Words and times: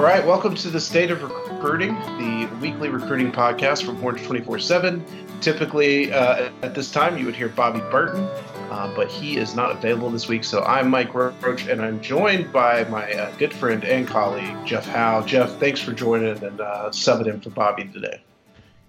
All 0.00 0.06
right, 0.06 0.24
welcome 0.24 0.54
to 0.54 0.70
the 0.70 0.80
State 0.80 1.10
of 1.10 1.22
Recruiting, 1.22 1.92
the 2.16 2.48
weekly 2.62 2.88
recruiting 2.88 3.30
podcast 3.30 3.84
from 3.84 3.96
Horns 3.96 4.22
24 4.22 4.58
7. 4.58 5.04
Typically, 5.42 6.10
uh, 6.10 6.50
at 6.62 6.74
this 6.74 6.90
time, 6.90 7.18
you 7.18 7.26
would 7.26 7.36
hear 7.36 7.50
Bobby 7.50 7.80
Burton, 7.90 8.24
uh, 8.70 8.90
but 8.96 9.10
he 9.10 9.36
is 9.36 9.54
not 9.54 9.72
available 9.72 10.08
this 10.08 10.26
week. 10.26 10.42
So 10.42 10.62
I'm 10.62 10.88
Mike 10.88 11.12
Roach, 11.12 11.66
and 11.66 11.82
I'm 11.82 12.00
joined 12.00 12.50
by 12.50 12.84
my 12.84 13.12
uh, 13.12 13.30
good 13.36 13.52
friend 13.52 13.84
and 13.84 14.08
colleague, 14.08 14.56
Jeff 14.64 14.86
Howe. 14.86 15.20
Jeff, 15.26 15.50
thanks 15.60 15.80
for 15.80 15.92
joining 15.92 16.42
and 16.42 16.62
uh, 16.62 16.88
subbing 16.88 17.26
in 17.26 17.38
for 17.42 17.50
Bobby 17.50 17.84
today. 17.84 18.22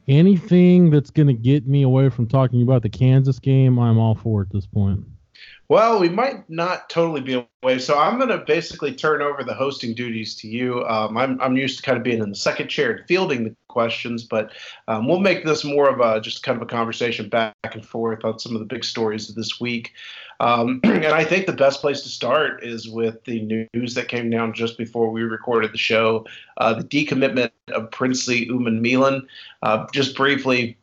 Anything 0.07 0.91
that's 0.91 1.09
going 1.11 1.27
to 1.27 1.33
get 1.33 1.67
me 1.67 1.81
away 1.81 2.07
from 2.07 2.25
talking 2.25 2.61
about 2.61 2.83
the 2.83 2.89
Kansas 2.89 3.37
game, 3.37 3.77
I'm 3.79 3.97
all 3.97 4.15
for 4.15 4.43
at 4.43 4.49
this 4.49 4.65
point. 4.65 5.03
Well, 5.71 6.01
we 6.01 6.09
might 6.09 6.49
not 6.49 6.89
totally 6.89 7.21
be 7.21 7.47
away, 7.63 7.79
so 7.79 7.97
I'm 7.97 8.17
going 8.17 8.27
to 8.27 8.39
basically 8.39 8.93
turn 8.93 9.21
over 9.21 9.41
the 9.41 9.53
hosting 9.53 9.93
duties 9.93 10.35
to 10.35 10.47
you. 10.49 10.83
Um, 10.83 11.15
I'm, 11.17 11.39
I'm 11.39 11.55
used 11.55 11.77
to 11.77 11.83
kind 11.83 11.97
of 11.97 12.03
being 12.03 12.21
in 12.21 12.29
the 12.29 12.35
second 12.35 12.67
chair 12.67 12.91
and 12.91 13.07
fielding 13.07 13.45
the 13.45 13.55
questions, 13.69 14.25
but 14.25 14.51
um, 14.89 15.07
we'll 15.07 15.21
make 15.21 15.45
this 15.45 15.63
more 15.63 15.87
of 15.87 16.01
a 16.01 16.19
just 16.19 16.43
kind 16.43 16.57
of 16.57 16.61
a 16.61 16.65
conversation 16.65 17.29
back 17.29 17.55
and 17.63 17.85
forth 17.85 18.25
on 18.25 18.37
some 18.37 18.53
of 18.53 18.59
the 18.59 18.65
big 18.65 18.83
stories 18.83 19.29
of 19.29 19.35
this 19.35 19.61
week. 19.61 19.93
Um, 20.41 20.81
and 20.83 21.05
I 21.05 21.23
think 21.23 21.45
the 21.45 21.53
best 21.53 21.79
place 21.79 22.01
to 22.01 22.09
start 22.09 22.65
is 22.65 22.89
with 22.89 23.23
the 23.23 23.67
news 23.73 23.93
that 23.93 24.09
came 24.09 24.29
down 24.29 24.51
just 24.51 24.77
before 24.77 25.09
we 25.09 25.21
recorded 25.21 25.71
the 25.71 25.77
show 25.77 26.25
uh, 26.57 26.73
the 26.73 26.83
decommitment 26.83 27.51
of 27.71 27.89
Princely 27.91 28.45
Umanmielen. 28.47 29.21
Uh, 29.63 29.87
just 29.93 30.17
briefly, 30.17 30.77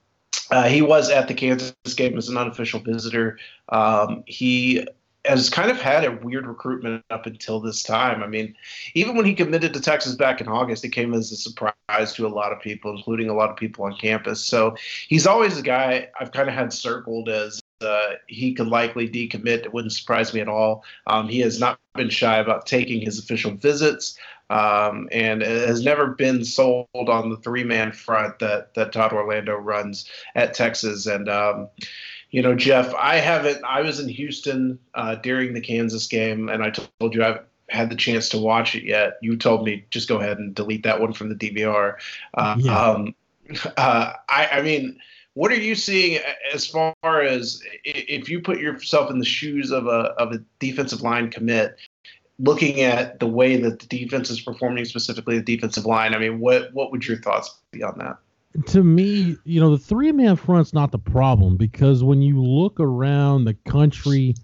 uh, 0.50 0.68
he 0.68 0.82
was 0.82 1.10
at 1.10 1.28
the 1.28 1.34
Kansas 1.34 1.74
game 1.96 2.16
as 2.16 2.28
an 2.28 2.36
unofficial 2.36 2.80
visitor. 2.80 3.38
Um, 3.68 4.24
he 4.26 4.86
has 5.24 5.50
kind 5.50 5.70
of 5.70 5.80
had 5.80 6.04
a 6.04 6.12
weird 6.22 6.46
recruitment 6.46 7.04
up 7.10 7.26
until 7.26 7.60
this 7.60 7.82
time. 7.82 8.22
I 8.22 8.26
mean, 8.26 8.54
even 8.94 9.14
when 9.14 9.26
he 9.26 9.34
committed 9.34 9.74
to 9.74 9.80
Texas 9.80 10.14
back 10.14 10.40
in 10.40 10.48
August, 10.48 10.84
it 10.84 10.90
came 10.90 11.12
as 11.12 11.30
a 11.32 11.36
surprise 11.36 12.14
to 12.14 12.26
a 12.26 12.28
lot 12.28 12.52
of 12.52 12.60
people, 12.60 12.96
including 12.96 13.28
a 13.28 13.34
lot 13.34 13.50
of 13.50 13.56
people 13.56 13.84
on 13.84 13.96
campus. 13.96 14.42
So 14.44 14.74
he's 15.08 15.26
always 15.26 15.58
a 15.58 15.62
guy 15.62 16.08
I've 16.18 16.32
kind 16.32 16.48
of 16.48 16.54
had 16.54 16.72
circled 16.72 17.28
as 17.28 17.60
uh, 17.80 18.12
he 18.26 18.54
could 18.54 18.68
likely 18.68 19.08
decommit. 19.08 19.64
It 19.64 19.74
wouldn't 19.74 19.92
surprise 19.92 20.32
me 20.32 20.40
at 20.40 20.48
all. 20.48 20.84
Um, 21.06 21.28
he 21.28 21.40
has 21.40 21.60
not 21.60 21.78
been 21.94 22.10
shy 22.10 22.38
about 22.38 22.66
taking 22.66 23.00
his 23.00 23.18
official 23.18 23.52
visits 23.52 24.18
um, 24.50 25.08
and 25.12 25.42
has 25.42 25.82
never 25.82 26.08
been 26.08 26.44
sold 26.44 26.88
on 26.94 27.30
the 27.30 27.36
three 27.38 27.64
man 27.64 27.92
front 27.92 28.38
that 28.38 28.74
that 28.74 28.92
Todd 28.92 29.12
Orlando 29.12 29.56
runs 29.56 30.08
at 30.34 30.54
Texas. 30.54 31.06
And 31.06 31.28
um, 31.28 31.68
you 32.30 32.42
know, 32.42 32.54
Jeff, 32.54 32.94
I 32.94 33.16
haven't. 33.16 33.62
I 33.64 33.82
was 33.82 34.00
in 34.00 34.08
Houston 34.08 34.78
uh, 34.94 35.16
during 35.16 35.54
the 35.54 35.60
Kansas 35.60 36.06
game, 36.06 36.48
and 36.48 36.62
I 36.62 36.70
told 36.70 37.14
you 37.14 37.24
I've 37.24 37.44
had 37.68 37.90
the 37.90 37.96
chance 37.96 38.30
to 38.30 38.38
watch 38.38 38.74
it 38.74 38.84
yet. 38.84 39.18
You 39.22 39.36
told 39.36 39.64
me 39.64 39.84
just 39.90 40.08
go 40.08 40.18
ahead 40.18 40.38
and 40.38 40.54
delete 40.54 40.84
that 40.84 41.00
one 41.00 41.12
from 41.12 41.28
the 41.28 41.34
DVR. 41.34 41.96
Uh, 42.34 42.56
yeah. 42.58 42.80
um, 42.80 43.14
uh, 43.76 44.12
I, 44.28 44.48
I 44.52 44.62
mean 44.62 44.98
what 45.38 45.52
are 45.52 45.56
you 45.56 45.76
seeing 45.76 46.20
as 46.52 46.66
far 46.66 47.22
as 47.22 47.62
if 47.84 48.28
you 48.28 48.40
put 48.40 48.58
yourself 48.58 49.08
in 49.08 49.20
the 49.20 49.24
shoes 49.24 49.70
of 49.70 49.86
a 49.86 50.10
of 50.18 50.32
a 50.32 50.42
defensive 50.58 51.02
line 51.02 51.30
commit 51.30 51.76
looking 52.38 52.80
at 52.80 53.18
the 53.20 53.26
way 53.26 53.56
that 53.56 53.80
the 53.80 53.86
defense 53.86 54.30
is 54.30 54.40
performing, 54.40 54.84
specifically 54.84 55.38
the 55.38 55.44
defensive 55.56 55.86
line, 55.86 56.14
I 56.14 56.18
mean, 56.18 56.40
what 56.40 56.72
what 56.72 56.90
would 56.90 57.06
your 57.06 57.18
thoughts 57.18 57.58
be 57.72 57.82
on 57.82 57.98
that? 57.98 58.18
To 58.72 58.82
me, 58.82 59.36
you 59.44 59.60
know, 59.60 59.70
the 59.70 59.82
three 59.82 60.10
man 60.12 60.36
front's 60.36 60.72
not 60.72 60.90
the 60.90 60.98
problem 60.98 61.56
because 61.56 62.02
when 62.02 62.22
you 62.22 62.42
look 62.42 62.80
around 62.80 63.44
the 63.44 63.54
country, 63.68 64.34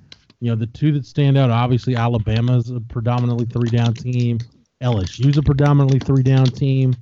you 0.41 0.51
know, 0.51 0.57
the 0.57 0.67
two 0.67 0.93
that 0.93 1.07
stand 1.07 1.39
out, 1.39 1.51
obviously 1.51 1.97
Alabama's 1.97 2.71
a 2.71 2.81
predominantly 2.81 3.47
three 3.47 3.71
down 3.71 3.95
team, 3.95 4.39
LSU's 4.83 5.39
a 5.39 5.43
predominantly 5.43 5.99
three 5.99 6.23
down 6.23 6.47
team. 6.47 6.95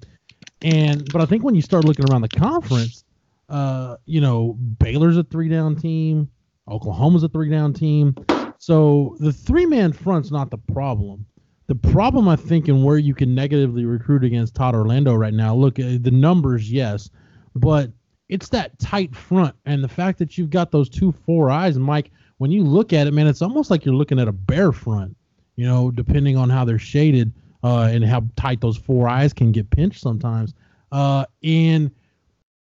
And 0.62 1.11
but 1.12 1.21
I 1.21 1.27
think 1.27 1.43
when 1.43 1.55
you 1.55 1.62
start 1.62 1.84
looking 1.84 2.09
around 2.11 2.22
the 2.22 2.28
conference, 2.28 3.05
uh, 3.49 3.97
you 4.06 4.21
know, 4.21 4.56
Baylor's 4.78 5.16
a 5.16 5.25
three 5.25 5.49
down 5.49 5.75
team, 5.75 6.31
Oklahoma's 6.69 7.25
a 7.25 7.28
three 7.28 7.50
down 7.50 7.72
team. 7.72 8.15
So 8.62 9.17
the 9.19 9.33
three 9.33 9.67
man 9.67 9.93
front's 9.93 10.31
not 10.31 10.53
the 10.53 10.56
problem. 10.56 11.27
The 11.67 11.75
problem, 11.75 12.28
I 12.28 12.37
think, 12.37 12.69
and 12.69 12.84
where 12.84 12.97
you 12.97 13.12
can 13.12 13.34
negatively 13.34 13.84
recruit 13.84 14.23
against 14.23 14.55
Todd 14.55 14.77
Orlando 14.77 15.15
right 15.15 15.34
now. 15.34 15.53
Look, 15.53 15.81
uh, 15.81 15.99
the 16.00 16.12
numbers, 16.12 16.71
yes, 16.71 17.11
but 17.56 17.91
it's 18.28 18.51
that 18.51 18.78
tight 18.78 19.17
front 19.17 19.56
and 19.67 19.83
the 19.83 19.89
fact 19.89 20.21
that 20.21 20.39
you've 20.39 20.51
got 20.51 20.71
those 20.71 20.89
two 20.89 21.11
four 21.11 21.51
eyes. 21.51 21.77
Mike, 21.77 22.12
when 22.39 22.53
you 22.53 22.62
look 22.62 22.93
at 22.93 23.09
it, 23.09 23.12
man, 23.12 23.27
it's 23.27 23.43
almost 23.43 23.69
like 23.69 23.84
you're 23.84 23.97
looking 23.97 24.21
at 24.21 24.28
a 24.28 24.33
bear 24.33 24.71
front. 24.71 25.17
You 25.56 25.67
know, 25.67 25.91
depending 25.91 26.37
on 26.37 26.49
how 26.49 26.65
they're 26.65 26.78
shaded 26.78 27.33
uh, 27.65 27.89
and 27.91 28.05
how 28.05 28.22
tight 28.37 28.61
those 28.61 28.77
four 28.77 29.09
eyes 29.09 29.33
can 29.33 29.51
get 29.51 29.71
pinched 29.71 30.01
sometimes. 30.01 30.55
Uh, 30.93 31.27
and 31.43 31.91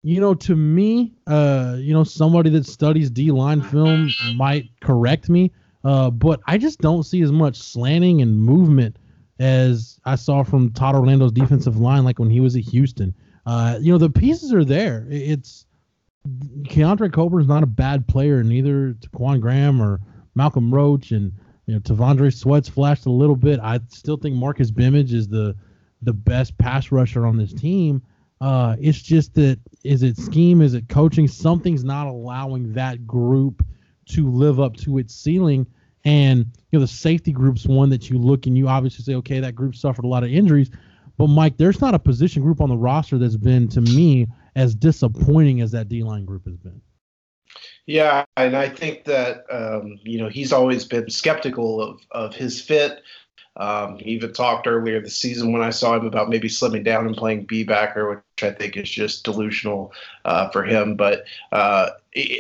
you 0.04 0.22
know, 0.22 0.36
to 0.36 0.56
me, 0.56 1.16
uh, 1.26 1.78
you 1.80 1.92
know, 1.92 2.04
somebody 2.04 2.52
that 2.52 2.68
studies 2.68 3.10
D 3.10 3.32
line 3.32 3.64
film 3.64 4.12
might 4.36 4.70
correct 4.80 5.28
me, 5.28 5.52
uh, 5.84 6.10
but 6.10 6.40
I 6.48 6.58
just 6.58 6.80
don't 6.80 7.04
see 7.04 7.22
as 7.22 7.32
much 7.32 7.58
slanting 7.58 8.22
and 8.22 8.38
movement 8.38 8.98
as 9.40 10.00
I 10.06 10.16
saw 10.16 10.44
from 10.44 10.72
Todd 10.72 10.96
Orlando's 10.96 11.32
defensive 11.32 11.78
line, 11.78 12.04
like 12.04 12.20
when 12.20 12.30
he 12.30 12.40
was 12.40 12.56
at 12.56 12.64
Houston. 12.64 13.14
Uh, 13.46 13.78
you 13.80 13.92
know, 13.92 13.98
the 13.98 14.10
pieces 14.10 14.54
are 14.54 14.66
there. 14.66 15.08
It's 15.10 15.66
Keondre 16.64 17.12
Coburn's 17.14 17.48
not 17.48 17.64
a 17.64 17.68
bad 17.68 18.08
player, 18.08 18.44
neither 18.44 18.94
Ta'Quon 18.94 19.40
Graham 19.40 19.82
or 19.82 20.02
Malcolm 20.36 20.74
Roach, 20.74 21.12
and 21.12 21.32
you 21.66 21.76
know, 21.76 21.80
T'Vondre 21.80 22.34
Sweat's 22.34 22.68
flashed 22.68 23.06
a 23.06 23.12
little 23.12 23.36
bit. 23.36 23.60
I 23.62 23.80
still 23.90 24.18
think 24.18 24.36
Marqez 24.36 24.72
Bimage 24.72 25.14
is 25.14 25.28
the 25.28 25.56
the 26.02 26.14
best 26.14 26.58
pass 26.58 26.92
rusher 26.92 27.26
on 27.26 27.38
this 27.38 27.54
team. 27.54 28.02
Uh, 28.40 28.76
it's 28.80 29.02
just 29.02 29.34
that 29.36 29.60
is 29.84 30.04
it 30.04 30.18
scheme, 30.18 30.62
is 30.62 30.74
it 30.74 30.90
coaching? 30.90 31.28
Something's 31.28 31.84
not 31.84 32.08
allowing 32.08 32.74
that 32.74 33.08
group 33.08 33.66
to 34.10 34.30
live 34.30 34.60
up 34.60 34.76
to 34.78 34.98
its 34.98 35.14
ceiling. 35.14 35.68
And 36.06 36.46
you 36.72 36.80
know 36.80 36.82
the 36.82 36.88
safety 36.88 37.32
group's 37.32 37.66
one 37.66 37.90
that 37.90 38.10
you 38.10 38.18
look 38.18 38.46
and 38.46 38.58
you 38.58 38.68
obviously 38.68 39.04
say, 39.04 39.16
okay, 39.16 39.40
that 39.40 39.56
group 39.56 39.76
suffered 39.76 40.06
a 40.06 40.08
lot 40.08 40.24
of 40.24 40.32
injuries. 40.32 40.70
But 41.18 41.28
Mike, 41.28 41.58
there's 41.58 41.82
not 41.82 41.96
a 41.96 42.00
position 42.00 42.44
group 42.44 42.62
on 42.62 42.70
the 42.70 42.78
roster 42.78 43.18
that's 43.18 43.36
been 43.36 43.68
to 43.70 43.82
me 43.82 44.28
as 44.56 44.76
disappointing 44.76 45.62
as 45.62 45.72
that 45.72 45.90
D 45.90 46.04
line 46.04 46.26
group 46.26 46.46
has 46.46 46.58
been. 46.58 46.82
Yeah, 47.86 48.26
and 48.36 48.56
I 48.56 48.70
think 48.70 49.06
that 49.06 49.46
um, 49.50 50.00
you 50.04 50.20
know 50.20 50.30
he's 50.30 50.54
always 50.54 50.86
been 50.86 51.10
skeptical 51.10 51.82
of 51.82 52.02
of 52.12 52.36
his 52.36 52.62
fit. 52.62 53.02
Um, 53.58 53.98
he 53.98 54.12
even 54.12 54.34
talked 54.34 54.68
earlier 54.68 55.02
this 55.02 55.18
season 55.18 55.52
when 55.52 55.64
I 55.64 55.72
saw 55.72 55.96
him 55.96 56.06
about 56.06 56.30
maybe 56.30 56.48
slimming 56.48 56.84
down 56.84 57.08
and 57.08 57.18
playing 57.18 57.46
B 57.46 57.64
backer, 57.64 58.10
which 58.10 58.44
I 58.44 58.52
think 58.52 58.78
is 58.78 58.90
just 58.90 59.24
delusional 59.24 59.94
uh, 60.26 60.50
for 60.50 60.64
him. 60.64 60.96
But 60.96 61.26
uh, 61.52 61.90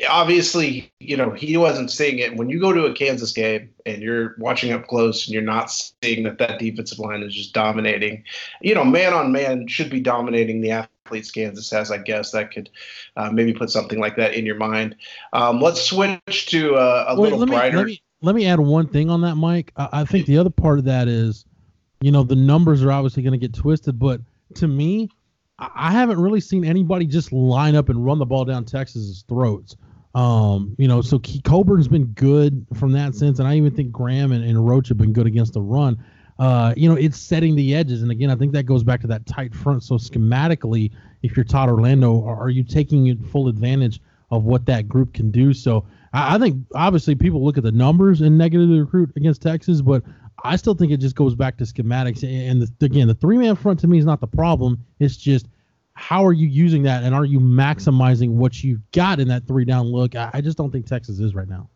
obviously, 0.07 0.91
you 0.99 1.17
know, 1.17 1.31
he 1.31 1.57
wasn't 1.57 1.91
seeing 1.91 2.19
it. 2.19 2.35
When 2.35 2.49
you 2.49 2.59
go 2.59 2.71
to 2.71 2.85
a 2.85 2.93
Kansas 2.93 3.31
game 3.31 3.73
and 3.85 4.01
you're 4.01 4.35
watching 4.37 4.71
up 4.71 4.87
close 4.87 5.25
and 5.25 5.33
you're 5.33 5.41
not 5.41 5.71
seeing 5.71 6.23
that 6.23 6.37
that 6.37 6.59
defensive 6.59 6.99
line 6.99 7.23
is 7.23 7.33
just 7.33 7.53
dominating, 7.53 8.23
you 8.61 8.75
know, 8.75 8.85
man 8.85 9.13
on 9.13 9.31
man 9.31 9.67
should 9.67 9.89
be 9.89 9.99
dominating 9.99 10.61
the 10.61 10.71
athletes 10.71 11.31
Kansas 11.31 11.71
has. 11.71 11.89
I 11.89 11.97
guess 11.97 12.31
that 12.31 12.51
could 12.51 12.69
uh, 13.15 13.31
maybe 13.31 13.53
put 13.53 13.71
something 13.71 13.99
like 13.99 14.17
that 14.17 14.35
in 14.35 14.45
your 14.45 14.57
mind. 14.57 14.95
Um, 15.33 15.61
let's 15.61 15.81
switch 15.81 16.45
to 16.47 16.75
uh, 16.75 17.05
a 17.09 17.19
Wait, 17.19 17.31
little 17.31 17.47
brighter. 17.47 17.85
Me, 17.85 18.01
let 18.21 18.35
me 18.35 18.45
add 18.47 18.59
one 18.59 18.87
thing 18.87 19.09
on 19.09 19.21
that, 19.21 19.35
Mike. 19.35 19.71
I, 19.75 19.89
I 19.93 20.05
think 20.05 20.25
the 20.25 20.37
other 20.37 20.49
part 20.49 20.79
of 20.79 20.85
that 20.85 21.07
is, 21.07 21.45
you 22.01 22.11
know, 22.11 22.23
the 22.23 22.35
numbers 22.35 22.83
are 22.83 22.91
obviously 22.91 23.23
going 23.23 23.33
to 23.33 23.37
get 23.37 23.53
twisted, 23.53 23.99
but 23.99 24.21
to 24.55 24.67
me, 24.67 25.09
I 25.59 25.91
haven't 25.91 26.19
really 26.19 26.39
seen 26.39 26.63
anybody 26.63 27.07
just 27.07 27.33
line 27.33 27.75
up 27.75 27.89
and 27.89 28.05
run 28.05 28.19
the 28.19 28.25
ball 28.25 28.45
down 28.45 28.63
Texas's 28.65 29.23
throats. 29.27 29.75
Um, 30.13 30.75
you 30.77 30.87
know, 30.87 31.01
so 31.01 31.19
Coburn's 31.43 31.87
been 31.87 32.05
good 32.05 32.65
from 32.75 32.91
that 32.93 33.15
sense, 33.15 33.39
and 33.39 33.47
I 33.47 33.55
even 33.55 33.71
think 33.71 33.91
Graham 33.91 34.31
and, 34.31 34.43
and 34.43 34.67
Roach 34.67 34.87
have 34.89 34.97
been 34.97 35.13
good 35.13 35.27
against 35.27 35.53
the 35.53 35.61
run. 35.61 36.03
Uh, 36.39 36.73
you 36.77 36.87
know, 36.87 36.95
it's 36.95 37.19
setting 37.19 37.55
the 37.55 37.75
edges, 37.75 38.03
and 38.03 38.11
again, 38.11 38.29
I 38.29 38.35
think 38.35 38.53
that 38.53 38.63
goes 38.63 38.83
back 38.83 39.01
to 39.01 39.07
that 39.07 39.25
tight 39.25 39.53
front. 39.55 39.83
So 39.83 39.95
schematically, 39.95 40.91
if 41.23 41.35
you're 41.35 41.43
Todd 41.43 41.69
Orlando, 41.69 42.23
are, 42.23 42.39
are 42.39 42.49
you 42.49 42.63
taking 42.63 43.15
full 43.23 43.47
advantage 43.47 43.99
of 44.29 44.43
what 44.43 44.65
that 44.67 44.87
group 44.87 45.13
can 45.13 45.31
do? 45.31 45.53
So 45.53 45.85
I, 46.17 46.35
I 46.35 46.39
think 46.39 46.65
obviously 46.73 47.15
people 47.15 47.43
look 47.43 47.57
at 47.57 47.63
the 47.63 47.71
numbers 47.71 48.21
and 48.21 48.37
negatively 48.37 48.79
recruit 48.79 49.11
against 49.15 49.41
Texas, 49.41 49.81
but 49.81 50.03
I 50.43 50.55
still 50.55 50.73
think 50.73 50.91
it 50.91 50.97
just 50.97 51.15
goes 51.15 51.35
back 51.35 51.57
to 51.57 51.63
schematics. 51.63 52.23
And 52.23 52.61
the, 52.61 52.85
again, 52.85 53.07
the 53.07 53.15
three 53.15 53.37
man 53.37 53.55
front 53.55 53.79
to 53.81 53.87
me 53.87 53.99
is 53.99 54.05
not 54.05 54.19
the 54.19 54.27
problem. 54.27 54.83
It's 54.99 55.17
just 55.17 55.47
how 55.93 56.25
are 56.25 56.33
you 56.33 56.47
using 56.47 56.83
that, 56.83 57.03
and 57.03 57.15
are 57.15 57.25
you 57.25 57.39
maximizing 57.39 58.31
what 58.31 58.63
you've 58.63 58.81
got 58.91 59.19
in 59.19 59.27
that 59.29 59.47
three 59.47 59.65
down 59.65 59.87
look? 59.87 60.15
I, 60.15 60.29
I 60.33 60.41
just 60.41 60.57
don't 60.57 60.71
think 60.71 60.85
Texas 60.85 61.19
is 61.19 61.33
right 61.33 61.47
now. 61.47 61.69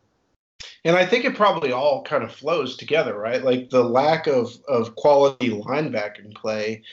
And 0.84 0.96
I 0.96 1.06
think 1.06 1.26
it 1.26 1.36
probably 1.36 1.72
all 1.72 2.04
kind 2.04 2.24
of 2.24 2.32
flows 2.32 2.78
together, 2.78 3.18
right? 3.18 3.44
Like 3.44 3.70
the 3.70 3.84
lack 3.84 4.28
of 4.28 4.56
of 4.68 4.96
quality 4.96 5.50
linebacking 5.50 6.36
play 6.36 6.84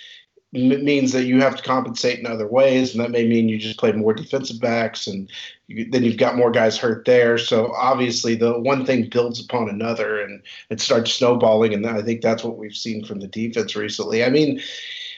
means 0.52 1.12
that 1.12 1.24
you 1.24 1.40
have 1.40 1.56
to 1.56 1.62
compensate 1.62 2.18
in 2.18 2.26
other 2.26 2.46
ways, 2.46 2.92
and 2.92 3.02
that 3.02 3.10
may 3.10 3.26
mean 3.26 3.48
you 3.48 3.58
just 3.58 3.78
play 3.78 3.92
more 3.92 4.14
defensive 4.14 4.60
backs, 4.60 5.06
and 5.06 5.30
you, 5.66 5.90
then 5.90 6.04
you've 6.04 6.16
got 6.16 6.36
more 6.36 6.50
guys 6.50 6.78
hurt 6.78 7.04
there. 7.04 7.36
So 7.36 7.72
obviously, 7.74 8.34
the 8.34 8.58
one 8.58 8.86
thing 8.86 9.08
builds 9.10 9.40
upon 9.40 9.68
another, 9.68 10.20
and 10.20 10.42
it 10.70 10.80
starts 10.80 11.12
snowballing. 11.12 11.74
And 11.74 11.86
I 11.86 12.02
think 12.02 12.22
that's 12.22 12.42
what 12.44 12.56
we've 12.56 12.74
seen 12.74 13.04
from 13.04 13.20
the 13.20 13.28
defense 13.28 13.76
recently. 13.76 14.24
I 14.24 14.30
mean, 14.30 14.60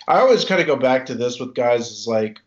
I 0.08 0.18
always 0.18 0.44
kind 0.44 0.60
of 0.60 0.66
go 0.66 0.76
back 0.76 1.06
to 1.06 1.14
this 1.14 1.38
with 1.38 1.54
guys 1.54 1.90
is 1.90 2.08
like, 2.08 2.40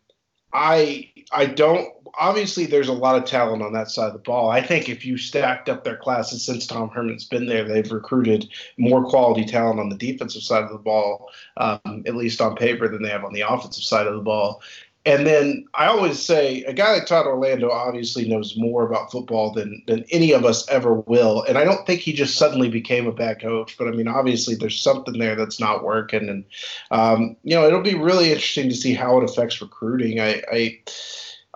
I 0.52 1.10
I 1.32 1.46
don't 1.46 1.88
obviously 2.18 2.66
there's 2.66 2.88
a 2.88 2.92
lot 2.92 3.16
of 3.16 3.24
talent 3.24 3.62
on 3.62 3.72
that 3.72 3.90
side 3.90 4.08
of 4.08 4.12
the 4.12 4.18
ball. 4.18 4.50
I 4.50 4.60
think 4.60 4.88
if 4.88 5.04
you 5.04 5.16
stacked 5.16 5.68
up 5.68 5.84
their 5.84 5.96
classes 5.96 6.44
since 6.44 6.66
Tom 6.66 6.88
Herman's 6.90 7.24
been 7.24 7.46
there, 7.46 7.64
they've 7.64 7.90
recruited 7.90 8.48
more 8.78 9.04
quality 9.04 9.44
talent 9.44 9.80
on 9.80 9.88
the 9.88 9.96
defensive 9.96 10.42
side 10.42 10.64
of 10.64 10.70
the 10.70 10.78
ball, 10.78 11.30
um, 11.56 12.02
at 12.06 12.16
least 12.16 12.40
on 12.40 12.56
paper, 12.56 12.88
than 12.88 13.02
they 13.02 13.10
have 13.10 13.24
on 13.24 13.32
the 13.32 13.42
offensive 13.42 13.84
side 13.84 14.06
of 14.06 14.14
the 14.14 14.20
ball. 14.20 14.62
And 15.06 15.26
then 15.26 15.66
I 15.74 15.86
always 15.86 16.18
say 16.18 16.62
a 16.64 16.72
guy 16.72 16.94
like 16.94 17.04
Todd 17.04 17.26
Orlando 17.26 17.70
obviously 17.70 18.26
knows 18.26 18.56
more 18.56 18.86
about 18.86 19.12
football 19.12 19.52
than 19.52 19.82
than 19.86 20.06
any 20.10 20.32
of 20.32 20.46
us 20.46 20.66
ever 20.70 20.94
will. 20.94 21.42
And 21.42 21.58
I 21.58 21.64
don't 21.64 21.86
think 21.86 22.00
he 22.00 22.14
just 22.14 22.38
suddenly 22.38 22.70
became 22.70 23.06
a 23.06 23.12
bad 23.12 23.38
coach, 23.38 23.76
but 23.76 23.86
I 23.86 23.90
mean 23.90 24.08
obviously 24.08 24.54
there's 24.54 24.80
something 24.80 25.18
there 25.18 25.36
that's 25.36 25.60
not 25.60 25.84
working. 25.84 26.26
And 26.30 26.44
um, 26.90 27.36
you 27.42 27.54
know 27.54 27.66
it'll 27.66 27.82
be 27.82 27.94
really 27.94 28.30
interesting 28.30 28.70
to 28.70 28.74
see 28.74 28.94
how 28.94 29.18
it 29.18 29.30
affects 29.30 29.60
recruiting. 29.60 30.20
I, 30.20 30.42
I 30.50 30.78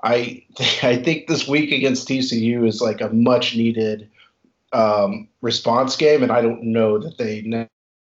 I 0.02 0.44
I 0.82 0.96
think 0.96 1.26
this 1.26 1.48
week 1.48 1.72
against 1.72 2.08
TCU 2.08 2.66
is 2.66 2.80
like 2.80 3.00
a 3.00 3.08
much 3.10 3.56
needed 3.56 4.08
um, 4.72 5.28
response 5.40 5.96
game, 5.96 6.22
and 6.22 6.32
I 6.32 6.42
don't 6.42 6.62
know 6.62 6.98
that 6.98 7.18
they 7.18 7.42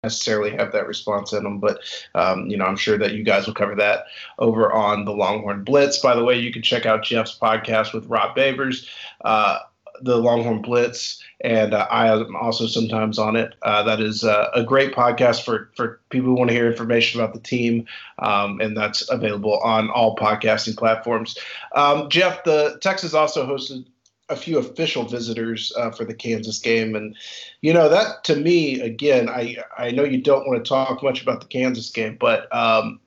necessarily 0.03 0.51
have 0.51 0.71
that 0.71 0.87
response 0.87 1.33
in 1.33 1.43
them. 1.43 1.59
But 1.59 1.79
um, 2.13 2.47
you 2.47 2.57
know, 2.57 2.65
I'm 2.65 2.77
sure 2.77 2.97
that 2.97 3.13
you 3.13 3.23
guys 3.23 3.47
will 3.47 3.53
cover 3.53 3.75
that 3.75 4.05
over 4.39 4.71
on 4.71 5.05
the 5.05 5.13
Longhorn 5.13 5.63
Blitz. 5.63 5.99
By 5.99 6.15
the 6.15 6.23
way, 6.23 6.37
you 6.37 6.51
can 6.51 6.61
check 6.61 6.85
out 6.85 7.03
Jeff's 7.03 7.37
podcast 7.37 7.93
with 7.93 8.07
Rob 8.07 8.35
Babers. 8.35 8.87
Uh, 9.23 9.59
the 10.01 10.17
Longhorn 10.17 10.61
Blitz, 10.61 11.21
and 11.41 11.73
uh, 11.73 11.87
I 11.89 12.11
am 12.11 12.35
also 12.35 12.67
sometimes 12.67 13.19
on 13.19 13.35
it. 13.35 13.55
Uh, 13.61 13.83
that 13.83 13.99
is 13.99 14.23
uh, 14.23 14.49
a 14.53 14.63
great 14.63 14.93
podcast 14.93 15.43
for 15.43 15.71
for 15.75 16.01
people 16.09 16.29
who 16.29 16.35
want 16.35 16.49
to 16.49 16.55
hear 16.55 16.69
information 16.69 17.19
about 17.19 17.33
the 17.33 17.39
team, 17.39 17.85
um, 18.19 18.59
and 18.61 18.75
that's 18.75 19.09
available 19.09 19.59
on 19.59 19.89
all 19.89 20.15
podcasting 20.15 20.77
platforms. 20.77 21.37
Um, 21.75 22.09
Jeff, 22.09 22.43
the 22.43 22.77
Texas 22.81 23.13
also 23.13 23.45
hosted 23.45 23.85
a 24.29 24.35
few 24.35 24.57
official 24.57 25.03
visitors 25.03 25.71
uh, 25.77 25.91
for 25.91 26.03
the 26.03 26.15
Kansas 26.15 26.59
game, 26.59 26.95
and 26.95 27.15
you 27.61 27.73
know 27.73 27.89
that 27.89 28.23
to 28.25 28.35
me, 28.35 28.81
again, 28.81 29.29
I 29.29 29.57
I 29.77 29.91
know 29.91 30.03
you 30.03 30.21
don't 30.21 30.47
want 30.47 30.63
to 30.63 30.67
talk 30.67 31.03
much 31.03 31.21
about 31.21 31.41
the 31.41 31.47
Kansas 31.47 31.89
game, 31.91 32.17
but 32.19 32.53
um, 32.55 32.99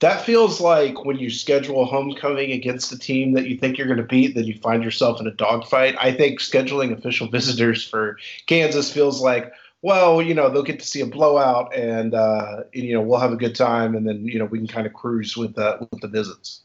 that 0.00 0.24
feels 0.24 0.60
like 0.60 1.04
when 1.04 1.18
you 1.18 1.28
schedule 1.28 1.82
a 1.82 1.84
homecoming 1.84 2.52
against 2.52 2.92
a 2.92 2.98
team 2.98 3.32
that 3.32 3.48
you 3.48 3.56
think 3.58 3.76
you're 3.76 3.88
going 3.88 3.98
to 3.98 4.04
beat, 4.04 4.34
then 4.34 4.44
you 4.44 4.56
find 4.58 4.84
yourself 4.84 5.20
in 5.20 5.26
a 5.26 5.32
dogfight. 5.32 5.96
I 6.00 6.12
think 6.12 6.40
scheduling 6.40 6.96
official 6.96 7.28
visitors 7.30 7.84
for 7.84 8.16
Kansas 8.46 8.92
feels 8.92 9.20
like, 9.20 9.52
well, 9.82 10.22
you 10.22 10.34
know, 10.34 10.50
they'll 10.50 10.62
get 10.62 10.80
to 10.80 10.86
see 10.86 11.00
a 11.00 11.06
blowout, 11.06 11.74
and 11.74 12.14
uh, 12.14 12.64
you 12.72 12.94
know, 12.94 13.00
we'll 13.00 13.20
have 13.20 13.32
a 13.32 13.36
good 13.36 13.54
time, 13.54 13.94
and 13.94 14.08
then 14.08 14.24
you 14.26 14.38
know, 14.38 14.44
we 14.44 14.58
can 14.58 14.66
kind 14.66 14.86
of 14.86 14.92
cruise 14.92 15.36
with 15.36 15.56
uh, 15.56 15.78
with 15.78 16.00
the 16.00 16.08
visits. 16.08 16.62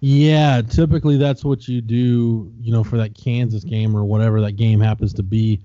Yeah, 0.00 0.62
typically 0.62 1.18
that's 1.18 1.44
what 1.44 1.68
you 1.68 1.80
do, 1.80 2.50
you 2.60 2.72
know, 2.72 2.84
for 2.84 2.96
that 2.96 3.14
Kansas 3.14 3.64
game 3.64 3.96
or 3.96 4.04
whatever 4.04 4.40
that 4.40 4.52
game 4.52 4.80
happens 4.80 5.12
to 5.14 5.22
be 5.22 5.60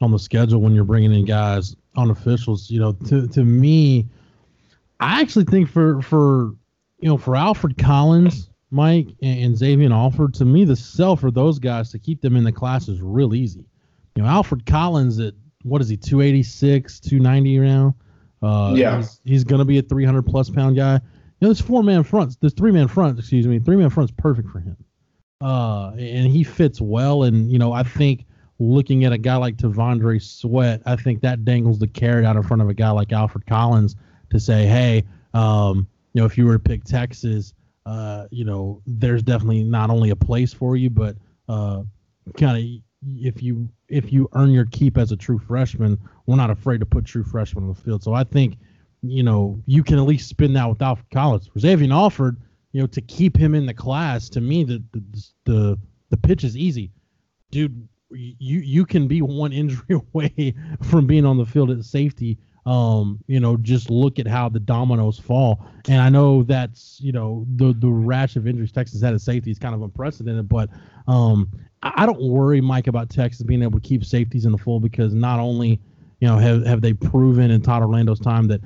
on 0.00 0.10
the 0.10 0.18
schedule 0.18 0.60
when 0.60 0.74
you're 0.74 0.84
bringing 0.84 1.14
in 1.14 1.24
guys 1.24 1.76
on 1.96 2.10
officials. 2.10 2.70
You 2.70 2.80
know, 2.80 2.92
to 3.06 3.26
to 3.28 3.44
me 3.44 4.06
I 5.00 5.20
actually 5.20 5.44
think 5.44 5.68
for 5.68 6.02
for 6.02 6.54
you 7.00 7.08
know 7.08 7.18
for 7.18 7.36
Alfred 7.36 7.78
Collins, 7.78 8.50
Mike, 8.70 9.08
and, 9.22 9.40
and 9.40 9.56
Xavier 9.56 9.92
Alford, 9.92 10.34
to 10.34 10.44
me 10.44 10.64
the 10.64 10.76
sell 10.76 11.16
for 11.16 11.30
those 11.30 11.58
guys 11.58 11.90
to 11.92 11.98
keep 11.98 12.20
them 12.20 12.36
in 12.36 12.44
the 12.44 12.52
class 12.52 12.88
is 12.88 13.00
real 13.00 13.34
easy. 13.34 13.64
You 14.16 14.22
know, 14.22 14.28
Alfred 14.28 14.66
Collins 14.66 15.20
at 15.20 15.34
what 15.62 15.80
is 15.80 15.88
he, 15.88 15.96
286, 15.96 17.00
290 17.00 17.58
now? 17.58 17.94
Uh, 18.42 18.74
yeah, 18.74 18.96
he's, 18.96 19.20
he's 19.24 19.44
going 19.44 19.58
to 19.58 19.64
be 19.64 19.78
a 19.78 19.82
300 19.82 20.22
plus 20.22 20.50
pound 20.50 20.76
guy. 20.76 20.94
You 20.94 21.00
know, 21.46 21.48
this 21.48 21.60
four 21.60 21.82
man 21.82 22.02
front, 22.02 22.40
this 22.40 22.52
three 22.52 22.72
man 22.72 22.88
front, 22.88 23.18
excuse 23.18 23.46
me, 23.46 23.58
three 23.58 23.76
man 23.76 23.90
front's 23.90 24.12
perfect 24.16 24.48
for 24.48 24.60
him. 24.60 24.76
Uh, 25.40 25.92
and 25.92 26.26
he 26.26 26.42
fits 26.42 26.80
well. 26.80 27.22
And 27.22 27.50
you 27.50 27.58
know, 27.58 27.72
I 27.72 27.84
think 27.84 28.24
looking 28.58 29.04
at 29.04 29.12
a 29.12 29.18
guy 29.18 29.36
like 29.36 29.56
T'Vondre 29.56 30.20
Sweat, 30.20 30.82
I 30.84 30.96
think 30.96 31.20
that 31.22 31.44
dangles 31.44 31.78
the 31.78 31.86
carrot 31.86 32.24
out 32.24 32.36
in 32.36 32.42
front 32.42 32.62
of 32.62 32.68
a 32.68 32.74
guy 32.74 32.90
like 32.90 33.12
Alfred 33.12 33.46
Collins 33.46 33.94
to 34.30 34.40
say, 34.40 34.66
hey, 34.66 35.04
um, 35.34 35.88
you 36.12 36.20
know, 36.20 36.26
if 36.26 36.36
you 36.36 36.46
were 36.46 36.54
to 36.54 36.58
pick 36.58 36.84
Texas, 36.84 37.54
uh, 37.86 38.26
you 38.30 38.44
know, 38.44 38.82
there's 38.86 39.22
definitely 39.22 39.62
not 39.62 39.90
only 39.90 40.10
a 40.10 40.16
place 40.16 40.52
for 40.52 40.76
you, 40.76 40.90
but 40.90 41.16
uh, 41.48 41.82
kind 42.36 42.58
of 42.58 42.82
if 43.22 43.42
you 43.42 43.68
if 43.88 44.12
you 44.12 44.28
earn 44.34 44.50
your 44.50 44.66
keep 44.66 44.98
as 44.98 45.12
a 45.12 45.16
true 45.16 45.38
freshman, 45.38 45.98
we're 46.26 46.36
not 46.36 46.50
afraid 46.50 46.80
to 46.80 46.86
put 46.86 47.04
true 47.04 47.24
freshmen 47.24 47.64
on 47.64 47.70
the 47.70 47.80
field. 47.80 48.02
So 48.02 48.12
I 48.12 48.24
think, 48.24 48.58
you 49.02 49.22
know, 49.22 49.62
you 49.66 49.82
can 49.82 49.98
at 49.98 50.04
least 50.04 50.28
spin 50.28 50.52
that 50.54 50.68
with 50.68 50.82
Alfred 50.82 51.10
Collins. 51.10 51.46
For 51.46 51.58
Xavier 51.60 51.92
Alford, 51.92 52.36
you 52.72 52.80
know, 52.80 52.86
to 52.88 53.00
keep 53.00 53.36
him 53.36 53.54
in 53.54 53.66
the 53.66 53.74
class, 53.74 54.28
to 54.30 54.40
me, 54.40 54.64
the 54.64 54.82
the 54.92 55.02
the, 55.44 55.78
the 56.10 56.16
pitch 56.16 56.44
is 56.44 56.56
easy, 56.56 56.90
dude. 57.50 57.88
You 58.10 58.60
you 58.60 58.84
can 58.84 59.06
be 59.08 59.22
one 59.22 59.52
injury 59.54 60.00
away 60.12 60.54
from 60.82 61.06
being 61.06 61.24
on 61.24 61.38
the 61.38 61.46
field 61.46 61.70
at 61.70 61.84
safety 61.84 62.38
um, 62.68 63.18
you 63.26 63.40
know, 63.40 63.56
just 63.56 63.88
look 63.88 64.18
at 64.18 64.26
how 64.26 64.50
the 64.50 64.60
dominoes 64.60 65.18
fall. 65.18 65.64
And 65.88 66.02
I 66.02 66.10
know 66.10 66.42
that's, 66.42 67.00
you 67.00 67.12
know, 67.12 67.46
the 67.56 67.72
the 67.72 67.88
rash 67.88 68.36
of 68.36 68.46
injuries 68.46 68.72
Texas 68.72 69.00
had 69.00 69.14
at 69.14 69.22
safety 69.22 69.50
is 69.50 69.58
kind 69.58 69.74
of 69.74 69.80
unprecedented, 69.80 70.50
but 70.50 70.68
um, 71.06 71.50
I 71.82 72.04
don't 72.04 72.20
worry, 72.20 72.60
Mike, 72.60 72.86
about 72.86 73.08
Texas 73.08 73.42
being 73.42 73.62
able 73.62 73.80
to 73.80 73.88
keep 73.88 74.04
safeties 74.04 74.44
in 74.44 74.52
the 74.52 74.58
full 74.58 74.80
because 74.80 75.14
not 75.14 75.40
only, 75.40 75.80
you 76.20 76.28
know, 76.28 76.36
have 76.36 76.66
have 76.66 76.82
they 76.82 76.92
proven 76.92 77.50
in 77.50 77.62
Todd 77.62 77.80
Orlando's 77.80 78.20
time 78.20 78.48
that 78.48 78.60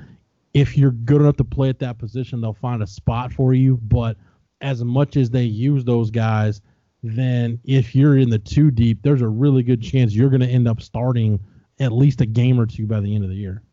if 0.53 0.77
you're 0.77 0.91
good 0.91 1.21
enough 1.21 1.37
to 1.37 1.45
play 1.45 1.69
at 1.69 1.79
that 1.79 1.97
position, 1.97 2.41
they'll 2.41 2.53
find 2.53 2.83
a 2.83 2.87
spot 2.87 3.31
for 3.31 3.53
you. 3.53 3.77
But 3.83 4.17
as 4.59 4.83
much 4.83 5.15
as 5.15 5.29
they 5.29 5.43
use 5.43 5.85
those 5.85 6.11
guys, 6.11 6.59
then 7.03 7.57
if 7.63 7.95
you're 7.95 8.17
in 8.17 8.29
the 8.29 8.39
two 8.39 8.69
deep, 8.69 9.01
there's 9.01 9.21
a 9.21 9.29
really 9.29 9.63
good 9.63 9.81
chance 9.81 10.13
you're 10.13 10.29
going 10.29 10.41
to 10.41 10.47
end 10.47 10.67
up 10.67 10.81
starting 10.81 11.39
at 11.79 11.93
least 11.93 12.19
a 12.19 12.25
game 12.25 12.59
or 12.59 12.65
two 12.65 12.85
by 12.85 12.99
the 12.99 13.15
end 13.15 13.23
of 13.23 13.29
the 13.29 13.37
year. 13.37 13.63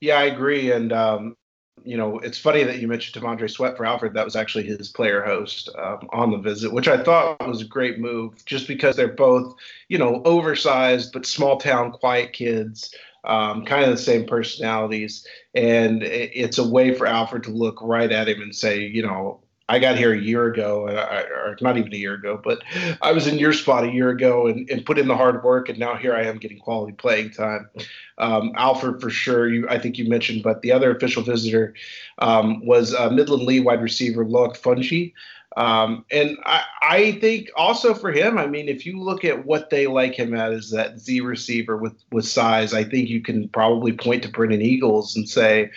Yeah, 0.00 0.18
I 0.18 0.24
agree. 0.24 0.70
And, 0.72 0.92
um, 0.92 1.36
you 1.84 1.96
know, 1.96 2.18
it's 2.20 2.38
funny 2.38 2.62
that 2.64 2.78
you 2.80 2.88
mentioned 2.88 3.22
T'Vondre 3.22 3.50
Sweat 3.50 3.76
for 3.76 3.84
Alfred. 3.84 4.14
That 4.14 4.24
was 4.24 4.36
actually 4.36 4.64
his 4.64 4.88
player 4.88 5.22
host 5.22 5.68
um, 5.78 6.08
on 6.12 6.30
the 6.30 6.38
visit, 6.38 6.72
which 6.72 6.88
I 6.88 7.02
thought 7.02 7.46
was 7.46 7.60
a 7.62 7.66
great 7.66 7.98
move 7.98 8.44
just 8.46 8.68
because 8.68 8.96
they're 8.96 9.08
both, 9.08 9.54
you 9.88 9.98
know, 9.98 10.22
oversized 10.24 11.12
but 11.12 11.26
small 11.26 11.58
town, 11.58 11.92
quiet 11.92 12.32
kids. 12.32 12.94
Um, 13.24 13.64
kind 13.64 13.84
of 13.84 13.90
the 13.90 13.96
same 13.96 14.26
personalities. 14.26 15.26
And 15.54 16.02
it's 16.02 16.58
a 16.58 16.68
way 16.68 16.94
for 16.94 17.06
Alfred 17.06 17.44
to 17.44 17.50
look 17.50 17.80
right 17.80 18.12
at 18.12 18.28
him 18.28 18.42
and 18.42 18.54
say, 18.54 18.80
you 18.80 19.02
know, 19.02 19.40
I 19.68 19.78
got 19.78 19.96
here 19.96 20.12
a 20.12 20.20
year 20.20 20.44
ago, 20.44 20.86
or 20.86 21.56
not 21.62 21.78
even 21.78 21.92
a 21.94 21.96
year 21.96 22.14
ago, 22.14 22.38
but 22.42 22.62
I 23.00 23.12
was 23.12 23.26
in 23.26 23.38
your 23.38 23.54
spot 23.54 23.84
a 23.84 23.90
year 23.90 24.10
ago 24.10 24.46
and, 24.46 24.68
and 24.68 24.84
put 24.84 24.98
in 24.98 25.08
the 25.08 25.16
hard 25.16 25.42
work, 25.42 25.70
and 25.70 25.78
now 25.78 25.96
here 25.96 26.14
I 26.14 26.24
am 26.24 26.36
getting 26.36 26.58
quality 26.58 26.92
playing 26.92 27.30
time. 27.30 27.70
Um, 28.18 28.52
Alfred, 28.56 29.00
for 29.00 29.08
sure, 29.08 29.48
you, 29.48 29.66
I 29.68 29.78
think 29.78 29.96
you 29.96 30.06
mentioned, 30.06 30.42
but 30.42 30.60
the 30.60 30.72
other 30.72 30.94
official 30.94 31.22
visitor 31.22 31.74
um, 32.18 32.64
was 32.66 32.94
uh, 32.94 33.08
Midland 33.08 33.44
Lee 33.44 33.60
wide 33.60 33.82
receiver 33.82 34.24
Loic 34.24 34.58
Fouonji. 34.58 35.14
Um, 35.56 36.04
and 36.10 36.36
I, 36.44 36.62
I 36.82 37.12
think 37.12 37.48
also 37.56 37.94
for 37.94 38.12
him, 38.12 38.38
I 38.38 38.46
mean, 38.46 38.68
if 38.68 38.84
you 38.84 39.00
look 39.00 39.24
at 39.24 39.46
what 39.46 39.70
they 39.70 39.86
like 39.86 40.14
him 40.14 40.34
at 40.34 40.52
is 40.52 40.70
that 40.72 40.98
Z 40.98 41.20
receiver 41.20 41.76
with, 41.76 41.94
with 42.10 42.26
size, 42.26 42.74
I 42.74 42.84
think 42.84 43.08
you 43.08 43.22
can 43.22 43.48
probably 43.48 43.92
point 43.92 44.24
to 44.24 44.28
Brennan 44.28 44.62
Eagles 44.62 45.16
and 45.16 45.28
say, 45.28 45.70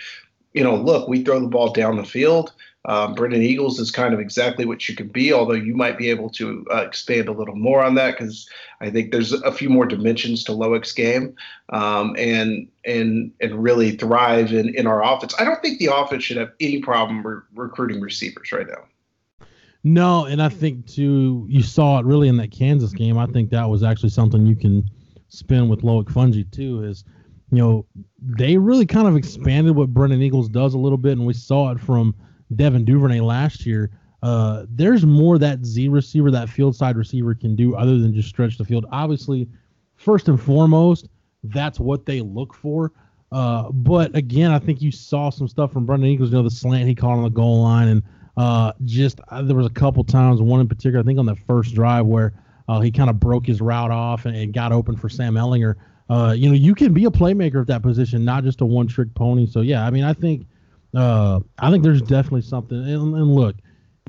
you 0.52 0.64
know, 0.64 0.74
look, 0.74 1.08
we 1.08 1.22
throw 1.22 1.40
the 1.40 1.46
ball 1.46 1.72
down 1.72 1.96
the 1.96 2.04
field. 2.04 2.52
Um, 2.88 3.12
Brennan 3.12 3.42
Eagles 3.42 3.78
is 3.78 3.90
kind 3.90 4.14
of 4.14 4.20
exactly 4.20 4.64
what 4.64 4.88
you 4.88 4.96
can 4.96 5.08
be, 5.08 5.30
although 5.30 5.52
you 5.52 5.76
might 5.76 5.98
be 5.98 6.08
able 6.08 6.30
to 6.30 6.64
uh, 6.72 6.78
expand 6.78 7.28
a 7.28 7.32
little 7.32 7.54
more 7.54 7.82
on 7.82 7.94
that 7.96 8.12
because 8.12 8.48
I 8.80 8.88
think 8.88 9.12
there's 9.12 9.34
a 9.34 9.52
few 9.52 9.68
more 9.68 9.84
dimensions 9.84 10.42
to 10.44 10.52
Loic's 10.52 10.92
game 10.92 11.36
um, 11.68 12.16
and 12.18 12.66
and 12.86 13.30
and 13.42 13.62
really 13.62 13.90
thrive 13.90 14.54
in, 14.54 14.74
in 14.74 14.86
our 14.86 15.04
offense. 15.04 15.34
I 15.38 15.44
don't 15.44 15.60
think 15.60 15.78
the 15.78 15.94
offense 15.94 16.24
should 16.24 16.38
have 16.38 16.50
any 16.60 16.80
problem 16.80 17.26
re- 17.26 17.42
recruiting 17.54 18.00
receivers 18.00 18.50
right 18.52 18.66
now. 18.66 19.46
No, 19.84 20.24
and 20.24 20.40
I 20.42 20.48
think 20.48 20.86
too 20.86 21.46
you 21.46 21.62
saw 21.62 21.98
it 21.98 22.06
really 22.06 22.28
in 22.28 22.38
that 22.38 22.52
Kansas 22.52 22.94
game. 22.94 23.18
I 23.18 23.26
think 23.26 23.50
that 23.50 23.68
was 23.68 23.82
actually 23.82 24.10
something 24.10 24.46
you 24.46 24.56
can 24.56 24.82
spin 25.28 25.68
with 25.68 25.82
Loic 25.82 26.06
Fouonji 26.06 26.50
too. 26.50 26.84
Is 26.84 27.04
you 27.52 27.58
know 27.58 27.84
they 28.18 28.56
really 28.56 28.86
kind 28.86 29.06
of 29.06 29.14
expanded 29.14 29.76
what 29.76 29.92
Brennan 29.92 30.22
Eagles 30.22 30.48
does 30.48 30.72
a 30.72 30.78
little 30.78 30.96
bit, 30.96 31.18
and 31.18 31.26
we 31.26 31.34
saw 31.34 31.70
it 31.70 31.78
from 31.78 32.14
Devin 32.54 32.84
Duvernay 32.84 33.20
last 33.20 33.66
year. 33.66 33.90
Uh, 34.22 34.64
there's 34.70 35.06
more 35.06 35.38
that 35.38 35.64
Z 35.64 35.88
receiver, 35.88 36.30
that 36.30 36.48
field 36.48 36.74
side 36.74 36.96
receiver 36.96 37.34
can 37.34 37.54
do 37.54 37.76
other 37.76 37.98
than 37.98 38.12
just 38.14 38.28
stretch 38.28 38.58
the 38.58 38.64
field. 38.64 38.86
Obviously, 38.90 39.48
first 39.96 40.28
and 40.28 40.40
foremost, 40.40 41.08
that's 41.44 41.78
what 41.78 42.04
they 42.04 42.20
look 42.20 42.54
for. 42.54 42.92
Uh, 43.30 43.70
but 43.70 44.14
again, 44.16 44.50
I 44.50 44.58
think 44.58 44.80
you 44.80 44.90
saw 44.90 45.30
some 45.30 45.48
stuff 45.48 45.72
from 45.72 45.86
Brennan 45.86 46.06
Eagles. 46.06 46.30
You 46.30 46.38
know, 46.38 46.42
the 46.42 46.50
slant 46.50 46.88
he 46.88 46.94
caught 46.94 47.18
on 47.18 47.22
the 47.22 47.28
goal 47.28 47.62
line, 47.62 47.88
and 47.88 48.02
uh, 48.36 48.72
just 48.84 49.20
uh, 49.28 49.42
there 49.42 49.56
was 49.56 49.66
a 49.66 49.70
couple 49.70 50.02
times, 50.02 50.40
one 50.40 50.60
in 50.60 50.68
particular, 50.68 51.00
I 51.00 51.02
think 51.04 51.18
on 51.18 51.26
the 51.26 51.36
first 51.36 51.74
drive 51.74 52.06
where 52.06 52.32
uh, 52.68 52.80
he 52.80 52.90
kind 52.90 53.10
of 53.10 53.20
broke 53.20 53.46
his 53.46 53.60
route 53.60 53.90
off 53.90 54.26
and, 54.26 54.36
and, 54.36 54.52
got 54.52 54.72
open 54.72 54.96
for 54.96 55.08
Sam 55.08 55.34
Ehlinger. 55.34 55.74
Uh, 56.08 56.34
you 56.36 56.48
know, 56.48 56.54
you 56.54 56.74
can 56.74 56.92
be 56.92 57.04
a 57.04 57.10
playmaker 57.10 57.60
at 57.60 57.66
that 57.66 57.82
position, 57.82 58.24
not 58.24 58.44
just 58.44 58.60
a 58.60 58.64
one-trick 58.64 59.14
pony. 59.14 59.46
So 59.46 59.60
yeah, 59.60 59.84
I 59.84 59.90
mean, 59.90 60.04
I 60.04 60.12
think, 60.12 60.46
uh, 60.94 61.40
I 61.58 61.70
think 61.70 61.82
there's 61.82 62.02
definitely 62.02 62.42
something. 62.42 62.78
And, 62.78 63.14
and 63.14 63.34
look, 63.34 63.56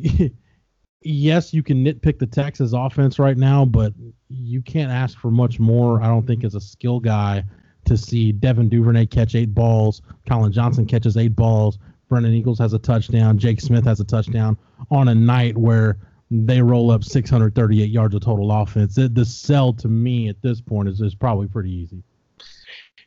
yes, 1.02 1.54
you 1.54 1.64
can 1.64 1.84
nitpick 1.84 2.20
the 2.20 2.28
Texas 2.28 2.74
offense 2.74 3.20
right 3.20 3.38
now, 3.38 3.66
but 3.66 3.94
you 4.30 4.62
can't 4.62 4.92
ask 4.92 5.18
for 5.18 5.32
much 5.32 5.60
more. 5.60 6.02
I 6.02 6.08
don't 6.08 6.26
think 6.26 6.44
as 6.44 6.56
a 6.56 6.62
skill 6.62 7.00
guy 7.00 7.44
to 7.86 7.98
see 7.98 8.32
Devin 8.32 8.70
Duvernay 8.70 9.08
catch 9.08 9.36
eight 9.36 9.54
balls, 9.54 10.02
Collin 10.28 10.52
Johnson 10.52 10.86
catches 10.86 11.18
eight 11.18 11.36
balls, 11.36 11.80
Brennan 12.08 12.34
Eagles 12.34 12.60
has 12.60 12.74
a 12.74 12.80
touchdown, 12.80 13.38
Jake 13.38 13.62
Smith 13.62 13.86
has 13.86 14.00
a 14.00 14.04
touchdown 14.04 14.58
on 14.92 15.08
a 15.08 15.16
night 15.16 15.58
where 15.58 15.98
they 16.32 16.62
roll 16.62 16.92
up 16.92 17.04
638 17.04 17.90
yards 17.90 18.14
of 18.14 18.22
total 18.22 18.52
offense. 18.52 18.98
It, 18.98 19.16
the 19.16 19.26
sell 19.26 19.74
to 19.74 19.88
me 19.88 20.30
at 20.30 20.42
this 20.42 20.62
point 20.62 20.90
is, 20.90 21.02
is 21.02 21.16
probably 21.16 21.48
pretty 21.48 21.72
easy. 21.72 22.04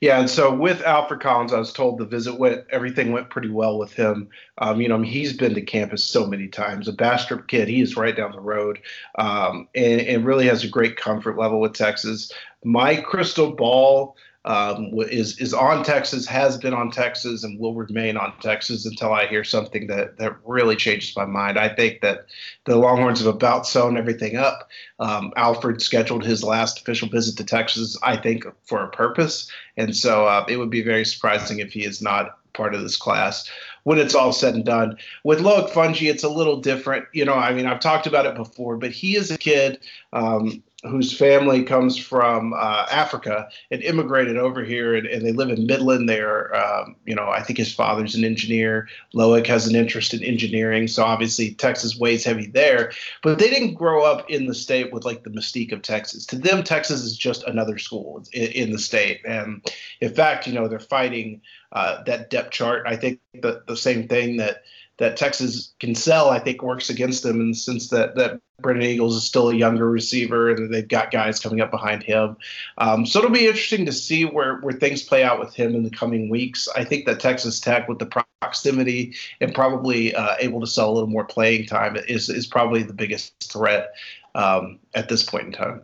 Yeah, 0.03 0.19
and 0.19 0.29
so 0.29 0.53
with 0.53 0.83
Alfred 0.83 1.21
Collins, 1.21 1.53
I 1.53 1.61
was 1.61 1.73
told 1.73 1.97
the 1.97 2.05
visit 2.05 2.37
went, 2.37 2.65
everything 2.71 3.13
went 3.13 3.31
pretty 3.31 3.51
well 3.51 3.79
with 3.79 3.93
him. 3.93 4.31
Um, 4.59 4.81
you 4.81 4.89
know, 4.89 4.97
I 4.97 4.99
mean, 4.99 5.13
he's 5.13 5.33
been 5.33 5.55
to 5.55 5.63
campus 5.63 6.03
so 6.03 6.27
many 6.27 6.49
times. 6.49 6.89
A 6.89 6.93
Bastrop 6.93 7.47
kid, 7.47 7.69
he 7.69 7.81
is 7.81 7.97
right 7.97 8.17
down 8.17 8.33
the 8.33 8.41
road, 8.41 8.81
um, 9.17 9.69
and, 9.77 10.01
and 10.01 10.25
really 10.25 10.49
has 10.49 10.65
a 10.65 10.69
great 10.69 10.97
comfort 10.97 11.39
level 11.39 11.61
with 11.61 11.75
Texas. 11.75 12.33
My 12.65 12.97
crystal 12.97 13.53
ball 13.53 14.17
um, 14.45 14.91
is 15.11 15.39
is 15.41 15.55
on 15.55 15.85
Texas, 15.85 16.27
has 16.27 16.59
been 16.59 16.75
on 16.75 16.91
Texas, 16.91 17.45
and 17.45 17.59
will 17.61 17.75
remain 17.75 18.17
on 18.17 18.33
Texas 18.41 18.87
until 18.87 19.13
I 19.13 19.27
hear 19.27 19.45
something 19.45 19.87
that 19.87 20.19
that 20.19 20.37
really 20.45 20.77
changes 20.77 21.15
my 21.17 21.25
mind. 21.25 21.59
I 21.59 21.69
think 21.69 22.01
that 22.01 22.27
the 22.65 22.77
Longhorns 22.77 23.21
have 23.21 23.33
about 23.33 23.67
sewn 23.67 23.97
everything 23.97 24.37
up. 24.37 24.69
Um, 24.99 25.33
Alfred 25.37 25.81
scheduled 25.81 26.25
his 26.25 26.43
last 26.43 26.81
official 26.81 27.09
visit 27.09 27.37
to 27.37 27.45
Texas, 27.45 27.97
I 28.03 28.17
think, 28.17 28.45
for 28.65 28.83
a 28.83 28.91
purpose, 28.91 29.51
and 29.77 29.95
so 29.95 30.27
uh, 30.27 30.45
it 30.49 30.57
would 30.57 30.71
be 30.71 30.83
very 30.83 31.05
surprising 31.05 31.61
if 31.61 31.73
he 31.73 31.85
is 31.85 32.03
not 32.03 32.39
part 32.53 32.75
of 32.75 32.83
this 32.83 32.97
class 32.97 33.49
when 33.85 33.99
it's 33.99 34.15
all 34.15 34.33
said 34.33 34.55
and 34.55 34.65
done. 34.65 34.97
With 35.25 35.41
Loic 35.41 35.71
Fouonji, 35.71 36.11
it's 36.11 36.23
a 36.23 36.29
little 36.29 36.61
different. 36.61 37.07
You 37.13 37.25
know, 37.25 37.35
I 37.35 37.53
mean, 37.53 37.67
I've 37.67 37.81
talked 37.81 38.07
about 38.07 38.27
it 38.27 38.35
before, 38.35 38.77
but 38.77 38.91
he 38.91 39.17
is 39.17 39.31
a 39.31 39.39
kid 39.39 39.81
um, 40.13 40.63
whose 40.85 41.17
family 41.17 41.63
comes 41.63 41.97
from 41.97 42.53
uh, 42.55 42.87
Africa 42.91 43.49
and 43.71 43.83
immigrated 43.83 44.37
over 44.37 44.65
here, 44.65 44.97
and, 44.97 45.07
and 45.07 45.25
they 45.25 45.31
live 45.31 45.51
in 45.51 45.67
Midland. 45.67 46.09
They're, 46.09 46.55
um, 46.57 46.97
you 47.05 47.15
know, 47.15 47.29
I 47.29 47.41
think 47.43 47.59
his 47.59 47.73
father's 47.73 48.17
an 48.17 48.25
engineer. 48.25 48.89
Loic 49.15 49.47
has 49.47 49.69
an 49.69 49.77
interest 49.77 50.13
in 50.13 50.25
engineering, 50.25 50.89
so 50.89 51.05
obviously 51.05 51.55
Texas 51.55 51.97
weighs 51.97 52.25
heavy 52.25 52.47
there. 52.47 52.93
But 53.23 53.39
they 53.39 53.49
didn't 53.49 53.75
grow 53.75 54.05
up 54.05 54.29
in 54.29 54.47
the 54.47 54.55
state 54.55 54.93
with 54.93 55.05
like 55.05 55.23
the 55.23 55.31
mystique 55.31 55.73
of 55.73 55.83
Texas. 55.83 56.27
To 56.27 56.37
them, 56.37 56.65
Texas 56.65 57.03
is 57.03 57.17
just 57.17 57.45
another 57.45 57.79
school 57.79 58.25
in, 58.33 58.49
in 58.49 58.71
the 58.73 58.79
state, 58.79 59.21
and 59.25 59.65
in 60.01 60.13
fact, 60.13 60.49
you 60.49 60.53
know, 60.53 60.67
they're 60.67 60.81
fighting 60.81 61.43
uh, 61.71 62.03
that 62.05 62.29
depth 62.29 62.51
chart. 62.51 62.83
I 62.87 62.97
think 62.97 63.21
the 63.35 63.63
the 63.69 63.77
same 63.77 64.09
thing 64.09 64.39
that 64.39 64.63
that 64.99 65.17
Texas 65.17 65.73
can 65.81 65.95
sell, 65.95 66.31
I 66.31 66.39
think 66.39 66.63
works 66.63 66.91
against 66.91 67.23
them. 67.23 67.41
And 67.41 67.57
since 67.57 67.89
that 67.89 68.15
that 68.17 68.41
Brennan 68.61 68.83
Eagles 68.83 69.17
is 69.17 69.25
still 69.25 69.51
a 69.51 69.55
younger 69.55 69.91
receiver, 69.91 70.51
and 70.51 70.73
they've 70.73 70.87
got 70.87 71.11
guys 71.11 71.41
coming 71.41 71.61
up 71.61 71.71
behind 71.71 72.03
him, 72.03 72.37
um, 72.79 73.07
so 73.07 73.19
it'll 73.19 73.31
be 73.31 73.47
interesting 73.47 73.87
to 73.87 73.93
see 73.93 74.25
where 74.25 74.59
where 74.61 74.75
things 74.75 75.03
play 75.03 75.25
out 75.25 75.41
with 75.41 75.55
him 75.55 75.75
in 75.75 75.83
the 75.83 75.91
coming 75.91 76.29
weeks. 76.29 76.69
I 76.77 76.85
think 76.85 77.07
that 77.07 77.21
Texas 77.21 77.59
Tech, 77.59 77.89
with 77.89 77.99
the 77.99 78.25
proximity 78.41 79.15
and 79.41 79.55
probably 79.55 80.15
uh, 80.15 80.37
able 80.39 80.61
to 80.61 80.67
sell 80.67 80.91
a 80.91 80.93
little 80.93 81.09
more 81.09 81.25
playing 81.25 81.67
time, 81.67 81.97
is 82.09 82.29
is 82.29 82.47
probably 82.47 82.83
the 82.83 82.95
biggest 82.95 83.33
threat 83.51 83.93
um, 84.35 84.79
at 84.95 85.09
this 85.09 85.23
point 85.23 85.47
in 85.47 85.53
time. 85.53 85.83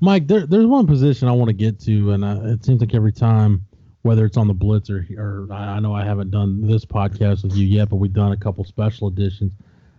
Mike, 0.00 0.28
there, 0.28 0.46
there's 0.46 0.66
one 0.66 0.86
position 0.86 1.28
I 1.28 1.32
want 1.32 1.48
to 1.48 1.54
get 1.54 1.80
to, 1.80 2.12
and 2.12 2.24
uh, 2.24 2.40
it 2.44 2.64
seems 2.64 2.80
like 2.80 2.94
every 2.94 3.12
time 3.12 3.64
whether 4.04 4.26
it's 4.26 4.36
on 4.36 4.46
the 4.46 4.54
Blitz 4.54 4.90
or, 4.90 5.06
or 5.16 5.48
I 5.50 5.80
know 5.80 5.94
I 5.94 6.04
haven't 6.04 6.30
done 6.30 6.60
this 6.60 6.84
podcast 6.84 7.42
with 7.42 7.54
you 7.54 7.66
yet, 7.66 7.88
but 7.88 7.96
we've 7.96 8.12
done 8.12 8.32
a 8.32 8.36
couple 8.36 8.62
special 8.62 9.08
editions. 9.08 9.50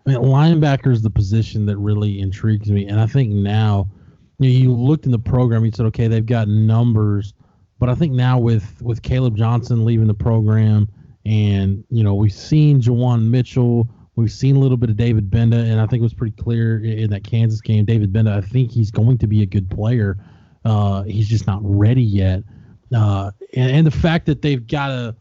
I 0.05 0.11
mean, 0.11 0.19
linebacker 0.19 0.91
is 0.91 1.01
the 1.01 1.09
position 1.09 1.65
that 1.65 1.77
really 1.77 2.19
intrigues 2.19 2.69
me, 2.69 2.85
and 2.85 3.01
I 3.01 3.07
think 3.07 3.31
now, 3.31 3.89
you 4.37 4.47
know, 4.47 4.59
you 4.59 4.73
looked 4.73 5.05
in 5.05 5.11
the 5.11 5.17
program, 5.17 5.65
you 5.65 5.71
said, 5.71 5.87
okay, 5.87 6.07
they've 6.07 6.25
got 6.25 6.47
numbers, 6.47 7.33
but 7.79 7.89
I 7.89 7.95
think 7.95 8.13
now 8.13 8.37
with 8.37 8.79
with 8.79 9.01
Caleb 9.01 9.35
Johnson 9.35 9.83
leaving 9.83 10.05
the 10.05 10.13
program, 10.13 10.87
and 11.25 11.83
you 11.89 12.03
know, 12.03 12.13
we've 12.13 12.31
seen 12.31 12.79
Juwan 12.79 13.27
Mitchell, 13.27 13.87
we've 14.15 14.31
seen 14.31 14.55
a 14.55 14.59
little 14.59 14.77
bit 14.77 14.91
of 14.91 14.97
David 14.97 15.31
Gbenda, 15.31 15.67
and 15.67 15.81
I 15.81 15.87
think 15.87 16.01
it 16.01 16.03
was 16.03 16.13
pretty 16.13 16.35
clear 16.39 16.77
in 16.85 17.09
that 17.09 17.23
Kansas 17.23 17.59
game, 17.59 17.85
David 17.85 18.13
Gbenda, 18.13 18.37
I 18.37 18.41
think 18.41 18.69
he's 18.69 18.91
going 18.91 19.17
to 19.17 19.25
be 19.25 19.41
a 19.41 19.47
good 19.47 19.67
player. 19.67 20.15
Uh, 20.63 21.01
he's 21.03 21.27
just 21.27 21.47
not 21.47 21.59
ready 21.63 22.03
yet. 22.03 22.43
Uh, 22.93 23.31
and, 23.53 23.71
and 23.71 23.87
the 23.87 23.91
fact 23.91 24.25
that 24.25 24.41
they've 24.41 24.65
got 24.67 24.87
to, 24.87 25.15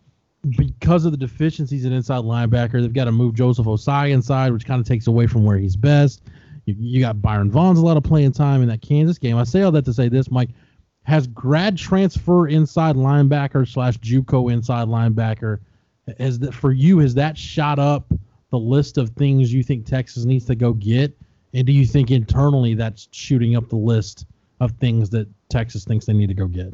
because 0.56 1.04
of 1.04 1.12
the 1.12 1.18
deficiencies 1.18 1.86
at 1.86 1.92
inside 1.92 2.22
linebacker, 2.22 2.80
they've 2.80 2.92
got 2.92 3.04
to 3.04 3.12
move 3.12 3.34
Joseph 3.34 3.66
Ossai 3.66 4.10
inside, 4.10 4.52
which 4.52 4.66
kind 4.66 4.80
of 4.80 4.86
takes 4.86 5.06
away 5.06 5.26
from 5.26 5.44
where 5.44 5.58
he's 5.58 5.76
best. 5.76 6.22
You, 6.66 6.74
you 6.78 7.00
got 7.00 7.22
Byron 7.22 7.50
Vaughns 7.50 7.78
a 7.78 7.80
lot 7.80 7.96
of 7.96 8.02
playing 8.02 8.32
time 8.32 8.62
in 8.62 8.68
that 8.68 8.82
Kansas 8.82 9.18
game. 9.18 9.36
I 9.36 9.44
say 9.44 9.62
all 9.62 9.72
that 9.72 9.84
to 9.86 9.92
say 9.92 10.08
this, 10.08 10.30
Mike. 10.30 10.50
Has 11.04 11.26
grad 11.26 11.76
transfer 11.76 12.48
inside 12.48 12.96
linebacker 12.96 13.68
slash 13.68 13.98
JUCO 13.98 14.50
inside 14.50 14.88
linebacker, 14.88 15.60
has 16.18 16.38
that 16.38 16.54
for 16.54 16.72
you? 16.72 16.98
Has 16.98 17.14
that 17.14 17.36
shot 17.36 17.78
up 17.78 18.10
the 18.50 18.58
list 18.58 18.98
of 18.98 19.10
things 19.10 19.52
you 19.52 19.62
think 19.62 19.84
Texas 19.84 20.24
needs 20.24 20.46
to 20.46 20.54
go 20.54 20.72
get? 20.72 21.16
And 21.52 21.66
do 21.66 21.72
you 21.72 21.86
think 21.86 22.10
internally 22.10 22.74
that's 22.74 23.08
shooting 23.12 23.54
up 23.54 23.68
the 23.68 23.76
list 23.76 24.26
of 24.60 24.72
things 24.72 25.10
that 25.10 25.28
Texas 25.48 25.84
thinks 25.84 26.06
they 26.06 26.12
need 26.12 26.28
to 26.28 26.34
go 26.34 26.46
get? 26.46 26.72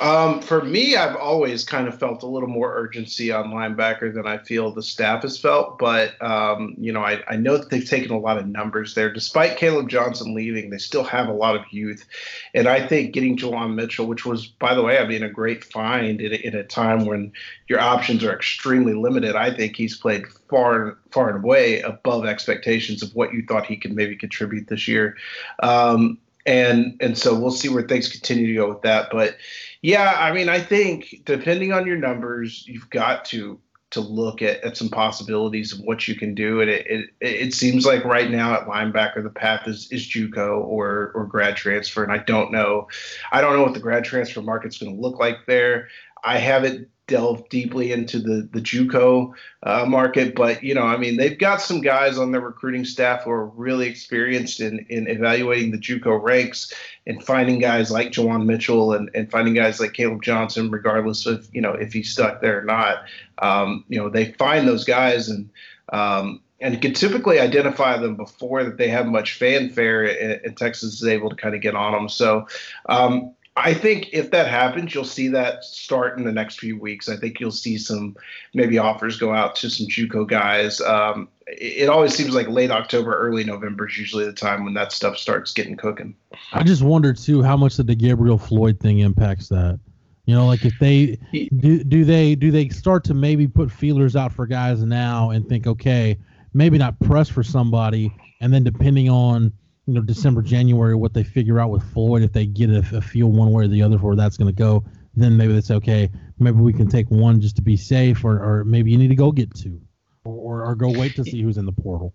Um, 0.00 0.40
for 0.40 0.62
me, 0.62 0.94
I've 0.94 1.16
always 1.16 1.64
kind 1.64 1.88
of 1.88 1.98
felt 1.98 2.22
a 2.22 2.26
little 2.26 2.48
more 2.48 2.72
urgency 2.76 3.32
on 3.32 3.50
linebacker 3.50 4.14
than 4.14 4.28
I 4.28 4.38
feel 4.38 4.70
the 4.70 4.82
staff 4.82 5.22
has 5.22 5.38
felt. 5.38 5.78
But, 5.78 6.20
um, 6.22 6.74
you 6.78 6.92
know, 6.92 7.02
I, 7.02 7.22
I, 7.26 7.36
know 7.36 7.56
that 7.56 7.70
they've 7.70 7.88
taken 7.88 8.12
a 8.12 8.18
lot 8.18 8.38
of 8.38 8.46
numbers 8.46 8.94
there. 8.94 9.12
Despite 9.12 9.56
Caleb 9.56 9.88
Johnson 9.88 10.34
leaving, 10.34 10.70
they 10.70 10.78
still 10.78 11.02
have 11.02 11.28
a 11.28 11.32
lot 11.32 11.56
of 11.56 11.62
youth. 11.72 12.06
And 12.54 12.68
I 12.68 12.86
think 12.86 13.12
getting 13.12 13.36
Juwan 13.36 13.74
Mitchell, 13.74 14.06
which 14.06 14.24
was, 14.24 14.46
by 14.46 14.74
the 14.74 14.82
way, 14.82 14.98
I 14.98 15.06
mean, 15.06 15.24
a 15.24 15.28
great 15.28 15.64
find 15.64 16.20
in, 16.20 16.32
in 16.32 16.54
a 16.54 16.62
time 16.62 17.04
when 17.04 17.32
your 17.66 17.80
options 17.80 18.22
are 18.22 18.32
extremely 18.32 18.94
limited, 18.94 19.34
I 19.34 19.52
think 19.52 19.74
he's 19.74 19.96
played 19.96 20.28
far, 20.48 20.96
far 21.10 21.30
and 21.30 21.44
away 21.44 21.80
above 21.80 22.24
expectations 22.24 23.02
of 23.02 23.14
what 23.16 23.32
you 23.32 23.44
thought 23.44 23.66
he 23.66 23.76
could 23.76 23.92
maybe 23.92 24.14
contribute 24.14 24.68
this 24.68 24.86
year. 24.86 25.16
Um, 25.60 26.18
and 26.48 26.96
and 27.00 27.16
so 27.16 27.38
we'll 27.38 27.50
see 27.50 27.68
where 27.68 27.86
things 27.86 28.08
continue 28.08 28.46
to 28.46 28.54
go 28.54 28.68
with 28.70 28.80
that. 28.82 29.10
But 29.12 29.36
yeah, 29.82 30.16
I 30.18 30.32
mean, 30.32 30.48
I 30.48 30.60
think 30.60 31.22
depending 31.24 31.72
on 31.72 31.86
your 31.86 31.98
numbers, 31.98 32.66
you've 32.66 32.88
got 32.88 33.26
to 33.26 33.60
to 33.90 34.00
look 34.00 34.42
at, 34.42 34.62
at 34.64 34.76
some 34.76 34.90
possibilities 34.90 35.72
of 35.72 35.80
what 35.80 36.08
you 36.08 36.14
can 36.14 36.34
do. 36.34 36.60
And 36.62 36.70
it, 36.70 36.86
it 36.86 37.10
it 37.20 37.54
seems 37.54 37.84
like 37.84 38.04
right 38.04 38.30
now 38.30 38.54
at 38.54 38.66
linebacker 38.66 39.22
the 39.22 39.30
path 39.30 39.68
is 39.68 39.92
is 39.92 40.08
JUCO 40.08 40.64
or 40.64 41.12
or 41.14 41.26
grad 41.26 41.56
transfer. 41.56 42.02
And 42.02 42.12
I 42.12 42.18
don't 42.18 42.50
know, 42.50 42.88
I 43.30 43.42
don't 43.42 43.54
know 43.54 43.62
what 43.62 43.74
the 43.74 43.80
grad 43.80 44.04
transfer 44.04 44.40
market's 44.40 44.78
going 44.78 44.94
to 44.94 45.00
look 45.00 45.18
like 45.18 45.44
there. 45.46 45.88
I 46.24 46.38
haven't 46.38 46.88
delve 47.08 47.48
deeply 47.48 47.90
into 47.90 48.20
the 48.20 48.48
the 48.52 48.60
JUCO 48.60 49.32
uh, 49.64 49.84
market, 49.86 50.36
but 50.36 50.62
you 50.62 50.74
know, 50.74 50.84
I 50.84 50.96
mean, 50.96 51.16
they've 51.16 51.38
got 51.38 51.60
some 51.60 51.80
guys 51.80 52.18
on 52.18 52.30
their 52.30 52.40
recruiting 52.40 52.84
staff 52.84 53.24
who 53.24 53.30
are 53.30 53.46
really 53.46 53.88
experienced 53.88 54.60
in 54.60 54.86
in 54.88 55.08
evaluating 55.08 55.72
the 55.72 55.78
JUCO 55.78 56.22
ranks 56.22 56.72
and 57.06 57.24
finding 57.24 57.58
guys 57.58 57.90
like 57.90 58.12
Juwan 58.12 58.44
Mitchell 58.44 58.92
and 58.92 59.10
and 59.14 59.28
finding 59.30 59.54
guys 59.54 59.80
like 59.80 59.94
Caleb 59.94 60.22
Johnson, 60.22 60.70
regardless 60.70 61.26
of 61.26 61.48
you 61.52 61.60
know 61.60 61.72
if 61.72 61.92
he's 61.92 62.12
stuck 62.12 62.40
there 62.40 62.60
or 62.60 62.64
not. 62.64 63.04
Um, 63.38 63.84
you 63.88 63.98
know, 63.98 64.08
they 64.08 64.32
find 64.32 64.68
those 64.68 64.84
guys 64.84 65.28
and. 65.28 65.50
Um, 65.90 66.42
and 66.60 66.80
can 66.82 66.92
typically 66.92 67.38
identify 67.38 67.96
them 67.98 68.16
before 68.16 68.64
that 68.64 68.78
they 68.78 68.88
have 68.88 69.06
much 69.06 69.34
fanfare, 69.34 70.02
and, 70.04 70.44
and 70.44 70.56
Texas 70.56 70.94
is 70.94 71.06
able 71.06 71.30
to 71.30 71.36
kind 71.36 71.54
of 71.54 71.60
get 71.60 71.76
on 71.76 71.92
them. 71.92 72.08
So, 72.08 72.48
um, 72.88 73.32
I 73.58 73.74
think 73.74 74.10
if 74.12 74.30
that 74.30 74.46
happens, 74.46 74.94
you'll 74.94 75.04
see 75.04 75.28
that 75.28 75.64
start 75.64 76.16
in 76.16 76.24
the 76.24 76.32
next 76.32 76.60
few 76.60 76.78
weeks. 76.78 77.08
I 77.08 77.16
think 77.16 77.40
you'll 77.40 77.50
see 77.50 77.76
some 77.76 78.16
maybe 78.54 78.78
offers 78.78 79.18
go 79.18 79.32
out 79.34 79.56
to 79.56 79.70
some 79.70 79.86
JUCO 79.86 80.28
guys. 80.28 80.80
Um, 80.80 81.28
it, 81.46 81.82
it 81.82 81.88
always 81.88 82.14
seems 82.14 82.34
like 82.34 82.48
late 82.48 82.70
October, 82.70 83.18
early 83.18 83.42
November 83.44 83.88
is 83.88 83.98
usually 83.98 84.24
the 84.24 84.32
time 84.32 84.64
when 84.64 84.74
that 84.74 84.92
stuff 84.92 85.18
starts 85.18 85.52
getting 85.52 85.76
cooking. 85.76 86.14
I 86.52 86.62
just 86.62 86.82
wonder 86.82 87.12
too 87.12 87.42
how 87.42 87.56
much 87.56 87.76
the 87.76 87.94
Gabriel 87.94 88.38
Floyd 88.38 88.78
thing 88.80 89.00
impacts 89.00 89.48
that. 89.48 89.80
You 90.26 90.34
know, 90.34 90.46
like 90.46 90.64
if 90.64 90.78
they 90.78 91.18
do, 91.32 91.82
do 91.82 92.04
they 92.04 92.34
do 92.34 92.50
they 92.50 92.68
start 92.68 93.02
to 93.04 93.14
maybe 93.14 93.48
put 93.48 93.72
feelers 93.72 94.14
out 94.14 94.32
for 94.32 94.46
guys 94.46 94.84
now 94.84 95.30
and 95.30 95.48
think, 95.48 95.66
okay, 95.66 96.18
maybe 96.52 96.76
not 96.76 97.00
press 97.00 97.28
for 97.28 97.42
somebody, 97.42 98.14
and 98.40 98.52
then 98.52 98.62
depending 98.62 99.08
on 99.08 99.52
you 99.88 99.94
know 99.94 100.02
December 100.02 100.42
January 100.42 100.94
what 100.94 101.14
they 101.14 101.24
figure 101.24 101.58
out 101.58 101.70
with 101.70 101.82
Floyd 101.92 102.22
if 102.22 102.32
they 102.32 102.46
get 102.46 102.70
a, 102.70 102.84
a 102.96 103.00
feel 103.00 103.32
one 103.32 103.50
way 103.50 103.64
or 103.64 103.68
the 103.68 103.82
other 103.82 103.98
for 103.98 104.06
where 104.06 104.16
that's 104.16 104.36
going 104.36 104.54
to 104.54 104.56
go 104.56 104.84
then 105.18 105.36
maybe 105.36 105.52
that's 105.52 105.70
okay. 105.70 106.10
Maybe 106.38 106.58
we 106.58 106.72
can 106.72 106.88
take 106.88 107.10
one 107.10 107.40
just 107.40 107.56
to 107.56 107.62
be 107.62 107.76
safe, 107.76 108.24
or, 108.24 108.42
or 108.42 108.64
maybe 108.64 108.90
you 108.90 108.98
need 108.98 109.08
to 109.08 109.16
go 109.16 109.32
get 109.32 109.54
two, 109.54 109.80
or, 110.24 110.34
or, 110.34 110.64
or 110.66 110.74
go 110.74 110.90
wait 110.90 111.16
to 111.16 111.24
see 111.24 111.42
who's 111.42 111.58
in 111.58 111.66
the 111.66 111.72
portal. 111.72 112.14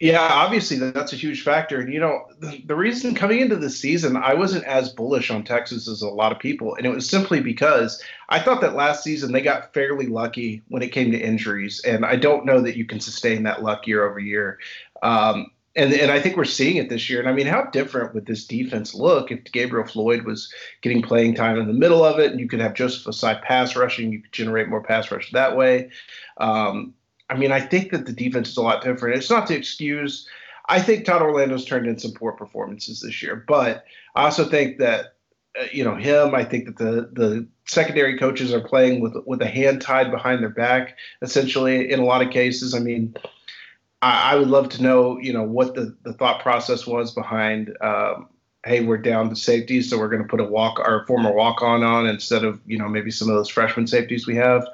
Yeah, 0.00 0.22
obviously 0.22 0.78
that's 0.78 1.12
a 1.12 1.16
huge 1.16 1.42
factor. 1.42 1.78
And 1.78 1.92
you 1.92 2.00
know, 2.00 2.24
the, 2.38 2.62
the, 2.64 2.74
reason 2.74 3.14
coming 3.14 3.40
into 3.40 3.56
the 3.56 3.68
season, 3.68 4.16
I 4.16 4.32
wasn't 4.32 4.64
as 4.64 4.88
bullish 4.88 5.30
on 5.30 5.44
Texas 5.44 5.86
as 5.88 6.00
a 6.00 6.08
lot 6.08 6.32
of 6.32 6.38
people, 6.38 6.74
and 6.74 6.86
it 6.86 6.88
was 6.88 7.08
simply 7.08 7.40
because 7.40 8.02
I 8.30 8.40
thought 8.40 8.62
that 8.62 8.74
last 8.74 9.04
season 9.04 9.30
they 9.30 9.42
got 9.42 9.74
fairly 9.74 10.06
lucky 10.06 10.62
when 10.68 10.82
it 10.82 10.92
came 10.92 11.12
to 11.12 11.18
injuries, 11.18 11.82
and 11.84 12.06
I 12.06 12.16
don't 12.16 12.46
know 12.46 12.62
that 12.62 12.78
you 12.78 12.86
can 12.86 12.98
sustain 12.98 13.42
that 13.42 13.62
luck 13.62 13.86
year 13.86 14.08
over 14.08 14.18
year. 14.18 14.58
Um, 15.02 15.50
and 15.76 15.92
and 15.92 16.10
I 16.10 16.20
think 16.20 16.36
we're 16.36 16.44
seeing 16.44 16.76
it 16.76 16.88
this 16.88 17.08
year. 17.08 17.20
And 17.20 17.28
I 17.28 17.32
mean, 17.32 17.46
how 17.46 17.64
different 17.64 18.14
would 18.14 18.26
this 18.26 18.46
defense 18.46 18.94
look 18.94 19.30
if 19.30 19.44
Gabriel 19.44 19.86
Floyd 19.86 20.24
was 20.24 20.52
getting 20.82 21.02
playing 21.02 21.34
time 21.34 21.58
in 21.58 21.66
the 21.66 21.72
middle 21.72 22.04
of 22.04 22.18
it, 22.18 22.32
and 22.32 22.40
you 22.40 22.48
could 22.48 22.60
have 22.60 22.74
Joseph 22.74 23.04
Ossai 23.04 23.40
pass 23.42 23.76
rushing, 23.76 24.12
you 24.12 24.20
could 24.20 24.32
generate 24.32 24.68
more 24.68 24.82
pass 24.82 25.10
rush 25.10 25.30
that 25.32 25.56
way. 25.56 25.90
Um, 26.38 26.94
I 27.28 27.36
mean, 27.36 27.52
I 27.52 27.60
think 27.60 27.92
that 27.92 28.06
the 28.06 28.12
defense 28.12 28.50
is 28.50 28.56
a 28.56 28.62
lot 28.62 28.82
different. 28.82 29.16
It's 29.16 29.30
not 29.30 29.46
to 29.46 29.56
excuse. 29.56 30.28
I 30.68 30.80
think 30.80 31.04
Todd 31.04 31.22
Orlando's 31.22 31.64
turned 31.64 31.86
in 31.86 31.98
some 31.98 32.12
poor 32.12 32.32
performances 32.32 33.00
this 33.00 33.22
year, 33.22 33.44
but 33.46 33.84
I 34.14 34.24
also 34.24 34.44
think 34.44 34.78
that 34.78 35.14
uh, 35.58 35.64
you 35.72 35.84
know 35.84 35.94
him. 35.94 36.34
I 36.34 36.44
think 36.44 36.66
that 36.66 36.78
the 36.78 37.10
the 37.12 37.46
secondary 37.66 38.18
coaches 38.18 38.52
are 38.52 38.60
playing 38.60 39.00
with 39.00 39.14
with 39.26 39.40
a 39.42 39.48
hand 39.48 39.82
tied 39.82 40.10
behind 40.10 40.42
their 40.42 40.50
back, 40.50 40.96
essentially 41.22 41.90
in 41.90 42.00
a 42.00 42.04
lot 42.04 42.22
of 42.22 42.30
cases. 42.30 42.74
I 42.74 42.80
mean, 42.80 43.14
I, 44.02 44.32
I 44.32 44.34
would 44.36 44.48
love 44.48 44.68
to 44.70 44.82
know, 44.82 45.18
you 45.18 45.32
know, 45.32 45.42
what 45.42 45.74
the 45.74 45.96
the 46.02 46.12
thought 46.12 46.42
process 46.42 46.86
was 46.86 47.12
behind. 47.12 47.76
Um, 47.80 48.28
hey, 48.64 48.84
we're 48.84 48.98
down 48.98 49.28
to 49.30 49.36
safety, 49.36 49.82
so 49.82 49.98
we're 49.98 50.08
going 50.08 50.22
to 50.22 50.28
put 50.28 50.40
a 50.40 50.44
walk 50.44 50.78
our 50.78 51.06
former 51.06 51.32
walk 51.32 51.62
on 51.62 51.82
on 51.82 52.06
instead 52.06 52.44
of 52.44 52.60
you 52.66 52.78
know 52.78 52.88
maybe 52.88 53.10
some 53.10 53.28
of 53.28 53.34
those 53.34 53.48
freshman 53.48 53.86
safeties 53.86 54.26
we 54.26 54.36
have. 54.36 54.66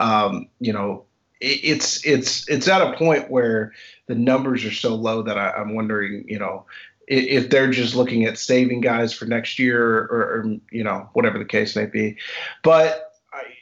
Um, 0.00 0.48
you 0.60 0.72
know, 0.72 1.04
it's 1.40 2.04
it's 2.04 2.48
it's 2.48 2.68
at 2.68 2.82
a 2.82 2.96
point 2.96 3.30
where 3.30 3.72
the 4.06 4.14
numbers 4.14 4.64
are 4.64 4.72
so 4.72 4.94
low 4.94 5.22
that 5.22 5.38
I, 5.38 5.60
am 5.60 5.74
wondering, 5.74 6.24
you 6.28 6.38
know, 6.38 6.66
if 7.06 7.50
they're 7.50 7.70
just 7.70 7.94
looking 7.94 8.24
at 8.24 8.38
saving 8.38 8.80
guys 8.80 9.12
for 9.12 9.24
next 9.24 9.58
year 9.58 9.82
or, 9.82 10.06
or 10.06 10.56
you 10.70 10.84
know 10.84 11.08
whatever 11.12 11.38
the 11.38 11.44
case 11.44 11.76
may 11.76 11.86
be. 11.86 12.16
But 12.62 13.12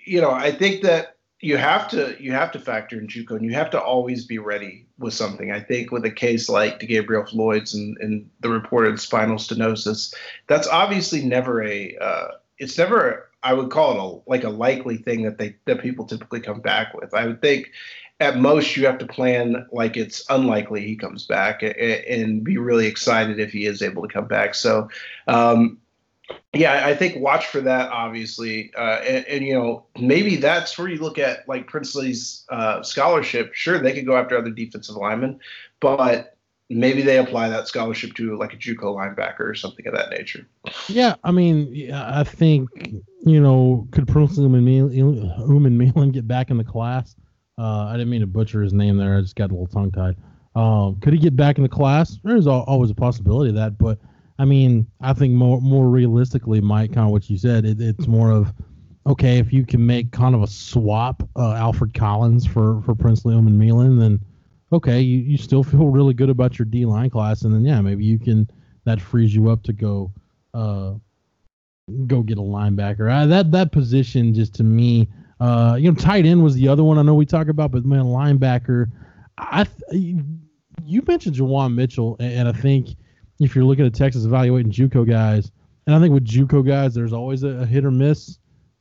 you 0.05 0.21
know, 0.21 0.31
I 0.31 0.52
think 0.52 0.83
that 0.83 1.12
you 1.42 1.56
have 1.56 1.88
to 1.88 2.16
you 2.22 2.32
have 2.32 2.52
to 2.52 2.58
factor 2.61 2.99
in 2.99 3.08
JUCO 3.08 3.32
and 3.32 3.44
you 3.44 3.52
have 3.52 3.68
to 3.70 3.82
always 3.82 4.25
be 4.25 4.38
ready 4.38 4.87
with 4.99 5.12
something. 5.12 5.50
I 5.50 5.61
think 5.61 5.90
with 5.90 6.04
a 6.04 6.11
case 6.11 6.49
like 6.49 6.78
Gabriel 6.78 7.26
Floyd's 7.26 7.75
and, 7.75 7.99
and 7.99 8.30
the 8.40 8.49
reported 8.49 9.00
spinal 9.00 9.37
stenosis, 9.37 10.14
that's 10.46 10.68
obviously 10.68 11.22
never 11.25 11.62
a 11.64 11.96
uh, 12.00 12.28
it's 12.58 12.78
never 12.78 13.28
I 13.42 13.54
would 13.54 13.70
call 13.70 13.92
it 13.92 13.99
a 13.99 14.30
like 14.30 14.44
a 14.44 14.50
likely 14.50 14.96
thing 14.96 15.22
that 15.22 15.37
they 15.37 15.56
that 15.64 15.82
people 15.82 16.06
typically 16.06 16.40
come 16.40 16.61
back 16.61 16.94
with. 16.94 17.12
I 17.12 17.26
would 17.26 17.42
think 17.42 17.72
at 18.20 18.38
most 18.38 18.76
you 18.76 18.87
have 18.87 18.99
to 18.99 19.06
plan 19.06 19.66
like 19.72 19.96
it's 19.96 20.25
unlikely 20.30 20.87
he 20.87 20.94
comes 20.94 21.26
back 21.26 21.64
and, 21.64 21.75
and 21.75 22.44
be 22.44 22.56
really 22.56 22.87
excited 22.87 23.40
if 23.40 23.50
he 23.50 23.66
is 23.66 23.82
able 23.82 24.02
to 24.02 24.12
come 24.12 24.28
back. 24.28 24.54
So 24.54 24.88
um, 25.26 25.78
yeah, 26.55 26.87
I 26.87 26.95
think 26.95 27.17
watch 27.17 27.47
for 27.47 27.61
that 27.62 27.91
obviously, 27.91 28.73
uh, 28.77 29.01
and, 29.07 29.25
and, 29.27 29.45
you 29.45 29.55
know 29.55 29.87
maybe 29.99 30.37
that's 30.37 30.77
where 30.79 30.89
you 30.89 30.99
look 30.99 31.19
at 31.19 31.49
like 31.49 31.67
Princely's 31.67 32.45
uh, 32.51 32.83
scholarship. 32.83 33.55
Sure, 33.55 33.79
they 33.79 33.93
could 33.93 34.07
go 34.07 34.17
after 34.17 34.37
other 34.37 34.51
defensive 34.51 34.97
linemen, 34.97 35.41
but 35.81 36.37
maybe 36.69 37.03
they 37.03 37.19
apply 37.19 37.49
that 37.49 37.69
scholarship 37.69 38.15
to 38.15 38.37
like 38.37 38.53
a 38.53 38.57
JUCO 38.57 38.83
linebacker 38.83 39.41
or 39.41 39.55
something 39.55 39.87
of 39.87 39.95
that 39.95 40.11
nature. 40.11 40.47
Yeah, 40.89 41.17
I 41.25 41.31
mean, 41.31 41.93
I 41.93 42.25
think 42.25 42.69
you 43.25 43.41
know 43.41 43.89
could 43.91 44.09
Princely 44.09 44.45
Umanmielen 44.47 46.12
get 46.12 46.29
back 46.29 46.51
in 46.51 46.59
the 46.59 46.65
class? 46.65 47.17
Uh, 47.59 47.87
I 47.87 47.93
didn't 47.93 48.11
mean 48.11 48.23
to 48.23 48.27
butcher 48.27 48.62
his 48.62 48.73
name 48.73 48.97
there. 48.97 49.17
I 49.17 49.21
just 49.21 49.37
got 49.37 49.51
a 49.51 49.55
little 49.55 49.67
tongue 49.67 49.91
tied. 49.91 50.17
Um, 50.55 50.99
could 51.01 51.12
he 51.12 51.19
get 51.19 51.37
back 51.37 51.57
in 51.57 51.62
the 51.62 51.69
class? 51.69 52.19
There's 52.25 52.47
always 52.47 52.91
a 52.91 52.95
possibility 52.95 53.51
of 53.51 53.57
that, 53.57 53.79
but 53.79 53.99
I 54.42 54.44
mean, 54.44 54.88
I 55.00 55.12
think 55.12 55.34
more 55.34 55.61
more 55.61 55.88
realistically, 55.88 56.61
Mike, 56.61 56.94
kind 56.94 57.07
of 57.07 57.12
what 57.12 57.31
you 57.31 57.38
said, 57.38 57.64
it, 57.64 57.81
it's 57.81 58.09
more 58.09 58.33
of 58.33 58.52
okay 59.07 59.38
if 59.38 59.52
you 59.52 59.64
can 59.64 59.87
make 59.87 60.11
kind 60.11 60.35
of 60.35 60.42
a 60.42 60.48
swap, 60.48 61.22
uh, 61.37 61.52
Alfred 61.52 61.94
Collins 61.94 62.44
for 62.44 62.83
for 62.83 62.96
Princely 62.96 63.37
Umanmielen, 63.37 64.00
then 64.00 64.18
okay, 64.72 65.00
you, 65.00 65.18
you 65.18 65.38
still 65.38 65.62
feel 65.62 65.87
really 65.87 66.12
good 66.12 66.28
about 66.28 66.59
your 66.59 66.66
D 66.66 66.85
line 66.85 67.09
class, 67.09 67.42
and 67.42 67.55
then 67.55 67.64
yeah, 67.64 67.81
maybe 67.81 68.05
you 68.05 68.18
can 68.18 68.50
that 68.85 69.00
frees 69.00 69.33
you 69.33 69.48
up 69.48 69.62
to 69.62 69.72
go 69.72 70.12
uh 70.55 70.94
go 72.09 72.22
get 72.22 72.37
a 72.37 72.42
linebacker. 72.42 73.09
Uh, 73.12 73.26
that 73.26 73.52
that 73.52 73.70
position 73.70 74.35
just 74.35 74.57
to 74.57 74.64
me, 74.64 75.09
uh, 75.38 75.76
you 75.78 75.88
know, 75.88 75.94
tight 75.94 76.26
end 76.26 76.42
was 76.42 76.57
the 76.57 76.66
other 76.66 76.83
one 76.83 76.98
I 76.98 77.02
know 77.02 77.14
we 77.14 77.26
talk 77.26 77.46
about, 77.46 77.70
but 77.70 77.85
man, 77.85 78.07
linebacker, 78.07 78.90
I 79.38 79.68
you 79.92 81.02
mentioned 81.07 81.37
Juwan 81.37 81.76
Mitchell, 81.76 82.16
and 82.18 82.48
I 82.48 82.52
think 82.52 82.96
if 83.40 83.55
you're 83.55 83.64
looking 83.64 83.87
at 83.87 83.95
Texas 83.95 84.25
evaluating 84.25 84.73
JUCO 84.73 85.09
guys, 85.09 85.51
and 85.87 85.95
I 85.95 86.01
think 86.01 86.14
with 86.14 86.25
JUCO 86.25 86.66
guys, 86.66 86.95
there's 86.95 87.12
always 87.12 87.42
a, 87.42 87.66
hit 87.66 87.85
or 87.85 87.90
miss 87.90 88.38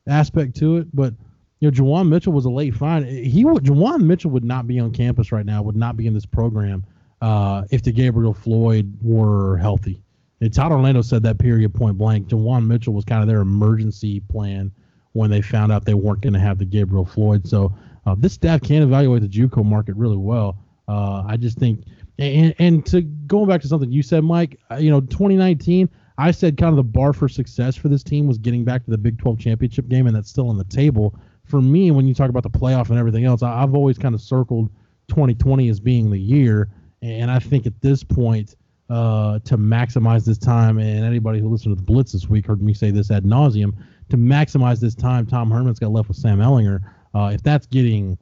aspect 0.08 0.56
to 0.56 0.78
it. 0.78 0.94
But 0.94 1.14
you 1.60 1.70
know, 1.70 1.76
Juwan 1.76 2.08
Mitchell 2.08 2.32
was 2.32 2.44
a 2.44 2.50
late 2.50 2.74
find. 2.74 3.06
He 3.06 3.44
Juwan 3.44 4.02
Mitchell 4.02 4.30
would 4.30 4.44
not 4.44 4.66
be 4.66 4.78
on 4.80 4.92
campus 4.92 5.32
right 5.32 5.46
now, 5.46 5.62
would 5.62 5.76
not 5.76 5.96
be 5.96 6.06
in 6.06 6.14
this 6.14 6.26
program 6.26 6.84
uh, 7.20 7.64
if 7.70 7.82
De'Gabriel 7.82 8.36
Floyd 8.36 8.96
were 9.00 9.56
healthy. 9.58 10.02
And 10.40 10.52
Todd 10.52 10.72
Orlando 10.72 11.02
said 11.02 11.22
that 11.22 11.38
period 11.38 11.72
point 11.72 11.96
blank. 11.96 12.28
Juwan 12.28 12.66
Mitchell 12.66 12.92
was 12.92 13.04
kind 13.04 13.22
of 13.22 13.28
their 13.28 13.40
emergency 13.40 14.20
plan 14.20 14.72
when 15.12 15.30
they 15.30 15.40
found 15.40 15.70
out 15.70 15.84
they 15.84 15.94
weren't 15.94 16.20
going 16.20 16.32
to 16.32 16.40
have 16.40 16.58
De'Gabriel 16.58 17.08
Floyd. 17.08 17.46
So 17.46 17.72
uh, 18.06 18.16
this 18.18 18.32
staff 18.32 18.60
can 18.60 18.82
evaluate 18.82 19.22
the 19.22 19.28
JUCO 19.28 19.64
market 19.64 19.94
really 19.94 20.16
well. 20.16 20.58
Uh, 20.88 21.22
I 21.26 21.36
just 21.36 21.58
think 21.58 21.84
and, 22.22 22.54
and 22.58 22.86
to 22.86 23.02
going 23.02 23.48
back 23.48 23.60
to 23.62 23.68
something 23.68 23.90
you 23.90 24.02
said, 24.02 24.24
Mike, 24.24 24.58
uh, 24.70 24.76
you 24.76 24.90
know, 24.90 25.00
2019, 25.00 25.88
I 26.18 26.30
said 26.30 26.56
kind 26.56 26.70
of 26.70 26.76
the 26.76 26.82
bar 26.82 27.12
for 27.12 27.28
success 27.28 27.74
for 27.76 27.88
this 27.88 28.02
team 28.02 28.26
was 28.26 28.38
getting 28.38 28.64
back 28.64 28.84
to 28.84 28.90
the 28.90 28.98
Big 28.98 29.18
12 29.18 29.38
championship 29.38 29.88
game, 29.88 30.06
and 30.06 30.14
that's 30.14 30.28
still 30.28 30.48
on 30.48 30.58
the 30.58 30.64
table. 30.64 31.14
For 31.44 31.60
me, 31.60 31.90
when 31.90 32.06
you 32.06 32.14
talk 32.14 32.30
about 32.30 32.42
the 32.42 32.50
playoff 32.50 32.90
and 32.90 32.98
everything 32.98 33.24
else, 33.24 33.42
I, 33.42 33.60
have 33.60 33.74
always 33.74 33.98
kind 33.98 34.14
of 34.14 34.20
circled 34.20 34.70
2020 35.08 35.68
as 35.68 35.80
being 35.80 36.10
the 36.10 36.18
year. 36.18 36.70
And 37.00 37.30
I 37.30 37.38
think 37.38 37.66
at 37.66 37.80
this 37.80 38.04
point, 38.04 38.54
uh, 38.88 39.38
to 39.40 39.56
maximize 39.56 40.24
this 40.24 40.38
time, 40.38 40.78
and 40.78 41.04
anybody 41.04 41.40
who 41.40 41.48
listened 41.48 41.76
to 41.76 41.80
the 41.80 41.86
Blitz 41.86 42.12
this 42.12 42.28
week 42.28 42.46
heard 42.46 42.62
me 42.62 42.74
say 42.74 42.90
this 42.90 43.10
ad 43.10 43.24
nauseum, 43.24 43.72
to 44.10 44.16
maximize 44.16 44.80
this 44.80 44.94
time, 44.94 45.26
Tom 45.26 45.50
Herman's 45.50 45.78
got 45.78 45.90
left 45.90 46.08
with 46.08 46.18
Sam 46.18 46.38
Ehlinger. 46.38 46.80
Uh, 47.14 47.30
if 47.34 47.42
that's 47.42 47.66
getting 47.66 48.18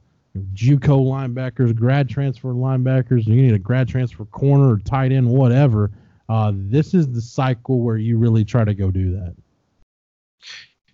JUCO 0.53 1.03
linebackers, 1.05 1.75
grad 1.75 2.09
transfer 2.09 2.49
linebackers, 2.49 3.27
you 3.27 3.35
need 3.35 3.53
a 3.53 3.59
grad 3.59 3.87
transfer 3.87 4.25
corner 4.25 4.73
or 4.73 4.77
tight 4.77 5.11
end, 5.11 5.27
whatever. 5.29 5.91
Uh, 6.29 6.53
this 6.55 6.93
is 6.93 7.11
the 7.11 7.21
cycle 7.21 7.81
where 7.81 7.97
you 7.97 8.17
really 8.17 8.45
try 8.45 8.63
to 8.63 8.73
go 8.73 8.89
do 8.89 9.11
that. 9.11 9.35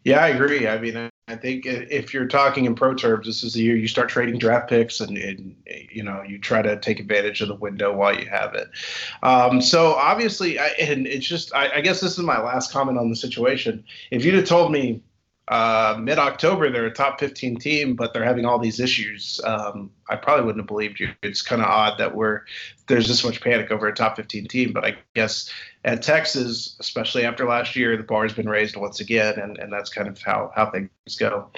Yeah, 0.04 0.24
I 0.24 0.30
agree. 0.30 0.68
I 0.68 0.80
mean, 0.80 1.10
I 1.28 1.36
think 1.36 1.66
if 1.66 2.14
you're 2.14 2.28
talking 2.28 2.64
in 2.64 2.76
pro 2.76 2.94
terms, 2.94 3.28
this 3.28 3.44
is 3.44 3.54
the 3.54 3.62
year 3.62 3.76
you 3.76 3.90
start 3.90 4.08
trading 4.08 4.40
draft 4.40 4.70
picks, 4.70 5.02
and, 5.02 5.18
and 5.18 5.54
you 5.92 6.02
know 6.02 6.24
you 6.24 6.40
try 6.40 6.62
to 6.62 6.80
take 6.80 7.02
advantage 7.02 7.42
of 7.42 7.50
the 7.50 7.56
window 7.56 7.94
while 7.94 8.18
you 8.18 8.26
have 8.28 8.56
it. 8.56 8.70
Um, 9.22 9.62
so 9.62 9.96
obviously, 9.96 10.58
I, 10.58 10.68
and 10.80 11.06
it's 11.06 11.28
just 11.28 11.54
I, 11.54 11.70
I 11.76 11.82
guess 11.82 12.00
this 12.00 12.14
is 12.14 12.24
my 12.24 12.42
last 12.42 12.72
comment 12.72 12.98
on 12.98 13.10
the 13.10 13.18
situation. 13.18 13.84
If 14.10 14.24
you'd 14.24 14.36
have 14.36 14.46
told 14.46 14.72
me 14.72 15.04
uh, 15.48 15.98
mid 16.00 16.20
October, 16.20 16.70
they're 16.70 16.88
a 16.88 16.92
top 16.92 17.20
15 17.20 17.58
team, 17.58 17.96
but 17.96 18.14
they're 18.14 18.24
having 18.24 18.46
all 18.46 18.60
these 18.60 18.80
issues. 18.80 19.40
Um, 19.46 19.90
I 20.10 20.18
probably 20.18 20.46
wouldn't 20.46 20.62
have 20.62 20.68
believed 20.68 21.00
you. 21.00 21.10
It's 21.24 21.42
kind 21.42 21.62
of 21.62 21.70
odd 21.70 21.98
that 22.00 22.16
we're 22.16 22.42
there's 22.88 23.08
this 23.08 23.24
much 23.24 23.42
panic 23.42 23.72
over 23.72 23.88
a 23.88 23.96
top 23.96 24.18
15 24.18 24.48
team, 24.48 24.74
but 24.74 24.86
I 24.86 24.98
guess 25.16 25.52
at 25.86 26.02
Texas, 26.02 26.76
especially 26.80 27.26
after 27.26 27.48
last 27.48 27.76
year, 27.76 27.96
the 27.96 28.04
bar 28.04 28.24
has 28.24 28.34
been 28.34 28.50
raised 28.50 28.76
once 28.76 29.00
again, 29.00 29.40
and, 29.40 29.58
and 29.58 29.72
that's 29.72 29.90
kind 29.90 30.08
of 30.08 30.22
how, 30.22 30.52
how 30.54 30.70
things 30.70 30.90
go. 31.18 31.50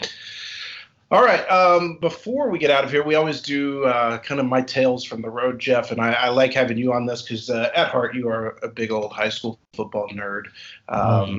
All 1.11 1.23
right. 1.23 1.41
Um, 1.49 1.97
before 1.97 2.51
we 2.51 2.59
get 2.59 2.69
out 2.69 2.83
of 2.83 2.91
here, 2.91 3.03
we 3.03 3.15
always 3.15 3.41
do 3.41 3.85
uh, 3.85 4.19
kind 4.19 4.39
of 4.39 4.45
my 4.45 4.61
tales 4.61 5.03
from 5.03 5.23
the 5.23 5.29
road, 5.29 5.57
Jeff. 5.57 5.89
And 5.89 5.99
I, 5.99 6.13
I 6.13 6.29
like 6.29 6.53
having 6.53 6.77
you 6.77 6.93
on 6.93 7.07
this 7.07 7.23
because 7.23 7.49
uh, 7.49 7.71
at 7.75 7.87
heart, 7.87 8.13
you 8.13 8.29
are 8.29 8.59
a 8.61 8.67
big 8.67 8.91
old 8.91 9.11
high 9.11 9.29
school 9.29 9.59
football 9.73 10.07
nerd. 10.09 10.45
Um, 10.87 11.01
mm-hmm 11.01 11.37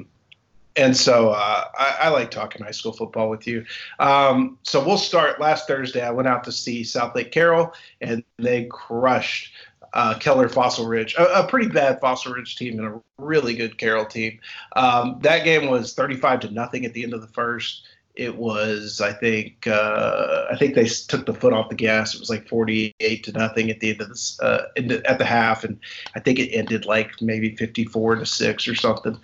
and 0.77 0.97
so 0.97 1.31
uh, 1.31 1.65
I, 1.79 1.97
I, 2.03 2.09
like 2.09 2.31
talking 2.31 2.65
high 2.65 2.71
school 2.71 2.93
football 2.93 3.29
with 3.29 3.47
you. 3.47 3.65
Um, 3.99 4.59
so 4.63 4.85
we'll 4.85 4.99
start. 4.99 5.41
Last 5.41 5.67
Thursday, 5.67 6.03
I 6.03 6.11
went 6.11 6.29
out 6.29 6.45
to 6.45 6.53
see 6.53 6.83
Southlake 6.83 7.33
Carroll, 7.33 7.73
and 8.01 8.23
they 8.39 8.67
crushed 8.67 9.53
uh, 9.93 10.19
Keller 10.19 10.49
Fossil 10.49 10.87
Ridge, 10.87 11.15
a, 11.15 11.41
a, 11.41 11.47
pretty 11.47 11.69
bad 11.69 12.01
Fossil 12.01 12.33
Ridge 12.33 12.57
team 12.57 12.79
and 12.79 12.89
a 12.89 13.01
really 13.19 13.55
good 13.55 13.79
Carroll 13.79 14.05
team. 14.05 14.39
Um, 14.77 15.19
that 15.23 15.45
game 15.45 15.71
was 15.71 15.95
35 15.95 16.41
to 16.41 16.51
nothing 16.51 16.85
at 16.85 16.93
the 16.93 17.03
end 17.03 17.15
of 17.15 17.21
the 17.21 17.29
first. 17.29 17.87
It 18.17 18.37
was, 18.37 19.01
I 19.01 19.13
think, 19.13 19.67
uh, 19.67 20.45
I 20.51 20.57
think 20.57 20.75
they 20.75 20.85
took 20.85 21.27
the 21.27 21.35
foot 21.35 21.53
off 21.53 21.71
the 21.71 21.75
gas. 21.75 22.15
It 22.15 22.21
was 22.21 22.29
like 22.29 22.49
48 22.49 23.25
to 23.25 23.33
nothing 23.33 23.71
at 23.71 23.81
the 23.81 23.91
end 23.91 24.01
of 24.01 24.09
this, 24.09 24.39
uh, 24.43 24.67
the, 24.77 25.03
at 25.09 25.19
the 25.19 25.25
half, 25.25 25.65
and 25.65 25.79
I 26.15 26.21
think 26.21 26.39
it 26.39 26.51
ended 26.51 26.87
like 26.87 27.23
maybe 27.23 27.57
54 27.57 28.17
to 28.17 28.27
six 28.27 28.69
or 28.69 28.75
something. 28.75 29.19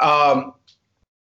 Um, 0.00 0.54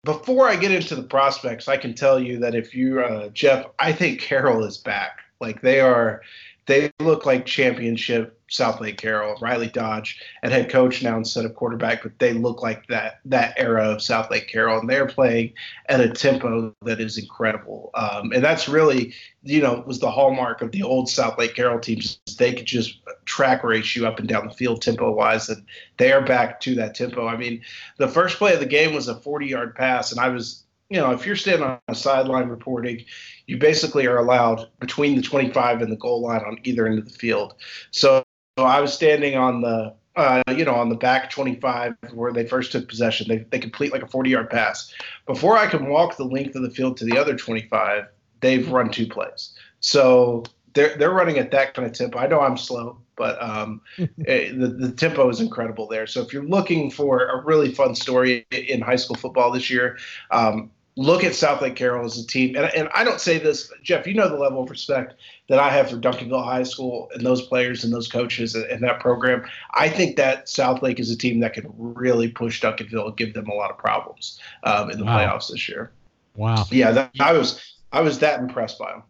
before 0.04 0.50
I 0.50 0.56
get 0.56 0.72
into 0.72 0.96
the 0.96 1.04
prospects, 1.04 1.68
I 1.68 1.78
can 1.78 1.94
tell 1.94 2.20
you 2.20 2.40
that 2.40 2.56
if 2.56 2.76
you, 2.76 3.02
uh, 3.02 3.30
Jeff, 3.30 3.66
I 3.80 3.94
think 3.94 4.20
Carroll 4.20 4.64
is 4.66 4.78
back. 4.78 5.20
Like 5.40 5.62
they 5.62 5.80
are, 5.80 6.22
they 6.66 6.92
look 7.00 7.26
like 7.26 7.46
championship 7.46 8.40
Southlake 8.54 8.98
Carroll, 8.98 9.36
Riley 9.42 9.68
Dodge, 9.68 10.22
and 10.44 10.52
head 10.52 10.70
coach 10.70 11.02
now 11.02 11.18
instead 11.18 11.44
of 11.44 11.56
quarterback, 11.56 12.04
but 12.04 12.20
they 12.20 12.34
look 12.34 12.62
like 12.62 12.86
that 12.88 13.20
that 13.26 13.56
era 13.58 13.90
of 13.90 13.98
Southlake 13.98 14.48
Carroll, 14.48 14.80
and 14.80 14.90
they're 14.90 15.08
playing 15.08 15.54
at 15.90 16.00
a 16.00 16.10
tempo 16.10 16.74
that 16.84 17.02
is 17.02 17.18
incredible. 17.18 17.90
Um, 17.96 18.32
and 18.32 18.44
that's 18.44 18.70
really, 18.70 19.14
you 19.42 19.62
know, 19.62 19.84
was 19.88 20.00
the 20.00 20.12
hallmark 20.12 20.62
of 20.62 20.72
the 20.72 20.84
old 20.84 21.08
Southlake 21.08 21.56
Carroll 21.56 21.80
teams. 21.80 22.20
They 22.38 22.54
could 22.54 22.68
just 22.68 23.00
track 23.26 23.64
race 23.64 23.96
you 23.96 24.06
up 24.06 24.20
and 24.20 24.28
down 24.28 24.48
the 24.48 24.54
field 24.54 24.82
tempo 24.82 25.12
wise, 25.12 25.50
and 25.50 25.66
they 25.98 26.12
are 26.12 26.22
back 26.24 26.60
to 26.62 26.76
that 26.76 26.94
tempo. 26.94 27.28
I 27.28 27.36
mean, 27.36 27.62
the 27.98 28.08
first 28.08 28.38
play 28.38 28.54
of 28.54 28.60
the 28.60 28.66
game 28.68 28.94
was 28.94 29.08
a 29.08 29.16
40 29.16 29.48
yard 29.48 29.76
pass, 29.76 30.12
and 30.12 30.20
I 30.22 30.30
was 30.30 30.64
you 30.90 30.98
know, 30.98 31.12
if 31.12 31.26
you're 31.26 31.36
standing 31.36 31.68
on 31.68 31.80
a 31.88 31.96
sideline 31.96 32.50
reporting, 32.50 33.04
you 33.48 33.58
basically 33.58 34.06
are 34.08 34.18
allowed 34.18 34.70
between 34.80 35.16
the 35.16 35.22
25 35.22 35.82
and 35.82 35.92
the 35.92 35.96
goal 35.96 36.22
line 36.22 36.42
on 36.42 36.58
either 36.64 36.86
end 36.86 37.00
of 37.00 37.06
the 37.06 37.18
field. 37.18 37.56
So, 37.92 38.24
so 38.58 38.66
I 38.66 38.80
was 38.80 38.94
standing 38.94 39.36
on 39.36 39.62
the, 39.62 39.96
uh, 40.16 40.44
you 40.50 40.66
know, 40.66 40.76
on 40.76 40.90
the 40.90 40.96
back 40.96 41.30
25 41.32 41.96
where 42.14 42.32
they 42.32 42.46
first 42.46 42.72
took 42.72 42.88
possession. 42.88 43.28
They, 43.28 43.38
they 43.50 43.60
complete 43.60 43.92
like 43.92 44.04
a 44.04 44.08
40 44.08 44.30
yard 44.30 44.50
pass. 44.50 44.94
Before 45.26 45.58
I 45.58 45.68
can 45.68 45.90
walk 45.90 46.18
the 46.18 46.26
length 46.26 46.56
of 46.56 46.62
the 46.62 46.70
field 46.70 46.98
to 46.98 47.06
the 47.06 47.18
other 47.18 47.36
25, 47.36 48.06
they've 48.42 48.70
run 48.70 48.92
two 48.92 49.08
plays. 49.08 49.54
So 49.80 50.44
they're, 50.74 50.96
they're 50.98 51.12
running 51.12 51.38
at 51.38 51.52
that 51.52 51.74
kind 51.74 51.88
of 51.88 51.94
tempo. 51.94 52.20
I 52.20 52.28
know 52.28 52.42
I'm 52.42 52.58
slow, 52.58 52.98
but 53.16 53.42
um, 53.42 53.82
it, 53.98 54.10
eh, 54.28 54.52
the, 54.52 54.68
the 54.68 54.92
tempo 54.92 55.30
is 55.30 55.40
incredible 55.40 55.88
there. 55.88 56.08
So 56.08 56.22
if 56.22 56.34
you're 56.34 56.44
looking 56.44 56.92
for 56.92 57.28
a 57.28 57.44
really 57.44 57.72
fun 57.72 57.96
story 57.96 58.46
in 58.52 58.82
high 58.82 58.96
school 58.96 59.16
football 59.16 59.52
this 59.52 59.70
year, 59.70 59.98
um, 60.32 60.72
look 60.96 61.24
at 61.24 61.32
Southlake 61.32 61.76
Carroll 61.76 62.06
as 62.06 62.18
a 62.18 62.26
team. 62.26 62.56
And, 62.56 62.66
and 62.76 62.90
I 62.94 63.04
don't 63.04 63.20
say 63.20 63.40
this, 63.40 63.72
Jeff, 63.82 64.06
you 64.06 64.14
know 64.14 64.30
the 64.30 64.38
level 64.38 64.64
of 64.64 64.70
respect 64.70 65.16
that 65.50 65.60
I 65.60 65.70
have 65.70 65.90
for 65.90 65.98
Duncanville 65.98 66.44
High 66.44 66.64
School 66.64 67.10
and 67.14 67.26
those 67.26 67.42
players 67.48 67.84
and 67.84 67.92
those 67.92 68.08
coaches 68.08 68.56
and, 68.56 68.66
and 68.66 68.84
that 68.84 69.00
program. 69.00 69.46
I 69.74 69.90
think 69.90 70.18
that 70.18 70.46
Southlake 70.46 71.00
is 71.00 71.10
a 71.10 71.18
team 71.18 71.40
that 71.40 71.54
can 71.54 71.72
really 71.76 72.28
push 72.28 72.62
Duncanville 72.62 73.08
and 73.08 73.18
give 73.18 73.34
them 73.34 73.48
a 73.48 73.54
lot 73.54 73.72
of 73.72 73.78
problems 73.78 74.40
um, 74.64 74.90
in 74.92 75.00
the 75.00 75.06
wow. 75.06 75.18
playoffs 75.18 75.50
this 75.50 75.68
year. 75.68 75.92
Wow. 76.36 76.66
Yeah, 76.72 76.92
that, 76.92 77.12
I 77.20 77.34
was 77.34 77.76
I 77.92 78.02
was 78.02 78.20
that 78.20 78.40
impressed 78.40 78.80
by 78.80 78.92
them. 78.92 79.04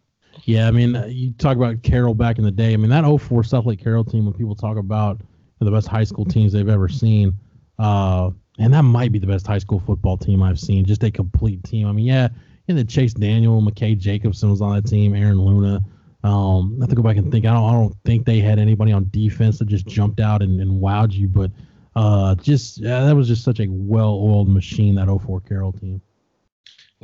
Yeah, 0.44 0.68
I 0.68 0.70
mean, 0.70 0.96
uh, 0.96 1.06
you 1.06 1.32
talk 1.32 1.56
about 1.56 1.82
Carroll 1.82 2.14
back 2.14 2.38
in 2.38 2.44
the 2.44 2.50
day. 2.50 2.74
I 2.74 2.76
mean, 2.76 2.90
that 2.90 3.04
04 3.04 3.42
Southlake 3.42 3.82
Carroll 3.82 4.04
team, 4.04 4.24
when 4.24 4.34
people 4.34 4.54
talk 4.54 4.76
about 4.76 5.20
the 5.60 5.70
best 5.70 5.86
high 5.88 6.04
school 6.04 6.24
teams 6.24 6.52
they've 6.52 6.68
ever 6.68 6.88
seen, 6.88 7.38
uh, 7.78 8.30
and 8.58 8.72
that 8.72 8.82
might 8.82 9.12
be 9.12 9.18
the 9.18 9.26
best 9.26 9.46
high 9.46 9.58
school 9.58 9.80
football 9.80 10.16
team 10.16 10.42
I've 10.42 10.60
seen. 10.60 10.84
Just 10.84 11.02
a 11.02 11.10
complete 11.10 11.64
team. 11.64 11.88
I 11.88 11.92
mean, 11.92 12.04
yeah, 12.04 12.28
and 12.68 12.76
then 12.78 12.86
Chase 12.86 13.14
Daniel, 13.14 13.62
McKay 13.62 13.98
Jacobson 13.98 14.50
was 14.50 14.60
on 14.60 14.74
that 14.74 14.86
team, 14.86 15.14
Aaron 15.14 15.40
Luna. 15.40 15.80
Um, 16.22 16.78
I 16.78 16.84
have 16.84 16.90
to 16.90 16.96
go 16.96 17.02
back 17.02 17.16
and 17.16 17.30
think. 17.30 17.44
I 17.44 17.52
don't, 17.52 17.68
I 17.68 17.72
don't 17.72 17.94
think 18.04 18.24
they 18.24 18.40
had 18.40 18.58
anybody 18.58 18.92
on 18.92 19.08
defense 19.10 19.58
that 19.58 19.66
just 19.66 19.86
jumped 19.86 20.20
out 20.20 20.42
and, 20.42 20.60
and 20.60 20.82
wowed 20.82 21.12
you, 21.12 21.28
but 21.28 21.50
uh, 21.96 22.34
just 22.36 22.82
that 22.82 23.14
was 23.14 23.28
just 23.28 23.44
such 23.44 23.60
a 23.60 23.66
well-oiled 23.68 24.48
machine 24.48 24.94
that 24.96 25.06
04 25.06 25.40
Carroll 25.40 25.72
team. 25.72 26.00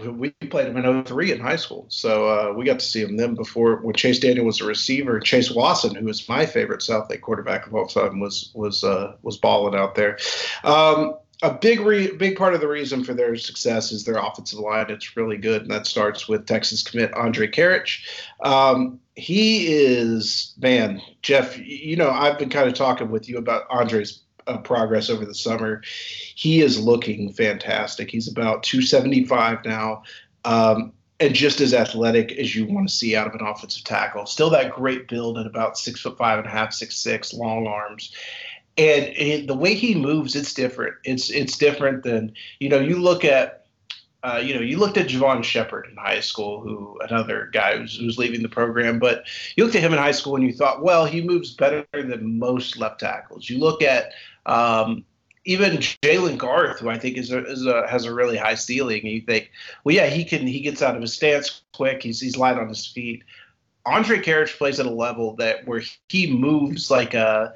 We 0.08 0.30
played 0.30 0.66
them 0.66 0.76
in 0.76 1.04
03 1.04 1.32
in 1.32 1.40
high 1.40 1.56
school, 1.56 1.86
so 1.88 2.28
uh, 2.28 2.52
we 2.52 2.64
got 2.64 2.78
to 2.78 2.84
see 2.84 3.04
them 3.04 3.16
then 3.16 3.34
before 3.34 3.76
when 3.76 3.94
Chase 3.94 4.18
Daniel 4.18 4.46
was 4.46 4.60
a 4.60 4.66
receiver. 4.66 5.20
Chase 5.20 5.50
Watson, 5.50 5.94
who 5.94 6.08
is 6.08 6.28
my 6.28 6.46
favorite 6.46 6.82
South 6.82 7.08
Southlake 7.08 7.20
quarterback 7.20 7.66
of 7.66 7.74
all 7.74 7.86
time, 7.86 8.20
was 8.20 8.50
was 8.54 8.84
uh, 8.84 9.16
was 9.22 9.36
balling 9.36 9.78
out 9.78 9.94
there. 9.94 10.18
Um, 10.64 11.16
a 11.42 11.52
big 11.52 11.80
re- 11.80 12.16
big 12.16 12.36
part 12.36 12.54
of 12.54 12.60
the 12.60 12.68
reason 12.68 13.02
for 13.02 13.14
their 13.14 13.34
success 13.36 13.92
is 13.92 14.04
their 14.04 14.16
offensive 14.16 14.58
line. 14.58 14.90
It's 14.90 15.16
really 15.16 15.36
good, 15.36 15.62
and 15.62 15.70
that 15.70 15.86
starts 15.86 16.28
with 16.28 16.46
Texas 16.46 16.82
commit 16.82 17.12
Andre 17.14 17.48
Karic. 17.48 17.98
Um, 18.44 19.00
he 19.16 19.66
is 19.68 20.54
man, 20.58 21.00
Jeff. 21.22 21.58
You 21.58 21.96
know, 21.96 22.10
I've 22.10 22.38
been 22.38 22.50
kind 22.50 22.68
of 22.68 22.74
talking 22.74 23.10
with 23.10 23.28
you 23.28 23.38
about 23.38 23.64
Andre's 23.70 24.22
uh, 24.50 24.58
progress 24.58 25.10
over 25.10 25.24
the 25.24 25.34
summer. 25.34 25.82
He 26.34 26.60
is 26.60 26.80
looking 26.80 27.32
fantastic. 27.32 28.10
He's 28.10 28.28
about 28.28 28.62
275 28.62 29.64
now. 29.64 30.02
Um, 30.44 30.92
and 31.18 31.34
just 31.34 31.60
as 31.60 31.74
athletic 31.74 32.32
as 32.32 32.54
you 32.54 32.64
want 32.64 32.88
to 32.88 32.94
see 32.94 33.14
out 33.14 33.26
of 33.26 33.34
an 33.34 33.46
offensive 33.46 33.84
tackle. 33.84 34.24
Still 34.24 34.48
that 34.50 34.72
great 34.72 35.06
build 35.06 35.38
at 35.38 35.46
about 35.46 35.76
six 35.76 36.00
foot 36.00 36.16
five 36.16 36.38
and 36.38 36.48
a 36.48 36.50
half, 36.50 36.72
six 36.72 36.96
six, 36.96 37.34
long 37.34 37.66
arms 37.66 38.14
and 38.80 39.48
the 39.48 39.54
way 39.54 39.74
he 39.74 39.94
moves, 39.94 40.34
it's 40.34 40.54
different. 40.54 40.94
It's 41.04 41.30
it's 41.30 41.58
different 41.58 42.02
than 42.02 42.32
you 42.60 42.68
know. 42.68 42.78
You 42.78 42.96
look 42.96 43.24
at 43.24 43.66
uh, 44.22 44.40
you 44.42 44.54
know, 44.54 44.60
you 44.60 44.78
looked 44.78 44.98
at 44.98 45.08
Javon 45.08 45.42
Shepard 45.42 45.88
in 45.90 45.96
high 45.96 46.20
school, 46.20 46.60
who 46.60 46.98
another 47.08 47.48
guy 47.52 47.78
who's, 47.78 47.98
who's 47.98 48.18
leaving 48.18 48.42
the 48.42 48.48
program, 48.48 48.98
but 48.98 49.24
you 49.56 49.64
looked 49.64 49.76
at 49.76 49.82
him 49.82 49.92
in 49.92 49.98
high 49.98 50.10
school 50.10 50.36
and 50.36 50.44
you 50.44 50.52
thought, 50.52 50.82
well, 50.82 51.06
he 51.06 51.22
moves 51.22 51.54
better 51.54 51.86
than 51.92 52.38
most 52.38 52.76
left 52.76 53.00
tackles. 53.00 53.48
You 53.48 53.58
look 53.58 53.82
at 53.82 54.12
um, 54.46 55.04
even 55.44 55.78
Jalen 55.78 56.38
Garth, 56.38 56.80
who 56.80 56.90
I 56.90 56.98
think 56.98 57.16
is 57.16 57.32
a, 57.32 57.44
is 57.44 57.66
a, 57.66 57.86
has 57.88 58.04
a 58.04 58.14
really 58.14 58.36
high 58.36 58.54
ceiling, 58.54 59.06
you 59.06 59.22
think, 59.22 59.50
well, 59.84 59.94
yeah, 59.94 60.06
he 60.06 60.24
can 60.24 60.46
he 60.46 60.60
gets 60.60 60.82
out 60.82 60.96
of 60.96 61.02
his 61.02 61.14
stance 61.14 61.62
quick. 61.72 62.02
He's 62.02 62.20
he's 62.20 62.36
light 62.36 62.58
on 62.58 62.68
his 62.68 62.86
feet. 62.86 63.24
Andre 63.86 64.18
Karic 64.18 64.56
plays 64.58 64.78
at 64.78 64.86
a 64.86 64.90
level 64.90 65.34
that 65.36 65.66
where 65.66 65.82
he 66.08 66.30
moves 66.30 66.90
like 66.90 67.14
a 67.14 67.54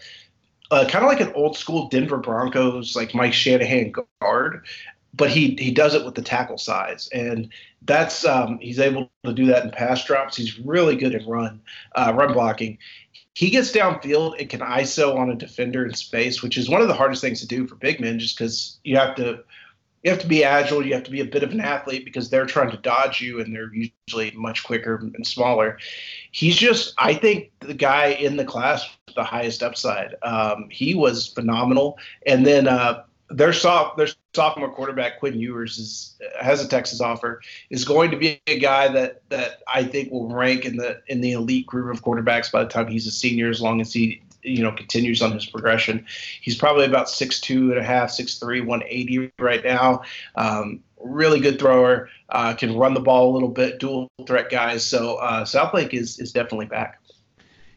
uh, 0.71 0.87
kind 0.89 1.05
of 1.05 1.11
like 1.11 1.21
an 1.21 1.33
old 1.35 1.57
school 1.57 1.89
Denver 1.89 2.17
Broncos, 2.17 2.97
like 2.97 3.15
Mike 3.15 3.35
Shanahan 3.35 3.93
guard, 4.21 4.65
but 5.13 5.31
he 5.31 5.55
he 5.59 5.71
does 5.71 5.95
it 5.95 6.05
with 6.05 6.15
the 6.15 6.23
tackle 6.23 6.59
size, 6.59 7.09
and 7.13 7.51
that's 7.83 8.25
um, 8.25 8.59
he's 8.61 8.79
able 8.79 9.11
to 9.25 9.33
do 9.33 9.47
that 9.47 9.65
in 9.65 9.71
pass 9.71 10.05
drops. 10.05 10.37
He's 10.37 10.59
really 10.59 10.97
good 10.97 11.15
at 11.15 11.27
run 11.27 11.61
uh, 11.95 12.13
run 12.17 12.33
blocking. 12.33 12.79
He 13.35 13.51
gets 13.51 13.73
downfield 13.73 14.39
and 14.39 14.49
can 14.49 14.61
ISO 14.61 15.17
on 15.17 15.31
a 15.31 15.35
defender 15.35 15.85
in 15.85 15.95
space, 15.95 16.43
which 16.43 16.57
is 16.57 16.69
one 16.69 16.83
of 16.83 16.89
the 16.89 16.95
hardest 16.95 17.21
things 17.21 17.41
to 17.41 17.49
do 17.49 17.67
for 17.67 17.75
big 17.75 18.01
men, 18.01 18.19
just 18.19 18.39
because 18.39 18.79
you 18.85 18.97
have 18.97 19.17
to 19.17 19.45
you 20.05 20.11
have 20.11 20.21
to 20.21 20.27
be 20.27 20.45
agile. 20.45 20.85
You 20.85 20.95
have 20.95 21.05
to 21.05 21.11
be 21.11 21.21
a 21.21 21.25
bit 21.25 21.43
of 21.43 21.51
an 21.51 21.61
athlete 21.61 22.05
because 22.05 22.29
they're 22.29 22.45
trying 22.45 22.71
to 22.71 22.77
dodge 22.77 23.23
you, 23.23 23.41
and 23.41 23.55
they're 23.55 23.73
usually 23.73 24.31
much 24.33 24.63
quicker 24.63 24.97
and 24.97 25.27
smaller. 25.27 25.79
He's 26.31 26.57
just, 26.57 26.93
I 26.99 27.15
think, 27.15 27.53
the 27.61 27.75
guy 27.75 28.09
in 28.09 28.37
the 28.37 28.45
class 28.45 28.87
with 29.07 29.15
the 29.15 29.25
highest 29.25 29.63
upside. 29.63 30.15
Um, 30.23 30.69
he 30.71 30.95
was 30.95 31.29
phenomenal, 31.29 31.99
and 32.27 32.47
then 32.47 32.69
uh, 32.69 33.05
their 33.31 33.53
soft, 33.53 33.97
their 33.97 34.09
sophomore 34.35 34.71
quarterback 34.71 35.19
Quinn 35.19 35.39
Ewers 35.39 35.79
is 35.79 36.17
has 36.41 36.65
a 36.65 36.69
Texas 36.69 37.01
offer. 37.01 37.41
Is 37.71 37.85
going 37.85 38.11
to 38.11 38.17
be 38.17 38.41
a 38.47 38.59
guy 38.59 38.89
that 38.89 39.23
that 39.31 39.63
I 39.73 39.85
think 39.85 40.11
will 40.11 40.29
rank 40.29 40.65
in 40.65 40.77
the 40.77 41.01
in 41.07 41.21
the 41.21 41.33
elite 41.33 41.67
group 41.67 41.95
of 41.95 42.03
quarterbacks 42.03 42.53
by 42.53 42.63
the 42.65 42.71
time 42.71 42.89
he's 42.89 43.07
a 43.07 43.11
senior, 43.11 43.49
as 43.49 43.61
long 43.61 43.81
as 43.81 43.93
he 43.93 44.23
you 44.43 44.63
know 44.63 44.73
continues 44.73 45.23
on 45.23 45.33
his 45.33 45.47
progression. 45.47 46.05
He's 46.41 46.57
probably 46.57 46.85
about 46.85 47.09
six 47.09 47.41
two 47.41 47.71
and 47.71 47.81
a 47.81 47.85
half, 47.85 48.11
six 48.11 48.39
three, 48.39 48.61
one 48.61 48.83
eighty 48.87 49.33
right 49.39 49.65
now. 49.65 50.03
Um, 50.37 50.81
really 51.01 51.41
good 51.41 51.59
thrower, 51.59 52.09
uh, 52.31 52.55
can 52.55 52.77
run 52.77 52.95
the 52.95 53.01
ball 53.01 53.31
a 53.31 53.33
little 53.33 53.49
bit, 53.49 53.79
dual 53.79 54.09
threat 54.27 54.51
guys. 54.51 54.85
So 54.85 55.17
uh, 55.17 55.45
Southlake 55.45 55.95
is 55.95 56.19
is 56.19 56.33
definitely 56.33 56.67
back. 56.67 57.01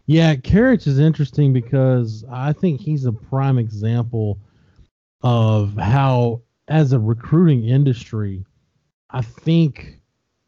Yeah, 0.09 0.35
Karic 0.35 0.87
is 0.87 0.99
interesting 0.99 1.51
because 1.51 2.23
I 2.31 2.53
think 2.53 2.79
he's 2.79 3.05
a 3.05 3.11
prime 3.11 3.57
example 3.57 4.39
of 5.21 5.75
how, 5.77 6.41
as 6.67 6.93
a 6.93 6.99
recruiting 6.99 7.65
industry, 7.65 8.45
I 9.09 9.21
think 9.21 9.99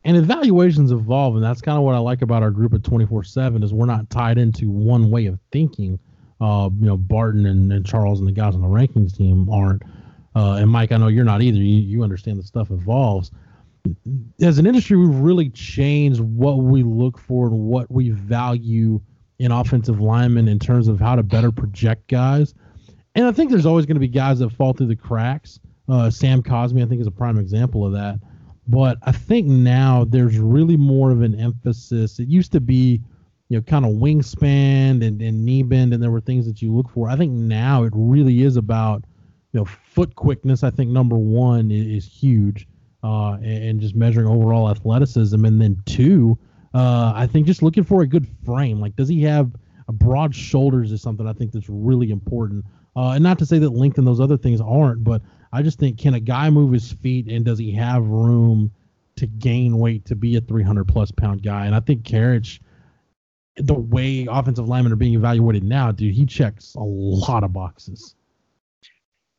and 0.05 0.15
evaluations 0.15 0.91
evolve 0.91 1.35
and 1.35 1.43
that's 1.43 1.59
kind 1.59 1.77
of 1.77 1.83
what 1.83 1.93
i 1.93 1.97
like 1.97 2.21
about 2.21 2.41
our 2.41 2.51
group 2.51 2.73
at 2.73 2.81
24-7 2.81 3.63
is 3.65 3.73
we're 3.73 3.85
not 3.85 4.09
tied 4.09 4.37
into 4.37 4.69
one 4.69 5.11
way 5.11 5.25
of 5.25 5.37
thinking 5.51 5.99
uh, 6.41 6.69
you 6.79 6.85
know, 6.85 6.97
Barton 6.97 7.45
and, 7.45 7.71
and 7.71 7.85
Charles 7.85 8.19
and 8.19 8.27
the 8.27 8.31
guys 8.31 8.55
on 8.55 8.61
the 8.61 8.67
rankings 8.67 9.15
team 9.15 9.49
aren't. 9.49 9.83
Uh, 10.35 10.53
and 10.53 10.69
Mike, 10.69 10.91
I 10.91 10.97
know 10.97 11.07
you're 11.07 11.25
not 11.25 11.41
either. 11.41 11.57
You, 11.57 11.81
you 11.81 12.03
understand 12.03 12.39
the 12.39 12.43
stuff 12.43 12.71
evolves. 12.71 13.31
As 14.41 14.57
an 14.57 14.65
industry, 14.65 14.97
we've 14.97 15.15
really 15.15 15.49
changed 15.49 16.19
what 16.19 16.59
we 16.59 16.83
look 16.83 17.17
for 17.17 17.47
and 17.47 17.59
what 17.59 17.89
we 17.91 18.11
value 18.11 19.01
in 19.39 19.51
offensive 19.51 19.99
linemen 19.99 20.47
in 20.47 20.59
terms 20.59 20.87
of 20.87 20.99
how 20.99 21.15
to 21.15 21.23
better 21.23 21.51
project 21.51 22.07
guys. 22.07 22.53
And 23.19 23.27
I 23.27 23.33
think 23.33 23.51
there's 23.51 23.65
always 23.65 23.85
going 23.85 23.97
to 23.97 23.99
be 23.99 24.07
guys 24.07 24.39
that 24.39 24.49
fall 24.53 24.71
through 24.71 24.87
the 24.87 24.95
cracks. 24.95 25.59
Uh, 25.89 26.09
Sam 26.09 26.41
Cosmi, 26.41 26.81
I 26.81 26.87
think, 26.87 27.01
is 27.01 27.07
a 27.07 27.11
prime 27.11 27.37
example 27.37 27.85
of 27.85 27.91
that. 27.91 28.17
But 28.65 28.97
I 29.03 29.11
think 29.11 29.45
now 29.45 30.05
there's 30.05 30.37
really 30.37 30.77
more 30.77 31.11
of 31.11 31.21
an 31.21 31.37
emphasis. 31.37 32.17
It 32.19 32.29
used 32.29 32.53
to 32.53 32.61
be 32.61 33.01
you 33.49 33.57
know, 33.57 33.61
kind 33.61 33.83
of 33.83 33.91
wingspan 33.95 35.05
and, 35.05 35.21
and 35.21 35.43
knee 35.43 35.63
bend, 35.63 35.93
and 35.93 36.01
there 36.01 36.11
were 36.11 36.21
things 36.21 36.47
that 36.47 36.61
you 36.61 36.73
look 36.73 36.89
for. 36.89 37.09
I 37.09 37.17
think 37.17 37.33
now 37.33 37.83
it 37.83 37.91
really 37.93 38.43
is 38.43 38.55
about, 38.55 39.03
you 39.51 39.59
know, 39.59 39.65
foot 39.65 40.15
quickness. 40.15 40.63
I 40.63 40.69
think 40.69 40.89
number 40.89 41.17
one 41.17 41.71
is, 41.71 42.05
is 42.05 42.09
huge, 42.09 42.69
uh, 43.03 43.33
and, 43.33 43.63
and, 43.65 43.81
just 43.81 43.95
measuring 43.95 44.27
overall 44.27 44.69
athleticism, 44.69 45.43
and 45.43 45.61
then 45.61 45.77
two, 45.85 46.37
uh, 46.73 47.11
I 47.13 47.27
think 47.27 47.47
just 47.47 47.63
looking 47.63 47.83
for 47.83 48.01
a 48.01 48.07
good 48.07 48.29
frame. 48.45 48.79
Like, 48.79 48.95
does 48.95 49.09
he 49.09 49.21
have 49.23 49.51
broad 49.89 50.33
shoulders? 50.33 50.93
Is 50.93 51.01
something 51.01 51.27
I 51.27 51.33
think 51.33 51.51
that's 51.51 51.67
really 51.67 52.11
important. 52.11 52.63
Uh, 52.95 53.11
and 53.11 53.23
not 53.23 53.39
to 53.39 53.45
say 53.45 53.59
that 53.59 53.69
length 53.69 53.97
and 53.97 54.07
those 54.07 54.19
other 54.19 54.37
things 54.37 54.61
aren't, 54.61 55.03
but 55.03 55.21
I 55.51 55.61
just 55.61 55.79
think 55.79 55.97
can 55.97 56.13
a 56.13 56.19
guy 56.19 56.49
move 56.49 56.71
his 56.73 56.91
feet 56.91 57.27
and 57.27 57.45
does 57.45 57.59
he 57.59 57.71
have 57.73 58.05
room 58.05 58.71
to 59.15 59.27
gain 59.27 59.77
weight 59.77 60.05
to 60.05 60.15
be 60.15 60.35
a 60.35 60.41
300 60.41 60.85
plus 60.87 61.11
pound 61.11 61.43
guy? 61.43 61.65
And 61.65 61.75
I 61.75 61.79
think 61.79 62.03
Karic, 62.03 62.59
the 63.57 63.73
way 63.73 64.27
offensive 64.29 64.67
linemen 64.67 64.91
are 64.91 64.97
being 64.97 65.15
evaluated 65.15 65.63
now, 65.63 65.91
dude, 65.91 66.13
he 66.13 66.25
checks 66.25 66.75
a 66.75 66.83
lot 66.83 67.43
of 67.43 67.53
boxes. 67.53 68.15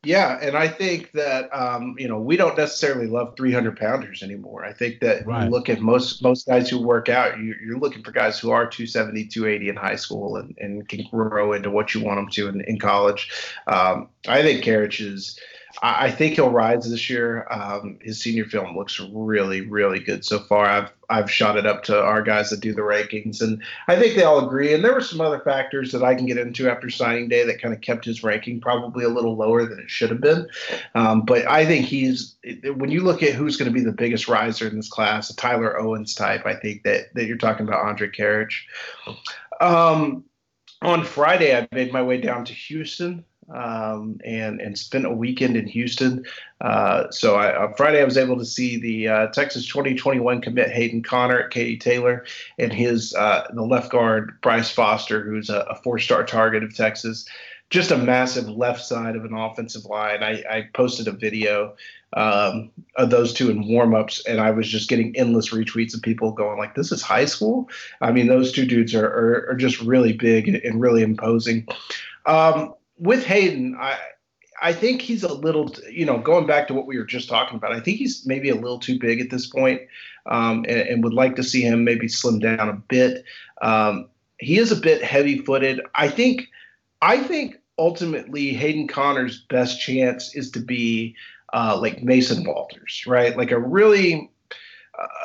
Yeah, 0.03 0.39
and 0.41 0.57
I 0.57 0.67
think 0.67 1.11
that 1.11 1.53
um, 1.53 1.95
you 1.99 2.07
know 2.07 2.19
we 2.19 2.35
don't 2.35 2.57
necessarily 2.57 3.05
love 3.05 3.35
300 3.37 3.77
pounders 3.77 4.23
anymore. 4.23 4.65
I 4.65 4.73
think 4.73 4.99
that 5.01 5.27
right. 5.27 5.43
you 5.43 5.51
look 5.51 5.69
at 5.69 5.79
most 5.79 6.23
most 6.23 6.47
guys 6.47 6.69
who 6.69 6.81
work 6.81 7.07
out, 7.07 7.37
you, 7.37 7.53
are 7.71 7.77
looking 7.77 8.03
for 8.03 8.11
guys 8.11 8.39
who 8.39 8.49
are 8.49 8.65
270, 8.65 9.27
280 9.27 9.69
in 9.69 9.75
high 9.75 9.95
school 9.95 10.37
and, 10.37 10.57
and 10.57 10.89
can 10.89 11.05
grow 11.11 11.53
into 11.53 11.69
what 11.69 11.93
you 11.93 12.03
want 12.03 12.17
them 12.17 12.29
to 12.29 12.47
in, 12.47 12.61
in 12.61 12.79
college. 12.79 13.31
Um, 13.67 14.09
I 14.27 14.41
think 14.41 14.63
Karic 14.63 14.99
is 14.99 15.39
I, 15.81 16.05
I 16.05 16.11
think 16.11 16.35
he'll 16.35 16.51
rise 16.51 16.89
this 16.89 17.09
year. 17.09 17.47
Um, 17.49 17.97
his 18.01 18.19
senior 18.19 18.45
film 18.45 18.75
looks 18.75 18.99
really, 18.99 19.61
really 19.61 19.99
good 19.99 20.25
so 20.25 20.39
far. 20.39 20.65
I've 20.65 20.91
I've 21.09 21.29
shot 21.29 21.57
it 21.57 21.65
up 21.65 21.83
to 21.83 22.01
our 22.01 22.21
guys 22.21 22.49
that 22.49 22.61
do 22.61 22.73
the 22.73 22.81
rankings, 22.81 23.41
and 23.41 23.61
I 23.87 23.99
think 23.99 24.15
they 24.15 24.23
all 24.23 24.45
agree. 24.45 24.73
And 24.73 24.83
there 24.83 24.93
were 24.93 25.01
some 25.01 25.19
other 25.19 25.39
factors 25.39 25.91
that 25.91 26.03
I 26.03 26.15
can 26.15 26.25
get 26.25 26.37
into 26.37 26.69
after 26.69 26.89
signing 26.89 27.27
day 27.27 27.45
that 27.45 27.61
kind 27.61 27.73
of 27.73 27.81
kept 27.81 28.05
his 28.05 28.23
ranking 28.23 28.61
probably 28.61 29.03
a 29.03 29.09
little 29.09 29.35
lower 29.35 29.65
than 29.65 29.79
it 29.79 29.89
should 29.89 30.09
have 30.09 30.21
been. 30.21 30.47
Um, 30.95 31.23
but 31.23 31.45
I 31.47 31.65
think 31.65 31.85
he's 31.85 32.35
when 32.75 32.91
you 32.91 33.01
look 33.01 33.21
at 33.23 33.33
who's 33.33 33.57
going 33.57 33.71
to 33.71 33.77
be 33.77 33.83
the 33.83 33.91
biggest 33.91 34.27
riser 34.27 34.67
in 34.67 34.77
this 34.77 34.89
class, 34.89 35.29
a 35.29 35.35
Tyler 35.35 35.79
Owens 35.79 36.15
type. 36.15 36.45
I 36.45 36.55
think 36.55 36.83
that 36.83 37.13
that 37.15 37.25
you're 37.25 37.37
talking 37.37 37.67
about 37.67 37.85
Andre 37.85 38.09
Karic. 38.09 38.53
Um, 39.59 40.23
on 40.81 41.03
Friday, 41.03 41.55
I 41.55 41.67
made 41.71 41.91
my 41.93 42.01
way 42.01 42.19
down 42.19 42.45
to 42.45 42.53
Houston 42.53 43.23
um, 43.53 44.19
and 44.23 44.61
and 44.61 44.77
spent 44.77 45.05
a 45.05 45.11
weekend 45.11 45.57
in 45.57 45.67
Houston. 45.67 46.25
Uh, 46.59 47.09
so 47.11 47.35
I, 47.35 47.63
on 47.63 47.73
Friday, 47.75 48.01
I 48.01 48.05
was 48.05 48.17
able 48.17 48.37
to 48.37 48.45
see 48.45 48.77
the 48.77 49.07
uh, 49.07 49.27
Texas 49.27 49.65
2021 49.67 50.41
commit 50.41 50.71
Hayden 50.71 51.03
Conner 51.03 51.39
at 51.39 51.51
Katy 51.51 51.77
Taylor 51.77 52.25
and 52.57 52.71
his 52.71 53.13
uh, 53.15 53.47
the 53.53 53.63
left 53.63 53.91
guard 53.91 54.39
Bryce 54.41 54.71
Foster, 54.71 55.23
who's 55.23 55.49
a, 55.49 55.61
a 55.61 55.75
four-star 55.75 56.25
target 56.25 56.63
of 56.63 56.75
Texas. 56.75 57.27
Just 57.69 57.91
a 57.91 57.97
massive 57.97 58.49
left 58.49 58.83
side 58.83 59.15
of 59.15 59.23
an 59.23 59.33
offensive 59.33 59.85
line. 59.85 60.23
I, 60.23 60.43
I 60.49 60.69
posted 60.73 61.07
a 61.07 61.13
video 61.13 61.75
um, 62.13 62.69
of 62.97 63.09
those 63.09 63.33
two 63.33 63.49
in 63.49 63.63
warmups, 63.63 64.21
and 64.27 64.41
I 64.41 64.51
was 64.51 64.67
just 64.67 64.89
getting 64.89 65.15
endless 65.15 65.51
retweets 65.51 65.93
of 65.95 66.01
people 66.01 66.33
going 66.33 66.57
like, 66.57 66.75
"This 66.75 66.91
is 66.91 67.01
high 67.01 67.25
school." 67.25 67.69
I 68.01 68.11
mean, 68.11 68.27
those 68.27 68.51
two 68.51 68.65
dudes 68.65 68.93
are 68.93 69.07
are, 69.07 69.51
are 69.51 69.55
just 69.55 69.79
really 69.81 70.11
big 70.11 70.49
and 70.49 70.81
really 70.81 71.01
imposing. 71.01 71.65
Um, 72.25 72.75
with 73.01 73.25
Hayden, 73.25 73.75
I 73.77 73.97
I 74.61 74.73
think 74.73 75.01
he's 75.01 75.23
a 75.23 75.33
little, 75.33 75.73
you 75.89 76.05
know, 76.05 76.19
going 76.19 76.45
back 76.45 76.67
to 76.67 76.73
what 76.75 76.85
we 76.85 76.97
were 76.97 77.03
just 77.03 77.27
talking 77.27 77.57
about. 77.57 77.73
I 77.73 77.79
think 77.79 77.97
he's 77.97 78.25
maybe 78.27 78.49
a 78.49 78.55
little 78.55 78.77
too 78.77 78.99
big 78.99 79.19
at 79.19 79.31
this 79.31 79.47
point, 79.47 79.81
um, 80.27 80.65
and, 80.69 80.81
and, 80.81 81.03
would 81.03 81.13
like 81.13 81.35
to 81.37 81.43
see 81.43 81.61
him 81.61 81.83
maybe 81.83 82.07
slim 82.07 82.37
down 82.37 82.69
a 82.69 82.73
bit. 82.73 83.25
Um, 83.63 84.07
he 84.37 84.59
is 84.59 84.71
a 84.71 84.75
bit 84.75 85.03
heavy-footed. 85.03 85.81
I 85.95 86.07
think. 86.07 86.47
I 87.03 87.17
think 87.23 87.57
ultimately 87.79 88.53
Hayden 88.53 88.87
Conner's 88.87 89.41
best 89.49 89.81
chance 89.81 90.35
is 90.35 90.51
to 90.51 90.59
be 90.59 91.15
uh, 91.51 91.75
like 91.81 92.03
Mason 92.03 92.43
Walters, 92.43 93.03
right? 93.07 93.35
Like 93.35 93.49
a 93.49 93.59
really 93.59 94.29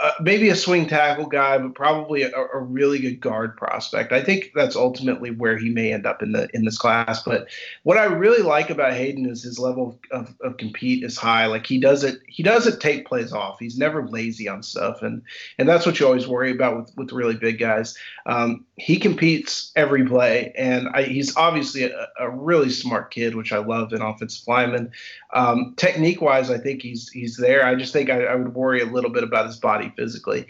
uh, 0.02 0.12
maybe 0.20 0.48
a 0.48 0.56
swing 0.56 0.86
tackle 0.86 1.26
guy, 1.26 1.58
but 1.58 1.74
probably 1.74 2.22
a, 2.22 2.30
a, 2.30 2.58
really 2.58 2.98
good 2.98 3.20
guard 3.20 3.56
prospect. 3.56 4.12
I 4.12 4.22
think 4.22 4.52
that's 4.54 4.76
ultimately 4.76 5.30
where 5.30 5.58
he 5.58 5.70
may 5.70 5.92
end 5.92 6.06
up 6.06 6.22
in 6.22 6.32
the 6.32 6.48
in 6.54 6.64
this 6.64 6.78
class. 6.78 7.22
But 7.22 7.48
what 7.82 7.98
I 7.98 8.04
really 8.04 8.42
like 8.42 8.70
about 8.70 8.94
Hayden 8.94 9.28
is 9.28 9.42
his 9.42 9.58
level 9.58 9.98
of, 10.10 10.34
of 10.40 10.56
compete 10.56 11.04
is 11.04 11.18
high. 11.18 11.46
Like 11.46 11.66
he 11.66 11.78
does 11.78 12.04
it, 12.04 12.20
he 12.26 12.42
doesn't 12.42 12.80
take 12.80 13.06
plays 13.06 13.32
off. 13.32 13.58
He's 13.58 13.76
never 13.76 14.06
lazy 14.06 14.48
on 14.48 14.62
stuff, 14.62 15.02
and 15.02 15.22
and 15.58 15.68
that's 15.68 15.84
what 15.84 16.00
you 16.00 16.06
always 16.06 16.28
worry 16.28 16.52
about 16.52 16.76
with 16.76 16.96
with 16.96 17.12
really 17.12 17.34
big 17.34 17.58
guys. 17.58 17.96
Um, 18.26 18.64
he 18.76 18.98
competes 18.98 19.72
every 19.76 20.04
play, 20.04 20.52
and 20.56 20.88
I, 20.90 21.04
he's 21.04 21.36
obviously 21.36 21.84
a, 21.84 22.08
a, 22.18 22.28
really 22.28 22.70
smart 22.70 23.10
kid, 23.10 23.34
which 23.34 23.52
I 23.52 23.58
love 23.58 23.92
in 23.92 24.02
offensive 24.02 24.46
lineman. 24.46 24.92
Um, 25.32 25.74
technique 25.76 26.20
wise, 26.20 26.50
I 26.50 26.58
think 26.58 26.82
he's 26.82 27.08
he's 27.08 27.36
there. 27.36 27.64
I 27.64 27.74
just 27.74 27.92
think 27.92 28.10
I, 28.10 28.24
I 28.24 28.34
would 28.34 28.54
worry 28.54 28.80
a 28.80 28.86
little 28.86 29.10
bit 29.10 29.24
about 29.24 29.46
his 29.46 29.56
body 29.66 29.92
physically. 29.96 30.46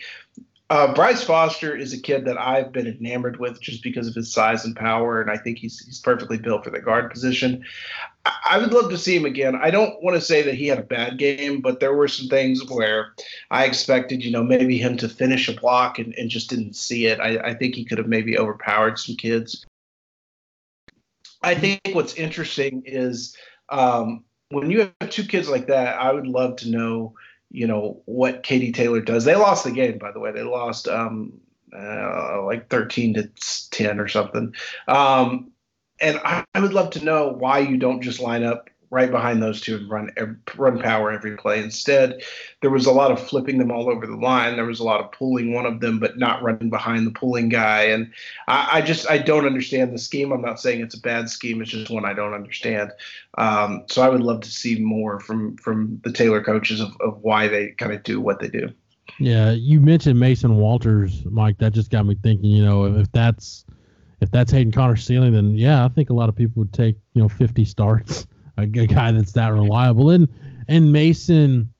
Uh, 0.68 0.92
Bryce 0.92 1.22
Foster 1.22 1.76
is 1.76 1.92
a 1.92 2.00
kid 2.00 2.24
that 2.24 2.40
I've 2.40 2.72
been 2.72 2.88
enamored 2.88 3.38
with 3.38 3.60
just 3.60 3.84
because 3.84 4.08
of 4.08 4.16
his 4.16 4.32
size 4.32 4.64
and 4.64 4.74
power, 4.74 5.20
and 5.20 5.30
I 5.30 5.36
think 5.36 5.58
he's 5.58 5.78
he's 5.86 6.00
perfectly 6.00 6.38
built 6.38 6.64
for 6.64 6.70
the 6.70 6.80
guard 6.80 7.08
position. 7.08 7.64
I, 8.24 8.32
I 8.50 8.58
would 8.58 8.72
love 8.72 8.90
to 8.90 8.98
see 8.98 9.14
him 9.14 9.24
again. 9.24 9.54
I 9.54 9.70
don't 9.70 10.02
want 10.02 10.16
to 10.16 10.20
say 10.20 10.42
that 10.42 10.56
he 10.56 10.66
had 10.66 10.80
a 10.80 10.82
bad 10.82 11.18
game, 11.18 11.60
but 11.60 11.78
there 11.78 11.94
were 11.94 12.08
some 12.08 12.28
things 12.28 12.68
where 12.68 13.14
I 13.52 13.64
expected, 13.64 14.24
you 14.24 14.32
know, 14.32 14.42
maybe 14.42 14.76
him 14.76 14.96
to 14.96 15.08
finish 15.08 15.48
a 15.48 15.58
block 15.58 16.00
and, 16.00 16.12
and 16.18 16.28
just 16.28 16.50
didn't 16.50 16.74
see 16.74 17.06
it. 17.06 17.20
I, 17.20 17.38
I 17.50 17.54
think 17.54 17.76
he 17.76 17.84
could 17.84 17.98
have 17.98 18.08
maybe 18.08 18.36
overpowered 18.36 18.98
some 18.98 19.14
kids. 19.14 19.64
I 21.42 21.54
think 21.54 21.80
what's 21.92 22.14
interesting 22.14 22.82
is 22.84 23.36
um, 23.68 24.24
when 24.50 24.70
you 24.72 24.90
have 25.00 25.10
two 25.10 25.24
kids 25.24 25.48
like 25.48 25.68
that, 25.68 25.96
I 25.96 26.12
would 26.12 26.26
love 26.26 26.56
to 26.56 26.70
know 26.70 27.14
you 27.50 27.66
know 27.66 28.02
what 28.06 28.42
Katy 28.42 28.72
Taylor 28.72 29.00
does. 29.00 29.24
They 29.24 29.36
lost 29.36 29.64
the 29.64 29.70
game, 29.70 29.98
by 29.98 30.12
the 30.12 30.20
way. 30.20 30.32
They 30.32 30.42
lost 30.42 30.88
um, 30.88 31.40
uh, 31.76 32.42
like 32.44 32.68
13 32.68 33.14
to 33.14 33.30
10 33.70 34.00
or 34.00 34.08
something. 34.08 34.54
Um, 34.88 35.52
and 36.00 36.20
I, 36.24 36.44
I, 36.54 36.60
would 36.60 36.74
love 36.74 36.90
to 36.90 37.04
know 37.04 37.30
why 37.30 37.60
you 37.60 37.78
don't 37.78 38.02
just 38.02 38.20
line 38.20 38.44
up 38.44 38.68
right 38.90 39.10
behind 39.10 39.42
those 39.42 39.60
two 39.60 39.76
and 39.76 39.90
run 39.90 40.10
run 40.56 40.80
power 40.80 41.10
every 41.10 41.36
play. 41.36 41.62
Instead, 41.62 42.22
there 42.60 42.70
was 42.70 42.86
a 42.86 42.92
lot 42.92 43.10
of 43.10 43.20
flipping 43.20 43.58
them 43.58 43.70
all 43.70 43.90
over 43.90 44.06
the 44.06 44.16
line. 44.16 44.56
There 44.56 44.64
was 44.64 44.80
a 44.80 44.84
lot 44.84 45.00
of 45.00 45.12
pulling 45.12 45.52
one 45.52 45.66
of 45.66 45.80
them, 45.80 45.98
but 45.98 46.18
not 46.18 46.42
running 46.42 46.70
behind 46.70 47.06
the 47.06 47.10
pulling 47.10 47.48
guy. 47.48 47.84
And 47.84 48.12
I, 48.48 48.78
I 48.78 48.80
just 48.82 49.10
I 49.10 49.18
don't 49.18 49.46
understand 49.46 49.92
the 49.92 49.98
scheme. 49.98 50.32
I'm 50.32 50.42
not 50.42 50.60
saying 50.60 50.80
it's 50.80 50.96
a 50.96 51.00
bad 51.00 51.28
scheme. 51.28 51.60
It's 51.60 51.70
just 51.70 51.90
one 51.90 52.04
I 52.04 52.14
don't 52.14 52.34
understand. 52.34 52.92
Um, 53.38 53.84
so 53.88 54.02
I 54.02 54.08
would 54.08 54.22
love 54.22 54.40
to 54.42 54.50
see 54.50 54.80
more 54.80 55.20
from 55.20 55.56
from 55.56 56.00
the 56.04 56.12
Taylor 56.12 56.42
coaches 56.42 56.80
of, 56.80 56.96
of 57.00 57.18
why 57.22 57.48
they 57.48 57.70
kind 57.70 57.92
of 57.92 58.02
do 58.02 58.20
what 58.20 58.40
they 58.40 58.48
do. 58.48 58.68
Yeah, 59.18 59.52
you 59.52 59.80
mentioned 59.80 60.18
Mason 60.20 60.56
Walters, 60.56 61.24
Mike. 61.26 61.58
That 61.58 61.72
just 61.72 61.90
got 61.90 62.06
me 62.06 62.16
thinking. 62.22 62.50
You 62.50 62.64
know, 62.64 62.84
if 62.84 63.10
that's 63.12 63.64
if 64.20 64.30
that's 64.30 64.52
Hayden 64.52 64.72
Conner's 64.72 65.04
ceiling, 65.04 65.32
then 65.32 65.54
yeah, 65.54 65.84
I 65.84 65.88
think 65.88 66.10
a 66.10 66.14
lot 66.14 66.28
of 66.28 66.36
people 66.36 66.60
would 66.60 66.72
take 66.72 66.96
you 67.14 67.22
know 67.22 67.28
50 67.28 67.64
starts 67.64 68.26
a, 68.56 68.62
a 68.62 68.86
guy 68.86 69.12
that's 69.12 69.32
that 69.32 69.52
reliable. 69.52 70.10
And 70.10 70.28
and 70.68 70.92
Mason 70.92 71.72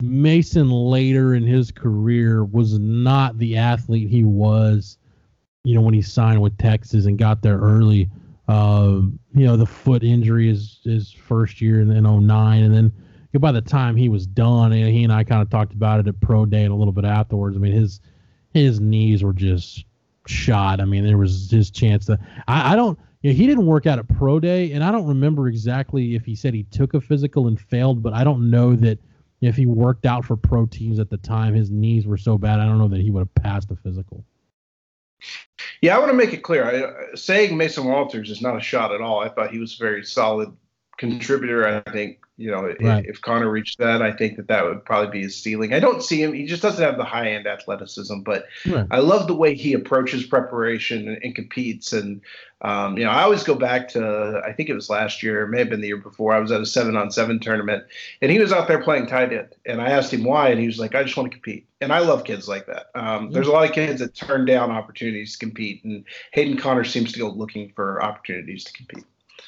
Mason 0.00 0.70
later 0.70 1.34
in 1.34 1.42
his 1.42 1.70
career 1.72 2.44
was 2.44 2.78
not 2.78 3.36
the 3.38 3.56
athlete 3.56 4.08
he 4.08 4.22
was, 4.24 4.96
you 5.64 5.74
know, 5.74 5.80
when 5.80 5.94
he 5.94 6.02
signed 6.02 6.40
with 6.40 6.56
Texas 6.58 7.06
and 7.06 7.18
got 7.18 7.42
there 7.42 7.58
early. 7.58 8.08
Um, 8.46 9.18
you 9.34 9.44
know, 9.44 9.56
the 9.56 9.66
foot 9.66 10.02
injury 10.02 10.48
is 10.48 10.80
his 10.84 11.12
first 11.12 11.60
year 11.60 11.80
in, 11.80 11.90
in 11.90 12.04
09. 12.04 12.62
And 12.62 12.74
then 12.74 12.92
by 13.40 13.52
the 13.52 13.60
time 13.60 13.96
he 13.96 14.08
was 14.08 14.26
done, 14.26 14.72
he 14.72 15.04
and 15.04 15.12
I 15.12 15.24
kind 15.24 15.42
of 15.42 15.50
talked 15.50 15.72
about 15.72 16.00
it 16.00 16.08
at 16.08 16.20
pro 16.20 16.46
day 16.46 16.64
and 16.64 16.72
a 16.72 16.76
little 16.76 16.92
bit 16.92 17.04
afterwards. 17.04 17.56
I 17.56 17.60
mean, 17.60 17.72
his 17.72 18.00
his 18.54 18.80
knees 18.80 19.22
were 19.22 19.34
just 19.34 19.84
shot. 20.26 20.80
I 20.80 20.84
mean, 20.84 21.04
there 21.04 21.18
was 21.18 21.50
his 21.50 21.70
chance 21.70 22.06
to. 22.06 22.18
I, 22.46 22.72
I 22.72 22.76
don't 22.76 22.98
you 23.22 23.30
know, 23.30 23.36
he 23.36 23.46
didn't 23.46 23.66
work 23.66 23.86
out 23.86 23.98
at 23.98 24.08
pro 24.08 24.38
day, 24.38 24.72
and 24.72 24.84
I 24.84 24.92
don't 24.92 25.06
remember 25.06 25.48
exactly 25.48 26.14
if 26.14 26.24
he 26.24 26.34
said 26.34 26.54
he 26.54 26.64
took 26.64 26.94
a 26.94 27.00
physical 27.00 27.48
and 27.48 27.60
failed, 27.60 28.02
but 28.02 28.12
I 28.12 28.24
don't 28.24 28.50
know 28.50 28.76
that 28.76 28.98
if 29.40 29.56
he 29.56 29.66
worked 29.66 30.06
out 30.06 30.24
for 30.24 30.36
pro 30.36 30.66
teams 30.66 30.98
at 30.98 31.10
the 31.10 31.16
time, 31.16 31.54
his 31.54 31.70
knees 31.70 32.06
were 32.06 32.16
so 32.16 32.38
bad. 32.38 32.60
I 32.60 32.66
don't 32.66 32.78
know 32.78 32.88
that 32.88 33.00
he 33.00 33.10
would 33.10 33.20
have 33.20 33.34
passed 33.34 33.70
a 33.70 33.76
physical. 33.76 34.24
Yeah, 35.80 35.96
I 35.96 35.98
want 35.98 36.10
to 36.10 36.16
make 36.16 36.32
it 36.32 36.42
clear. 36.42 36.64
I, 36.64 37.14
saying 37.16 37.56
Mason 37.56 37.84
Walters 37.84 38.30
is 38.30 38.40
not 38.40 38.56
a 38.56 38.60
shot 38.60 38.92
at 38.92 39.00
all. 39.00 39.20
I 39.20 39.28
thought 39.28 39.50
he 39.50 39.58
was 39.58 39.74
very 39.74 40.04
solid 40.04 40.52
contributor. 40.98 41.66
I 41.66 41.90
think 41.90 42.18
you 42.36 42.50
know 42.50 42.62
right. 42.80 43.04
if, 43.04 43.16
if 43.16 43.20
Conner 43.22 43.48
reached 43.48 43.78
that, 43.78 44.02
I 44.02 44.12
think 44.12 44.36
that 44.36 44.48
that 44.48 44.64
would 44.64 44.84
probably 44.84 45.10
be 45.10 45.22
his 45.22 45.36
ceiling. 45.36 45.72
I 45.72 45.80
don't 45.80 46.02
see 46.02 46.22
him; 46.22 46.34
he 46.34 46.44
just 46.44 46.60
doesn't 46.60 46.84
have 46.84 46.98
the 46.98 47.04
high 47.04 47.30
end 47.30 47.46
athleticism. 47.46 48.20
But 48.20 48.46
right. 48.66 48.86
I 48.90 48.98
love 48.98 49.26
the 49.26 49.34
way 49.34 49.54
he 49.54 49.72
approaches 49.72 50.26
preparation 50.26 51.08
and, 51.08 51.22
and 51.22 51.34
competes. 51.34 51.92
And 51.92 52.20
um, 52.60 52.98
you 52.98 53.04
know, 53.04 53.10
I 53.10 53.22
always 53.22 53.44
go 53.44 53.54
back 53.54 53.88
to 53.90 54.42
I 54.44 54.52
think 54.52 54.68
it 54.68 54.74
was 54.74 54.90
last 54.90 55.22
year, 55.22 55.44
it 55.44 55.48
may 55.48 55.60
have 55.60 55.70
been 55.70 55.80
the 55.80 55.88
year 55.88 55.96
before. 55.96 56.34
I 56.34 56.40
was 56.40 56.52
at 56.52 56.60
a 56.60 56.66
seven 56.66 56.96
on 56.96 57.10
seven 57.10 57.40
tournament, 57.40 57.84
and 58.20 58.30
he 58.30 58.38
was 58.38 58.52
out 58.52 58.68
there 58.68 58.82
playing 58.82 59.06
tight 59.06 59.32
end. 59.32 59.54
And 59.64 59.80
I 59.80 59.90
asked 59.90 60.12
him 60.12 60.24
why, 60.24 60.50
and 60.50 60.60
he 60.60 60.66
was 60.66 60.78
like, 60.78 60.94
"I 60.94 61.02
just 61.04 61.16
want 61.16 61.30
to 61.30 61.36
compete." 61.36 61.66
And 61.80 61.92
I 61.92 62.00
love 62.00 62.24
kids 62.24 62.48
like 62.48 62.66
that. 62.66 62.90
Um, 62.96 63.30
There's 63.30 63.46
a 63.46 63.52
lot 63.52 63.64
of 63.64 63.72
kids 63.72 64.00
that 64.00 64.14
turn 64.14 64.44
down 64.44 64.72
opportunities 64.72 65.32
to 65.34 65.38
compete, 65.38 65.84
and 65.84 66.04
Hayden 66.32 66.56
Conner 66.56 66.82
seems 66.82 67.12
to 67.12 67.18
go 67.20 67.28
looking 67.28 67.70
for 67.76 68.02
opportunities 68.02 68.64
to 68.64 68.72
compete. 68.72 69.04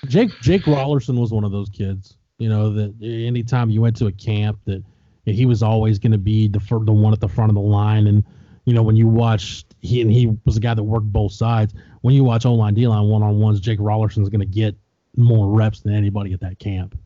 Jake 0.06 0.30
Jake 0.40 0.62
Raulerson 0.62 1.18
was 1.18 1.32
one 1.32 1.44
of 1.44 1.52
those 1.52 1.68
kids. 1.68 2.16
You 2.38 2.48
know 2.48 2.72
that 2.72 2.94
anytime 3.02 3.70
you 3.70 3.80
went 3.80 3.96
to 3.96 4.06
a 4.06 4.12
camp, 4.12 4.58
that 4.64 4.82
he 5.24 5.46
was 5.46 5.62
always 5.62 5.98
going 5.98 6.12
to 6.12 6.18
be 6.18 6.48
the 6.48 6.58
the 6.58 6.92
one 6.92 7.12
at 7.12 7.20
the 7.20 7.28
front 7.28 7.50
of 7.50 7.54
the 7.54 7.60
line. 7.60 8.06
And 8.06 8.24
you 8.64 8.74
know 8.74 8.82
when 8.82 8.96
you 8.96 9.06
watch 9.08 9.64
he 9.80 10.00
and 10.00 10.10
he 10.10 10.36
was 10.44 10.56
a 10.56 10.60
guy 10.60 10.74
that 10.74 10.82
worked 10.82 11.12
both 11.12 11.32
sides. 11.32 11.74
When 12.02 12.14
you 12.14 12.24
watch 12.24 12.46
O 12.46 12.54
line 12.54 12.74
D 12.74 12.86
line 12.86 13.08
one 13.08 13.22
on 13.22 13.38
ones, 13.38 13.60
Jake 13.60 13.78
Raulerson's 13.78 14.30
going 14.30 14.40
to 14.40 14.46
get 14.46 14.74
more 15.16 15.48
reps 15.48 15.80
than 15.80 15.94
anybody 15.94 16.32
at 16.32 16.40
that 16.40 16.58
camp. 16.58 16.98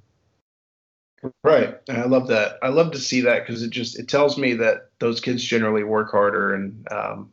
Right. 1.42 1.78
And 1.88 1.98
I 1.98 2.04
love 2.04 2.28
that. 2.28 2.58
I 2.62 2.68
love 2.68 2.92
to 2.92 2.98
see 2.98 3.22
that 3.22 3.46
because 3.46 3.62
it 3.62 3.70
just 3.70 3.98
it 3.98 4.08
tells 4.08 4.36
me 4.36 4.54
that 4.54 4.90
those 4.98 5.20
kids 5.20 5.42
generally 5.42 5.82
work 5.82 6.10
harder 6.10 6.54
and 6.54 6.86
um, 6.92 7.30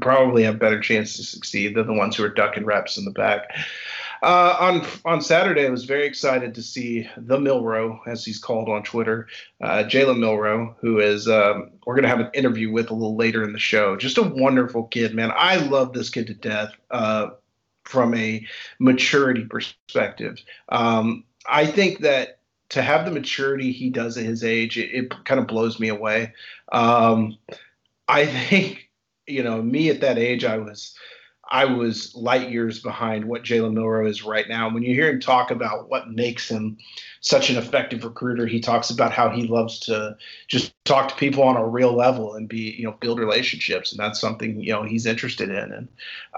probably 0.00 0.42
have 0.42 0.58
better 0.58 0.80
chance 0.80 1.16
to 1.16 1.22
succeed 1.22 1.76
than 1.76 1.86
the 1.86 1.92
ones 1.92 2.16
who 2.16 2.24
are 2.24 2.28
ducking 2.28 2.64
reps 2.64 2.98
in 2.98 3.04
the 3.04 3.10
back. 3.10 3.54
Uh, 4.22 4.56
on 4.60 4.86
on 5.04 5.20
Saturday, 5.20 5.66
I 5.66 5.70
was 5.70 5.84
very 5.84 6.06
excited 6.06 6.54
to 6.54 6.62
see 6.62 7.08
the 7.16 7.38
Milrow, 7.38 7.98
as 8.06 8.24
he's 8.24 8.38
called 8.38 8.68
on 8.68 8.84
Twitter, 8.84 9.26
uh, 9.60 9.82
Jalen 9.82 10.20
Milroe, 10.20 10.76
who 10.80 11.00
is 11.00 11.26
um, 11.26 11.72
we're 11.84 11.94
going 11.94 12.04
to 12.04 12.08
have 12.08 12.20
an 12.20 12.30
interview 12.32 12.70
with 12.70 12.90
a 12.90 12.94
little 12.94 13.16
later 13.16 13.42
in 13.42 13.52
the 13.52 13.58
show. 13.58 13.96
Just 13.96 14.18
a 14.18 14.22
wonderful 14.22 14.84
kid, 14.84 15.12
man. 15.12 15.32
I 15.34 15.56
love 15.56 15.92
this 15.92 16.08
kid 16.08 16.28
to 16.28 16.34
death 16.34 16.70
uh, 16.92 17.30
from 17.82 18.14
a 18.14 18.46
maturity 18.78 19.44
perspective. 19.44 20.38
Um, 20.68 21.24
I 21.46 21.66
think 21.66 21.98
that 22.00 22.38
to 22.68 22.82
have 22.82 23.04
the 23.04 23.10
maturity 23.10 23.72
he 23.72 23.90
does 23.90 24.16
at 24.16 24.24
his 24.24 24.44
age, 24.44 24.78
it, 24.78 24.94
it 24.94 25.24
kind 25.24 25.40
of 25.40 25.48
blows 25.48 25.80
me 25.80 25.88
away. 25.88 26.32
Um, 26.70 27.38
I 28.06 28.26
think 28.48 28.88
you 29.26 29.42
know 29.42 29.60
me 29.60 29.90
at 29.90 30.00
that 30.02 30.16
age, 30.16 30.44
I 30.44 30.58
was 30.58 30.94
I 31.52 31.66
was 31.66 32.14
light 32.14 32.50
years 32.50 32.80
behind 32.80 33.26
what 33.26 33.44
Jalen 33.44 33.74
Milroe 33.74 34.06
is 34.06 34.22
right 34.22 34.48
now. 34.48 34.70
When 34.70 34.82
you 34.82 34.94
hear 34.94 35.10
him 35.10 35.20
talk 35.20 35.50
about 35.50 35.90
what 35.90 36.10
makes 36.10 36.48
him 36.48 36.78
such 37.20 37.50
an 37.50 37.58
effective 37.58 38.04
recruiter, 38.04 38.46
he 38.46 38.58
talks 38.58 38.88
about 38.88 39.12
how 39.12 39.28
he 39.28 39.46
loves 39.46 39.78
to 39.80 40.16
just 40.48 40.72
talk 40.86 41.08
to 41.08 41.14
people 41.16 41.42
on 41.42 41.56
a 41.56 41.68
real 41.68 41.92
level 41.94 42.34
and 42.34 42.48
be, 42.48 42.74
you 42.78 42.84
know, 42.84 42.96
build 43.00 43.18
relationships, 43.18 43.92
and 43.92 44.00
that's 44.00 44.18
something 44.18 44.60
you 44.60 44.72
know 44.72 44.82
he's 44.82 45.04
interested 45.04 45.50
in. 45.50 45.72
And 45.72 45.88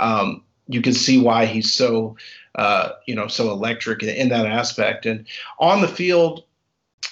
um, 0.01 0.43
you 0.67 0.83
can 0.83 0.93
see 0.93 1.21
why 1.21 1.47
he's 1.47 1.73
so, 1.73 2.17
uh, 2.57 2.91
you 3.07 3.15
know, 3.15 3.29
so 3.29 3.53
electric 3.53 4.03
in, 4.03 4.09
in 4.09 4.29
that 4.31 4.47
aspect. 4.47 5.07
And 5.07 5.27
on 5.61 5.81
the 5.81 5.89
field, 5.89 6.43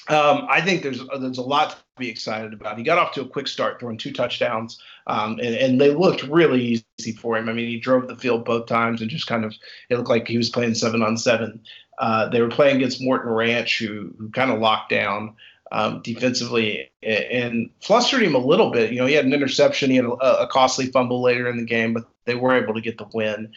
um, 0.08 0.46
I 0.50 0.60
think 0.60 0.82
there's 0.82 1.00
there's 1.18 1.38
a 1.38 1.42
lot 1.42 1.70
to 1.70 1.76
be 1.96 2.08
excited 2.08 2.52
about. 2.52 2.76
He 2.76 2.84
got 2.84 2.98
off 2.98 3.12
to 3.14 3.22
a 3.22 3.28
quick 3.28 3.46
start, 3.46 3.78
throwing 3.78 3.98
two 3.98 4.12
touchdowns, 4.12 4.80
um, 5.06 5.38
and, 5.38 5.54
and 5.54 5.80
they 5.80 5.90
looked 5.90 6.24
really 6.24 6.82
easy 6.98 7.12
for 7.12 7.36
him. 7.36 7.48
I 7.48 7.52
mean, 7.52 7.68
he 7.68 7.78
drove 7.78 8.08
the 8.08 8.16
field 8.16 8.44
both 8.44 8.66
times 8.66 9.00
and 9.00 9.10
just 9.10 9.26
kind 9.26 9.44
of 9.44 9.54
it 9.88 9.96
looked 9.96 10.10
like 10.10 10.26
he 10.26 10.36
was 10.36 10.50
playing 10.50 10.74
seven 10.74 11.02
on 11.02 11.16
seven. 11.16 11.60
Uh, 11.98 12.28
they 12.28 12.40
were 12.40 12.48
playing 12.48 12.76
against 12.76 13.02
Morton 13.02 13.30
Ranch, 13.30 13.78
who 13.78 14.12
who 14.18 14.28
kind 14.30 14.50
of 14.50 14.58
locked 14.58 14.90
down 14.90 15.36
um, 15.72 16.02
defensively 16.02 16.90
and 17.02 17.70
flustered 17.80 18.22
him 18.22 18.34
a 18.34 18.38
little 18.38 18.70
bit. 18.70 18.92
You 18.92 18.98
know, 18.98 19.06
he 19.06 19.14
had 19.14 19.24
an 19.24 19.32
interception, 19.32 19.90
he 19.90 19.96
had 19.96 20.04
a, 20.04 20.42
a, 20.42 20.46
costly 20.46 20.86
fumble 20.86 21.22
later 21.22 21.48
in 21.48 21.56
the 21.56 21.64
game, 21.64 21.94
but 21.94 22.04
they 22.26 22.34
were 22.34 22.54
able 22.54 22.74
to 22.74 22.80
get 22.80 22.98
the 22.98 23.06
win. 23.14 23.52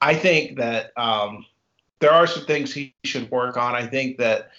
I 0.00 0.14
think 0.14 0.56
that 0.56 0.92
um, 0.96 1.44
there 1.98 2.10
are 2.12 2.26
some 2.26 2.46
things 2.46 2.72
he 2.72 2.94
should 3.04 3.30
work 3.30 3.58
on. 3.58 3.74
I 3.74 3.86
think 3.86 4.16
that 4.16 4.50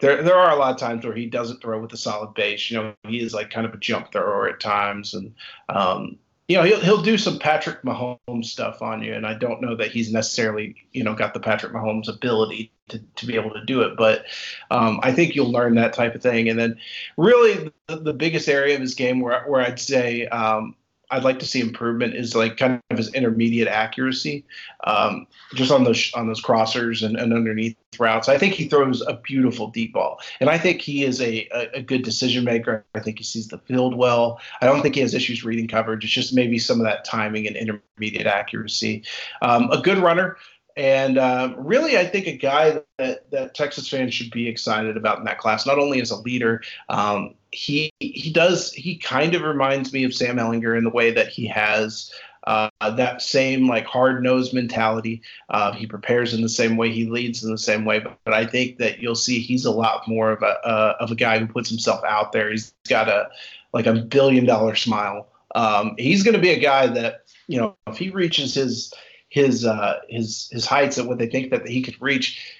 there 0.00 0.22
there 0.22 0.36
are 0.36 0.50
a 0.50 0.56
lot 0.56 0.72
of 0.72 0.78
times 0.78 1.04
where 1.04 1.14
he 1.14 1.26
doesn't 1.26 1.60
throw 1.60 1.80
with 1.80 1.92
a 1.92 1.96
solid 1.96 2.34
base. 2.34 2.70
You 2.70 2.78
know, 2.78 2.94
he 3.06 3.20
is 3.20 3.34
like 3.34 3.50
kind 3.50 3.66
of 3.66 3.74
a 3.74 3.78
jump 3.78 4.12
thrower 4.12 4.48
at 4.48 4.60
times, 4.60 5.14
and 5.14 5.34
um, 5.68 6.18
you 6.46 6.56
know 6.56 6.62
he'll 6.62 6.80
he'll 6.80 7.02
do 7.02 7.18
some 7.18 7.38
Patrick 7.38 7.82
Mahomes 7.82 8.46
stuff 8.46 8.80
on 8.80 9.02
you, 9.02 9.12
and 9.12 9.26
I 9.26 9.34
don't 9.34 9.60
know 9.60 9.74
that 9.76 9.90
he's 9.90 10.12
necessarily 10.12 10.76
you 10.92 11.02
know 11.02 11.14
got 11.14 11.34
the 11.34 11.40
Patrick 11.40 11.72
Mahomes 11.72 12.08
ability 12.08 12.70
to, 12.88 13.00
to 13.16 13.26
be 13.26 13.34
able 13.34 13.50
to 13.50 13.64
do 13.64 13.82
it, 13.82 13.96
but 13.96 14.24
um, 14.70 15.00
I 15.02 15.12
think 15.12 15.34
you'll 15.34 15.50
learn 15.50 15.74
that 15.74 15.92
type 15.92 16.14
of 16.14 16.22
thing. 16.22 16.48
And 16.48 16.58
then 16.58 16.78
really 17.16 17.70
the, 17.88 17.96
the 17.96 18.14
biggest 18.14 18.48
area 18.48 18.76
of 18.76 18.80
his 18.80 18.94
game 18.94 19.20
where 19.20 19.44
where 19.46 19.60
I'd 19.60 19.80
say 19.80 20.26
um, 20.28 20.76
I'd 21.10 21.24
like 21.24 21.38
to 21.38 21.46
see 21.46 21.60
improvement 21.60 22.14
is 22.14 22.34
like 22.34 22.56
kind 22.56 22.80
of 22.90 22.98
his 22.98 23.12
intermediate 23.14 23.68
accuracy, 23.68 24.44
um, 24.84 25.26
just 25.54 25.70
on 25.70 25.84
those 25.84 26.12
on 26.14 26.26
those 26.26 26.42
crossers 26.42 27.02
and, 27.04 27.16
and, 27.16 27.32
underneath 27.32 27.76
routes. 27.98 28.28
I 28.28 28.36
think 28.36 28.54
he 28.54 28.68
throws 28.68 29.00
a 29.02 29.14
beautiful 29.14 29.68
deep 29.68 29.94
ball, 29.94 30.20
and 30.40 30.50
I 30.50 30.58
think 30.58 30.82
he 30.82 31.04
is 31.04 31.20
a, 31.20 31.48
a, 31.52 31.78
a, 31.78 31.82
good 31.82 32.02
decision 32.02 32.44
maker. 32.44 32.84
I 32.94 33.00
think 33.00 33.18
he 33.18 33.24
sees 33.24 33.48
the 33.48 33.58
field 33.58 33.96
well. 33.96 34.40
I 34.60 34.66
don't 34.66 34.82
think 34.82 34.96
he 34.96 35.00
has 35.00 35.14
issues 35.14 35.44
reading 35.44 35.66
coverage. 35.66 36.04
It's 36.04 36.12
just 36.12 36.34
maybe 36.34 36.58
some 36.58 36.78
of 36.78 36.84
that 36.84 37.04
timing 37.04 37.46
and 37.46 37.56
intermediate 37.56 38.26
accuracy. 38.26 39.04
Um, 39.40 39.70
a 39.70 39.80
good 39.80 39.98
runner. 39.98 40.36
And 40.78 41.18
uh, 41.18 41.54
really, 41.56 41.98
I 41.98 42.06
think 42.06 42.28
a 42.28 42.36
guy 42.36 42.80
that, 42.98 43.28
that 43.32 43.54
Texas 43.54 43.88
fans 43.88 44.14
should 44.14 44.30
be 44.30 44.46
excited 44.46 44.96
about 44.96 45.18
in 45.18 45.24
that 45.24 45.38
class, 45.38 45.66
not 45.66 45.76
only 45.76 46.00
as 46.00 46.12
a 46.12 46.16
leader, 46.16 46.62
um, 46.88 47.34
he 47.50 47.90
he 47.98 48.30
does 48.30 48.72
he 48.72 48.96
kind 48.96 49.34
of 49.34 49.42
reminds 49.42 49.92
me 49.92 50.04
of 50.04 50.14
Sam 50.14 50.36
Ehlinger 50.36 50.78
in 50.78 50.84
the 50.84 50.90
way 50.90 51.10
that 51.10 51.28
he 51.28 51.48
has 51.48 52.12
uh, 52.46 52.70
that 52.80 53.22
same 53.22 53.66
like 53.66 53.86
hard 53.86 54.22
nosed 54.22 54.54
mentality. 54.54 55.20
Uh, 55.48 55.72
he 55.72 55.84
prepares 55.84 56.32
in 56.32 56.42
the 56.42 56.48
same 56.48 56.76
way, 56.76 56.92
he 56.92 57.06
leads 57.06 57.42
in 57.42 57.50
the 57.50 57.58
same 57.58 57.84
way. 57.84 57.98
But, 57.98 58.16
but 58.24 58.34
I 58.34 58.46
think 58.46 58.78
that 58.78 59.00
you'll 59.00 59.16
see 59.16 59.40
he's 59.40 59.64
a 59.64 59.72
lot 59.72 60.06
more 60.06 60.30
of 60.30 60.42
a 60.42 60.64
uh, 60.64 60.96
of 61.00 61.10
a 61.10 61.16
guy 61.16 61.40
who 61.40 61.48
puts 61.48 61.68
himself 61.68 62.04
out 62.04 62.30
there. 62.30 62.52
He's 62.52 62.72
got 62.88 63.08
a 63.08 63.30
like 63.72 63.86
a 63.86 63.94
billion 63.94 64.46
dollar 64.46 64.76
smile. 64.76 65.26
Um, 65.56 65.96
he's 65.98 66.22
going 66.22 66.36
to 66.36 66.40
be 66.40 66.50
a 66.50 66.60
guy 66.60 66.86
that 66.86 67.24
you 67.48 67.58
know 67.58 67.76
if 67.88 67.96
he 67.96 68.10
reaches 68.10 68.54
his 68.54 68.94
his 69.28 69.64
uh, 69.64 70.00
his 70.08 70.48
his 70.50 70.66
heights 70.66 70.98
at 70.98 71.06
what 71.06 71.18
they 71.18 71.28
think 71.28 71.50
that 71.50 71.66
he 71.66 71.82
could 71.82 72.00
reach. 72.00 72.54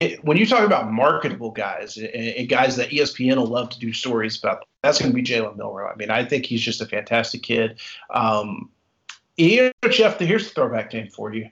It, 0.00 0.24
when 0.24 0.36
you 0.36 0.46
talk 0.46 0.64
about 0.64 0.92
marketable 0.92 1.52
guys 1.52 1.96
and, 1.96 2.08
and, 2.08 2.48
guys 2.48 2.74
that 2.76 2.90
ESPN 2.90 3.36
will 3.36 3.46
love 3.46 3.70
to 3.70 3.78
do 3.78 3.92
stories 3.92 4.36
about, 4.36 4.64
that's 4.82 4.98
going 4.98 5.12
to 5.12 5.14
be 5.14 5.22
Jalen 5.22 5.56
Milroe. 5.56 5.88
I 5.88 5.94
mean, 5.94 6.10
I 6.10 6.24
think 6.24 6.46
he's 6.46 6.62
just 6.62 6.80
a 6.80 6.86
fantastic 6.86 7.44
kid. 7.44 7.78
Um, 8.10 8.70
you 9.36 9.70
know, 9.82 9.88
Jeff, 9.88 10.18
here's 10.18 10.48
the 10.48 10.54
throwback 10.54 10.90
game 10.90 11.06
for 11.08 11.32
you. 11.32 11.48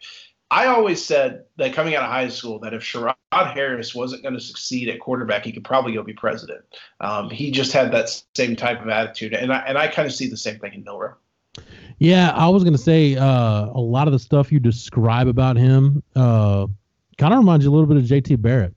I 0.50 0.66
always 0.66 1.04
said 1.04 1.44
that 1.56 1.72
coming 1.72 1.94
out 1.96 2.04
of 2.04 2.10
high 2.10 2.28
school, 2.28 2.60
that 2.60 2.74
if 2.74 2.82
Sherrod 2.82 3.14
Harris 3.32 3.94
wasn't 3.94 4.22
going 4.22 4.34
to 4.34 4.40
succeed 4.40 4.88
at 4.88 5.00
quarterback, 5.00 5.44
he 5.44 5.52
could 5.52 5.64
probably 5.64 5.92
go 5.92 6.02
be 6.02 6.12
president. 6.12 6.64
Um, 7.00 7.30
he 7.30 7.50
just 7.50 7.72
had 7.72 7.92
that 7.92 8.22
same 8.34 8.54
type 8.54 8.80
of 8.80 8.88
attitude, 8.88 9.34
and 9.34 9.52
I 9.52 9.58
and 9.58 9.76
I 9.76 9.88
kind 9.88 10.06
of 10.06 10.14
see 10.14 10.28
the 10.28 10.36
same 10.36 10.58
thing 10.58 10.74
in 10.74 10.84
Milroe. 10.84 11.16
Yeah, 11.98 12.30
I 12.32 12.48
was 12.48 12.64
gonna 12.64 12.78
say 12.78 13.16
uh, 13.16 13.66
a 13.66 13.80
lot 13.80 14.06
of 14.06 14.12
the 14.12 14.18
stuff 14.18 14.52
you 14.52 14.60
describe 14.60 15.28
about 15.28 15.56
him 15.56 16.02
uh, 16.14 16.66
kind 17.18 17.32
of 17.32 17.38
reminds 17.38 17.64
you 17.64 17.70
a 17.70 17.74
little 17.74 17.86
bit 17.86 17.96
of 17.96 18.04
JT 18.04 18.40
Barrett. 18.42 18.74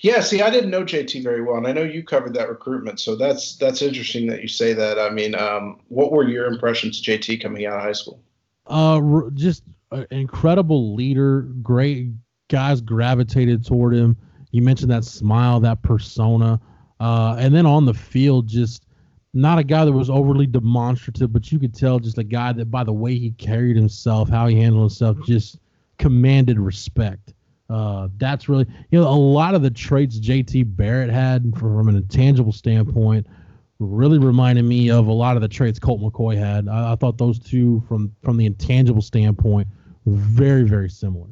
Yeah, 0.00 0.20
see, 0.20 0.42
I 0.42 0.50
didn't 0.50 0.70
know 0.70 0.84
JT 0.84 1.22
very 1.22 1.42
well, 1.42 1.56
and 1.56 1.66
I 1.66 1.72
know 1.72 1.82
you 1.82 2.04
covered 2.04 2.34
that 2.34 2.48
recruitment, 2.48 3.00
so 3.00 3.16
that's 3.16 3.56
that's 3.56 3.82
interesting 3.82 4.26
that 4.28 4.42
you 4.42 4.48
say 4.48 4.72
that. 4.72 4.98
I 4.98 5.10
mean, 5.10 5.34
um, 5.34 5.80
what 5.88 6.12
were 6.12 6.28
your 6.28 6.46
impressions 6.46 6.98
of 6.98 7.04
JT 7.04 7.42
coming 7.42 7.66
out 7.66 7.76
of 7.76 7.82
high 7.82 7.92
school? 7.92 8.22
Uh, 8.66 9.00
just 9.34 9.64
an 9.90 10.06
incredible 10.10 10.94
leader. 10.94 11.42
Great 11.62 12.08
guys 12.48 12.80
gravitated 12.80 13.64
toward 13.64 13.94
him. 13.94 14.16
You 14.52 14.62
mentioned 14.62 14.90
that 14.90 15.04
smile, 15.04 15.60
that 15.60 15.82
persona, 15.82 16.60
uh, 17.00 17.36
and 17.38 17.54
then 17.54 17.66
on 17.66 17.84
the 17.84 17.94
field, 17.94 18.46
just 18.46 18.86
not 19.38 19.58
a 19.58 19.64
guy 19.64 19.84
that 19.84 19.92
was 19.92 20.10
overly 20.10 20.46
demonstrative, 20.46 21.32
but 21.32 21.52
you 21.52 21.60
could 21.60 21.72
tell 21.72 22.00
just 22.00 22.18
a 22.18 22.24
guy 22.24 22.52
that 22.52 22.72
by 22.72 22.82
the 22.82 22.92
way 22.92 23.16
he 23.16 23.30
carried 23.32 23.76
himself, 23.76 24.28
how 24.28 24.48
he 24.48 24.60
handled 24.60 24.82
himself, 24.82 25.16
just 25.24 25.58
commanded 25.98 26.58
respect. 26.58 27.34
Uh, 27.70 28.08
that's 28.16 28.48
really, 28.48 28.66
you 28.90 28.98
know, 28.98 29.06
a 29.06 29.10
lot 29.10 29.54
of 29.54 29.62
the 29.62 29.70
traits 29.70 30.18
JT 30.18 30.76
Barrett 30.76 31.10
had 31.10 31.56
from 31.56 31.88
an 31.88 31.96
intangible 31.96 32.50
standpoint 32.50 33.26
really 33.78 34.18
reminded 34.18 34.64
me 34.64 34.90
of 34.90 35.06
a 35.06 35.12
lot 35.12 35.36
of 35.36 35.42
the 35.42 35.48
traits 35.48 35.78
Colt 35.78 36.00
McCoy 36.00 36.36
had. 36.36 36.66
I, 36.66 36.92
I 36.92 36.96
thought 36.96 37.16
those 37.16 37.38
two, 37.38 37.80
from 37.86 38.12
from 38.24 38.38
the 38.38 38.46
intangible 38.46 39.02
standpoint, 39.02 39.68
very 40.06 40.64
very 40.64 40.90
similar. 40.90 41.28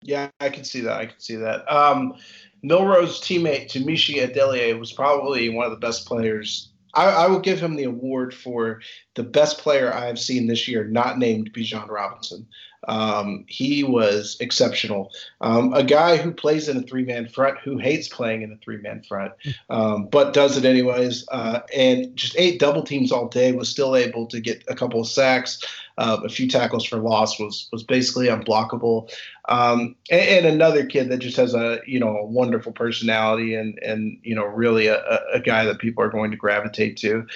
Yeah, 0.00 0.28
I 0.38 0.50
can 0.50 0.62
see 0.62 0.82
that. 0.82 0.92
I 0.92 1.06
can 1.06 1.18
see 1.18 1.36
that. 1.36 1.68
Um, 1.72 2.14
Milroe's 2.62 3.20
teammate 3.20 3.68
Tunmise 3.68 4.16
Adeleye 4.16 4.78
was 4.78 4.92
probably 4.92 5.48
one 5.48 5.64
of 5.64 5.72
the 5.72 5.78
best 5.78 6.06
players 6.06 6.70
I, 6.94 7.06
I, 7.06 7.26
will 7.26 7.40
give 7.40 7.60
him 7.60 7.76
the 7.76 7.84
award 7.84 8.34
for 8.34 8.80
the 9.14 9.22
best 9.22 9.58
player 9.58 9.92
I 9.92 10.06
have 10.06 10.18
seen 10.18 10.46
this 10.46 10.68
year, 10.68 10.84
not 10.84 11.18
named 11.18 11.52
Bijan 11.52 11.88
Robinson. 11.88 12.46
Um, 12.88 13.44
he 13.48 13.82
was 13.82 14.36
exceptional. 14.40 15.10
Um, 15.40 15.72
a 15.72 15.82
guy 15.82 16.16
who 16.16 16.32
plays 16.32 16.68
in 16.68 16.76
a 16.76 16.82
three 16.82 17.04
man 17.04 17.28
front, 17.28 17.58
who 17.58 17.78
hates 17.78 18.08
playing 18.08 18.42
in 18.42 18.52
a 18.52 18.56
three 18.56 18.78
man 18.78 19.02
front, 19.02 19.32
um, 19.70 20.06
but 20.06 20.32
does 20.32 20.56
it 20.56 20.64
anyways, 20.64 21.26
uh, 21.32 21.60
and 21.74 22.14
just 22.16 22.36
ate 22.38 22.60
double 22.60 22.82
teams 22.82 23.12
all 23.12 23.28
day, 23.28 23.52
was 23.52 23.68
still 23.68 23.96
able 23.96 24.26
to 24.26 24.40
get 24.40 24.62
a 24.68 24.74
couple 24.74 25.00
of 25.00 25.08
sacks 25.08 25.62
uh, 25.96 26.18
a 26.24 26.28
few 26.28 26.48
tackles 26.48 26.84
for 26.84 26.98
loss 26.98 27.38
was 27.38 27.68
was 27.72 27.84
basically 27.84 28.26
unblockable. 28.26 29.12
Um, 29.46 29.94
and, 30.10 30.46
and, 30.46 30.46
another 30.46 30.86
kid 30.86 31.10
that 31.10 31.18
just 31.18 31.36
has 31.36 31.54
a 31.54 31.80
you 31.86 32.00
know 32.00 32.16
a 32.16 32.24
wonderful 32.24 32.72
personality 32.72 33.54
and 33.54 33.78
and 33.80 34.18
you 34.22 34.34
know 34.34 34.44
really 34.44 34.86
a, 34.86 34.96
a 35.32 35.38
guy 35.38 35.64
that 35.66 35.78
people 35.78 36.02
are 36.02 36.08
going 36.08 36.32
to 36.32 36.36
gravitate 36.36 36.96
to. 36.98 37.26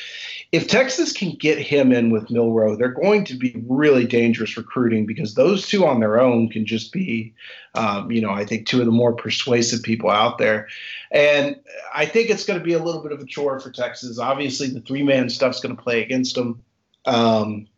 If 0.50 0.66
Texas 0.66 1.12
can 1.12 1.36
get 1.36 1.58
him 1.58 1.92
in 1.92 2.10
with 2.10 2.30
Milroe, 2.30 2.76
they're 2.76 2.88
going 2.88 3.24
to 3.26 3.34
be 3.34 3.62
really 3.68 4.06
dangerous 4.06 4.56
recruiting 4.56 5.06
because 5.06 5.34
those 5.34 5.68
two 5.68 5.86
on 5.86 6.00
their 6.00 6.18
own 6.18 6.48
can 6.48 6.66
just 6.66 6.92
be, 6.92 7.34
um, 7.74 8.10
you 8.10 8.20
know, 8.20 8.30
I 8.30 8.44
think 8.44 8.66
two 8.66 8.80
of 8.80 8.86
the 8.86 8.92
more 8.92 9.12
persuasive 9.12 9.82
people 9.82 10.10
out 10.10 10.38
there. 10.38 10.66
And 11.12 11.56
I 11.94 12.06
think 12.06 12.30
it's 12.30 12.44
going 12.44 12.58
to 12.58 12.64
be 12.64 12.72
a 12.72 12.82
little 12.82 13.02
bit 13.02 13.12
of 13.12 13.20
a 13.20 13.26
chore 13.26 13.60
for 13.60 13.70
Texas. 13.70 14.18
Obviously, 14.18 14.68
the 14.68 14.80
three 14.80 15.02
man 15.02 15.28
stuff's 15.28 15.60
going 15.60 15.76
to 15.76 15.82
play 15.82 16.02
against 16.02 16.34
them. 16.34 16.62
Um, 17.04 17.68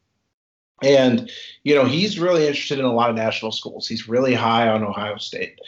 And, 0.82 1.30
you 1.62 1.74
know, 1.74 1.84
he's 1.84 2.18
really 2.18 2.46
interested 2.46 2.78
in 2.78 2.84
a 2.84 2.92
lot 2.92 3.10
of 3.10 3.16
national 3.16 3.52
schools. 3.52 3.86
He's 3.86 4.08
really 4.08 4.34
high 4.34 4.68
on 4.68 4.82
Ohio 4.82 5.18
State. 5.18 5.58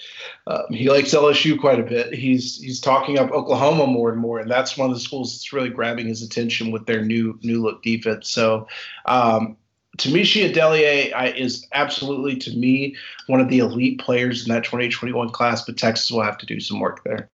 Um, 0.47 0.65
he 0.71 0.89
likes 0.89 1.15
LSU 1.15 1.61
quite 1.61 1.79
a 1.79 1.85
bit. 1.85 2.15
He's 2.15 2.57
he's 2.59 2.81
talking 2.81 3.19
up 3.19 3.31
Oklahoma 3.31 3.87
more 3.87 4.11
and 4.11 4.21
more, 4.21 4.41
and 4.41 4.51
that's 4.51 4.77
one 4.77 4.89
of 4.89 4.95
the 4.95 5.01
schools 5.01 5.35
that's 5.35 5.53
really 5.53 5.69
grabbing 5.69 6.07
his 6.07 6.23
attention 6.23 6.71
with 6.71 6.87
their 6.87 7.05
new 7.05 7.39
new 7.43 7.63
look 7.63 7.83
defense. 7.83 8.31
So, 8.31 8.67
um, 9.05 9.57
Tunmise 9.99 10.51
Adeleye 10.51 11.37
is 11.37 11.67
absolutely, 11.73 12.37
to 12.37 12.57
me, 12.57 12.97
one 13.27 13.41
of 13.41 13.51
the 13.51 13.59
elite 13.59 14.01
players 14.01 14.47
in 14.47 14.53
that 14.53 14.65
2021 14.65 15.29
class, 15.31 15.65
but 15.65 15.77
Texas 15.77 16.11
will 16.11 16.23
have 16.23 16.39
to 16.39 16.47
do 16.47 16.61
some 16.61 16.81
work 16.81 17.05
there. 17.05 17.29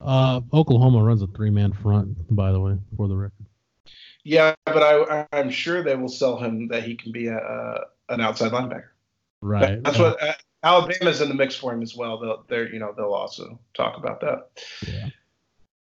Uh, 0.00 0.40
Oklahoma 0.54 1.02
runs 1.02 1.20
a 1.20 1.26
three 1.26 1.50
man 1.50 1.72
front, 1.72 2.16
by 2.34 2.52
the 2.52 2.60
way, 2.60 2.78
for 2.96 3.06
the 3.06 3.16
record. 3.16 3.46
Yeah, 4.24 4.54
but 4.66 4.82
I, 4.82 5.26
I'm 5.32 5.50
sure 5.50 5.82
they 5.82 5.96
will 5.96 6.08
sell 6.08 6.36
him 6.36 6.68
that 6.68 6.82
he 6.82 6.94
can 6.94 7.12
be 7.12 7.28
a, 7.28 7.38
a 7.38 7.84
an 8.08 8.20
outside 8.20 8.52
linebacker. 8.52 8.88
Right. 9.40 9.82
That's 9.82 9.98
what 9.98 10.22
uh, 10.22 10.34
Alabama's 10.62 11.20
in 11.20 11.28
the 11.28 11.34
mix 11.34 11.56
for 11.56 11.72
him 11.72 11.82
as 11.82 11.96
well. 11.96 12.18
They'll 12.18 12.44
they're 12.48 12.72
you 12.72 12.78
know 12.78 12.92
they'll 12.96 13.12
also 13.12 13.58
talk 13.74 13.96
about 13.96 14.20
that. 14.20 14.48
Yeah. 14.86 15.08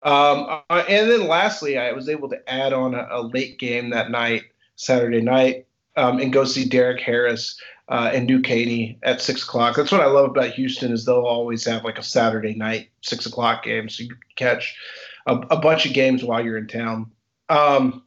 Um, 0.03 0.63
uh, 0.71 0.85
and 0.89 1.11
then 1.11 1.29
lastly, 1.29 1.79
I 1.79 1.93
was 1.93 2.09
able 2.09 2.29
to 2.31 2.51
add 2.51 2.73
on 2.73 2.95
a, 2.95 3.07
a 3.11 3.23
late 3.23 3.59
game 3.59 3.91
that 3.91 4.11
night, 4.11 4.45
Saturday 4.77 5.21
night, 5.21 5.67
um, 5.97 6.19
and 6.19 6.33
go 6.33 6.45
see 6.45 6.65
Derrick 6.65 7.01
Harris 7.01 7.61
uh, 7.89 8.11
and 8.15 8.27
New 8.27 8.41
Caney 8.41 8.99
at 9.03 9.21
six 9.21 9.43
o'clock. 9.43 9.77
That's 9.77 9.93
what 9.93 10.01
I 10.01 10.07
love 10.07 10.31
about 10.31 10.51
Houston 10.53 10.93
is 10.93 11.05
they'll 11.05 11.21
always 11.21 11.65
have 11.67 11.85
like 11.85 11.99
a 11.99 12.03
Saturday 12.03 12.55
night 12.55 12.89
six 13.03 13.27
o'clock 13.27 13.65
game, 13.65 13.89
so 13.89 14.05
you 14.05 14.11
can 14.11 14.19
catch 14.37 14.77
a, 15.27 15.35
a 15.51 15.61
bunch 15.61 15.87
of 15.87 15.93
games 15.93 16.25
while 16.25 16.43
you're 16.43 16.59
in 16.59 16.67
town. 16.67 17.11
Um, 17.51 18.05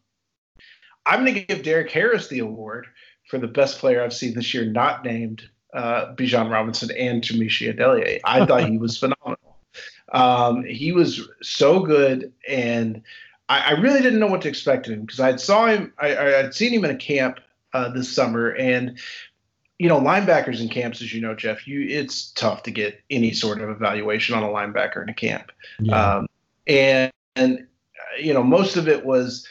I'm 1.06 1.26
going 1.26 1.36
to 1.36 1.42
give 1.42 1.64
Derrick 1.64 1.92
Harris 1.92 2.28
the 2.28 2.40
award 2.40 2.88
for 3.28 3.38
the 3.38 3.48
best 3.48 3.80
player 3.80 4.04
I've 4.04 4.14
seen 4.14 4.34
this 4.34 4.54
year, 4.54 4.66
not 4.66 5.04
named 5.04 5.44
uh, 5.74 6.14
Bijan 6.16 6.52
Robinson 6.52 6.90
and 6.98 7.22
Tunmise 7.22 7.76
Adeleye. 7.76 8.20
I 8.24 8.46
thought 8.46 8.70
he 8.70 8.78
was 8.78 8.98
phenomenal. 8.98 9.58
Um, 10.12 10.64
he 10.64 10.92
was 10.92 11.28
so 11.42 11.80
good, 11.80 12.32
and 12.48 13.02
I, 13.50 13.72
I, 13.72 13.72
really 13.72 14.02
didn't 14.02 14.20
know 14.20 14.28
what 14.28 14.42
to 14.42 14.50
expect 14.50 14.86
of 14.86 14.94
him 14.94 15.02
because 15.02 15.20
I 15.20 15.36
saw 15.38 15.66
him. 15.66 15.92
I, 15.98 16.36
I'd 16.36 16.54
seen 16.54 16.72
him 16.72 16.86
in 16.86 16.92
a 16.92 16.96
camp 16.96 17.40
uh, 17.74 17.90
this 17.90 18.14
summer, 18.14 18.50
and 18.50 19.00
you 19.80 19.90
know, 19.90 20.00
linebackers 20.00 20.62
in 20.62 20.70
camps, 20.70 21.02
as 21.02 21.14
you 21.14 21.20
know, 21.20 21.34
Jeff, 21.34 21.68
you 21.68 21.88
it's 21.90 22.32
tough 22.34 22.62
to 22.64 22.72
get 22.72 23.02
any 23.10 23.34
sort 23.34 23.60
of 23.60 23.70
evaluation 23.70 24.36
on 24.36 24.44
a 24.44 24.48
linebacker 24.48 25.02
in 25.02 25.10
a 25.10 25.14
camp, 25.14 25.52
yeah. 25.80 26.18
um, 26.18 26.28
and 26.68 27.12
and 27.36 27.66
you 28.20 28.34
know, 28.34 28.44
most 28.44 28.78
of 28.78 28.88
it 28.88 29.04
was 29.04 29.48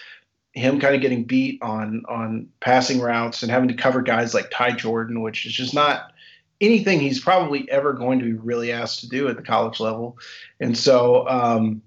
him 0.52 0.80
kind 0.80 0.94
of 0.94 1.00
getting 1.00 1.24
beat 1.24 1.62
on 1.62 2.04
on 2.08 2.48
passing 2.60 3.00
routes 3.00 3.42
and 3.42 3.50
having 3.50 3.68
to 3.68 3.74
cover 3.74 4.02
guys 4.02 4.34
like 4.34 4.50
Ty 4.50 4.72
Jordan, 4.72 5.22
which 5.22 5.46
is 5.46 5.52
just 5.52 5.74
not 5.74 6.12
anything 6.60 7.00
he's 7.00 7.20
probably 7.20 7.68
ever 7.70 7.92
going 7.92 8.18
to 8.20 8.24
be 8.24 8.32
really 8.34 8.70
asked 8.70 9.00
to 9.00 9.08
do 9.08 9.28
at 9.28 9.36
the 9.36 9.42
college 9.42 9.80
level. 9.80 10.18
And 10.60 10.78
so, 10.78 11.28
um, 11.28 11.82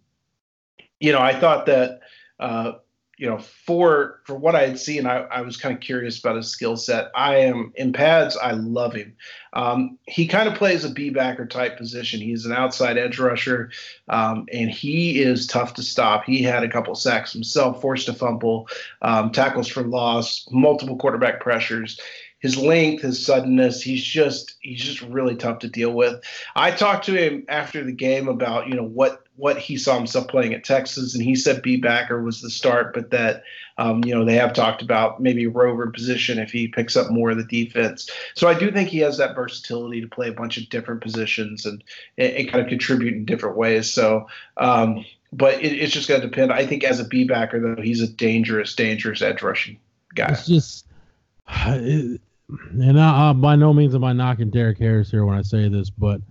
you 0.99 1.11
know, 1.11 1.21
I 1.21 1.39
thought 1.39 1.67
that 1.67 2.01
uh, 2.39 2.73
you 3.17 3.29
know, 3.29 3.37
for 3.37 4.21
for 4.25 4.35
what 4.35 4.55
I 4.55 4.67
had 4.67 4.79
seen, 4.79 5.05
I, 5.05 5.19
I 5.23 5.41
was 5.41 5.57
kind 5.57 5.73
of 5.73 5.81
curious 5.81 6.19
about 6.19 6.35
his 6.35 6.49
skill 6.49 6.75
set. 6.75 7.11
I 7.15 7.37
am 7.37 7.71
in 7.75 7.93
pads. 7.93 8.35
I 8.35 8.51
love 8.51 8.93
him. 8.93 9.15
Um, 9.53 9.97
he 10.05 10.27
kind 10.27 10.49
of 10.49 10.55
plays 10.55 10.83
a 10.83 10.89
B 10.89 11.11
backer 11.11 11.45
type 11.45 11.77
position. 11.77 12.19
He's 12.19 12.45
an 12.45 12.51
outside 12.51 12.97
edge 12.97 13.17
rusher, 13.17 13.71
um, 14.09 14.47
and 14.51 14.69
he 14.69 15.21
is 15.21 15.47
tough 15.47 15.75
to 15.75 15.83
stop. 15.83 16.25
He 16.25 16.43
had 16.43 16.63
a 16.63 16.69
couple 16.69 16.93
sacks 16.95 17.31
himself, 17.31 17.81
forced 17.81 18.09
a 18.09 18.13
fumble, 18.13 18.67
um, 19.01 19.31
tackles 19.31 19.69
for 19.69 19.83
loss, 19.83 20.45
multiple 20.51 20.97
quarterback 20.97 21.39
pressures 21.39 21.99
his 22.39 22.57
length, 22.57 23.01
his 23.01 23.25
suddenness. 23.25 23.81
He's 23.81 24.03
just 24.03 24.55
he's 24.59 24.83
just 24.83 25.01
really 25.01 25.35
tough 25.35 25.59
to 25.59 25.67
deal 25.67 25.91
with. 25.91 26.23
I 26.55 26.71
talked 26.71 27.05
to 27.05 27.13
him 27.13 27.45
after 27.49 27.83
the 27.83 27.91
game 27.91 28.27
about 28.27 28.67
you 28.67 28.75
know 28.75 28.83
what 28.83 29.24
what 29.37 29.57
he 29.57 29.77
saw 29.77 29.95
himself 29.97 30.27
playing 30.27 30.53
at 30.53 30.63
Texas, 30.63 31.13
and 31.13 31.23
he 31.23 31.35
said 31.35 31.61
B 31.61 31.77
backer 31.77 32.21
was 32.21 32.41
the 32.41 32.49
start, 32.49 32.93
but 32.93 33.11
that 33.11 33.43
um, 33.77 34.03
you 34.05 34.15
know 34.15 34.23
they 34.23 34.35
have 34.35 34.53
talked 34.53 34.81
about 34.81 35.21
maybe 35.21 35.47
rover 35.47 35.89
position 35.91 36.39
if 36.39 36.51
he 36.51 36.67
picks 36.67 36.95
up 36.95 37.11
more 37.11 37.31
of 37.31 37.37
the 37.37 37.43
defense. 37.43 38.09
So 38.35 38.47
I 38.47 38.57
do 38.57 38.71
think 38.71 38.89
he 38.89 38.99
has 38.99 39.17
that 39.17 39.35
versatility 39.35 40.01
to 40.01 40.07
play 40.07 40.29
a 40.29 40.33
bunch 40.33 40.57
of 40.57 40.69
different 40.69 41.01
positions 41.01 41.65
and 41.65 41.83
and, 42.17 42.49
kind 42.49 42.63
of 42.63 42.69
contribute 42.69 43.13
in 43.13 43.25
different 43.25 43.57
ways. 43.57 43.91
So. 43.91 44.27
Um, 44.57 45.05
but 45.33 45.55
it, 45.55 45.73
it's 45.73 45.91
just 45.91 46.07
going 46.07 46.21
to 46.21 46.27
depend. 46.27 46.53
I 46.53 46.65
think 46.65 46.85
as 46.85 47.01
a 47.01 47.03
B 47.03 47.25
backer, 47.25 47.59
though, 47.59 47.81
he's 47.81 48.01
a 48.01 48.07
dangerous, 48.07 48.73
dangerous 48.73 49.21
edge 49.21 49.41
rushing 49.41 49.77
guy. 50.13 50.29
It's 50.29 50.47
just, 50.47 50.85
it, 51.49 52.21
and 52.47 52.99
I, 52.99 53.31
I, 53.31 53.33
by 53.33 53.57
no 53.57 53.73
means 53.73 53.95
am 53.95 54.03
I 54.05 54.13
knocking 54.13 54.49
Derrick 54.49 54.77
Harris 54.77 55.11
here 55.11 55.25
when 55.25 55.37
I 55.37 55.41
say 55.41 55.67
this, 55.67 55.89
but 55.89 56.21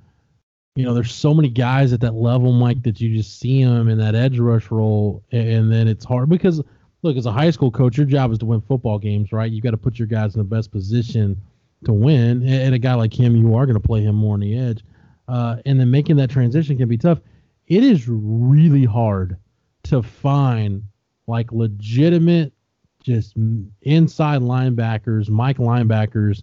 you 0.76 0.84
know, 0.84 0.92
there's 0.92 1.14
so 1.14 1.32
many 1.32 1.48
guys 1.48 1.92
at 1.92 2.00
that 2.00 2.14
level, 2.14 2.52
Mike, 2.52 2.82
that 2.82 3.00
you 3.00 3.16
just 3.16 3.38
see 3.38 3.62
them 3.62 3.88
in 3.88 3.98
that 3.98 4.14
edge 4.14 4.38
rush 4.38 4.70
role, 4.70 5.22
and 5.30 5.72
then 5.72 5.86
it's 5.86 6.04
hard 6.04 6.28
because 6.28 6.60
look, 7.02 7.16
as 7.16 7.26
a 7.26 7.32
high 7.32 7.50
school 7.50 7.70
coach, 7.70 7.96
your 7.96 8.06
job 8.06 8.32
is 8.32 8.38
to 8.38 8.46
win 8.46 8.60
football 8.62 8.98
games, 8.98 9.30
right? 9.30 9.52
You 9.52 9.60
got 9.60 9.72
to 9.72 9.76
put 9.76 9.98
your 9.98 10.08
guys 10.08 10.34
in 10.34 10.38
the 10.38 10.44
best 10.44 10.72
position 10.72 11.40
to 11.84 11.92
win, 11.92 12.42
and 12.48 12.74
a 12.74 12.78
guy 12.78 12.94
like 12.94 13.12
him, 13.12 13.36
you 13.36 13.54
are 13.54 13.66
going 13.66 13.80
to 13.80 13.86
play 13.86 14.02
him 14.02 14.16
more 14.16 14.34
on 14.34 14.40
the 14.40 14.58
edge, 14.58 14.82
uh, 15.28 15.56
and 15.64 15.78
then 15.78 15.90
making 15.90 16.16
that 16.16 16.30
transition 16.30 16.76
can 16.76 16.88
be 16.88 16.98
tough. 16.98 17.20
It 17.68 17.84
is 17.84 18.08
really 18.08 18.84
hard 18.84 19.36
to 19.84 20.02
find 20.02 20.82
like 21.26 21.52
legitimate, 21.52 22.52
just 23.00 23.34
inside 23.82 24.40
linebackers, 24.40 25.28
Mike 25.28 25.58
linebackers 25.58 26.42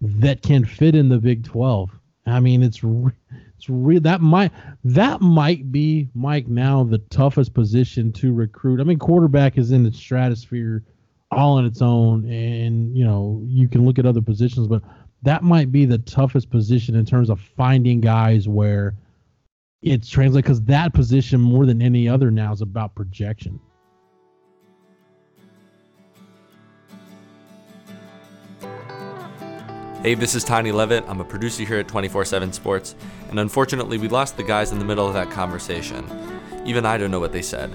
that 0.00 0.42
can 0.42 0.64
fit 0.64 0.94
in 0.94 1.08
the 1.08 1.18
Big 1.18 1.44
12. 1.44 1.90
I 2.26 2.40
mean, 2.40 2.62
it's 2.62 2.82
it's 3.60 3.68
real. 3.68 4.00
That 4.00 4.22
might 4.22 4.52
that 4.84 5.20
might 5.20 5.70
be 5.70 6.08
Mike 6.14 6.48
now 6.48 6.82
the 6.82 6.96
toughest 6.96 7.52
position 7.52 8.10
to 8.14 8.32
recruit. 8.32 8.80
I 8.80 8.84
mean, 8.84 8.98
quarterback 8.98 9.58
is 9.58 9.70
in 9.70 9.84
the 9.84 9.92
stratosphere 9.92 10.82
all 11.30 11.58
on 11.58 11.66
its 11.66 11.82
own, 11.82 12.24
and 12.24 12.96
you 12.96 13.04
know 13.04 13.42
you 13.44 13.68
can 13.68 13.84
look 13.84 13.98
at 13.98 14.06
other 14.06 14.22
positions, 14.22 14.66
but 14.66 14.82
that 15.22 15.42
might 15.42 15.70
be 15.70 15.84
the 15.84 15.98
toughest 15.98 16.48
position 16.50 16.94
in 16.94 17.04
terms 17.04 17.28
of 17.28 17.38
finding 17.38 18.00
guys 18.00 18.48
where 18.48 18.94
it's 19.82 20.08
translated 20.08 20.44
because 20.44 20.62
that 20.62 20.94
position 20.94 21.38
more 21.38 21.66
than 21.66 21.82
any 21.82 22.08
other 22.08 22.30
now 22.30 22.52
is 22.52 22.62
about 22.62 22.94
projection. 22.94 23.60
Hey, 30.02 30.14
this 30.14 30.34
is 30.34 30.44
Tiny 30.44 30.72
Levitt. 30.72 31.04
I'm 31.08 31.20
a 31.20 31.24
producer 31.24 31.62
here 31.62 31.78
at 31.78 31.86
24 31.86 32.24
7 32.24 32.54
Sports, 32.54 32.94
and 33.28 33.38
unfortunately, 33.38 33.98
we 33.98 34.08
lost 34.08 34.38
the 34.38 34.42
guys 34.42 34.72
in 34.72 34.78
the 34.78 34.84
middle 34.84 35.06
of 35.06 35.12
that 35.12 35.30
conversation. 35.30 36.06
Even 36.64 36.86
I 36.86 36.96
don't 36.96 37.10
know 37.10 37.20
what 37.20 37.32
they 37.32 37.42
said. 37.42 37.70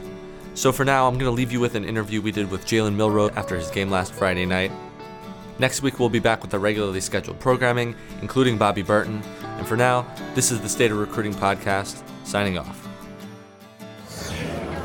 So 0.55 0.71
for 0.71 0.83
now, 0.83 1.07
I'm 1.07 1.19
going 1.19 1.29
to 1.29 1.31
leave 1.31 1.51
you 1.51 1.59
with 1.59 1.75
an 1.75 1.85
interview 1.85 2.23
we 2.23 2.31
did 2.31 2.49
with 2.49 2.65
Jalen 2.65 2.95
Milroe 2.95 3.29
after 3.35 3.55
his 3.55 3.69
game 3.69 3.91
last 3.91 4.11
Friday 4.11 4.47
night. 4.47 4.71
Next 5.59 5.83
week, 5.83 5.99
we'll 5.99 6.09
be 6.09 6.17
back 6.17 6.41
with 6.41 6.51
our 6.55 6.59
regularly 6.59 6.99
scheduled 6.99 7.39
programming, 7.39 7.93
including 8.23 8.57
Bobby 8.57 8.81
Burton. 8.81 9.21
And 9.43 9.67
for 9.67 9.77
now, 9.77 10.07
this 10.33 10.51
is 10.51 10.59
the 10.61 10.69
State 10.69 10.89
of 10.89 10.97
Recruiting 10.97 11.35
Podcast, 11.35 12.01
signing 12.23 12.57
off. 12.57 12.84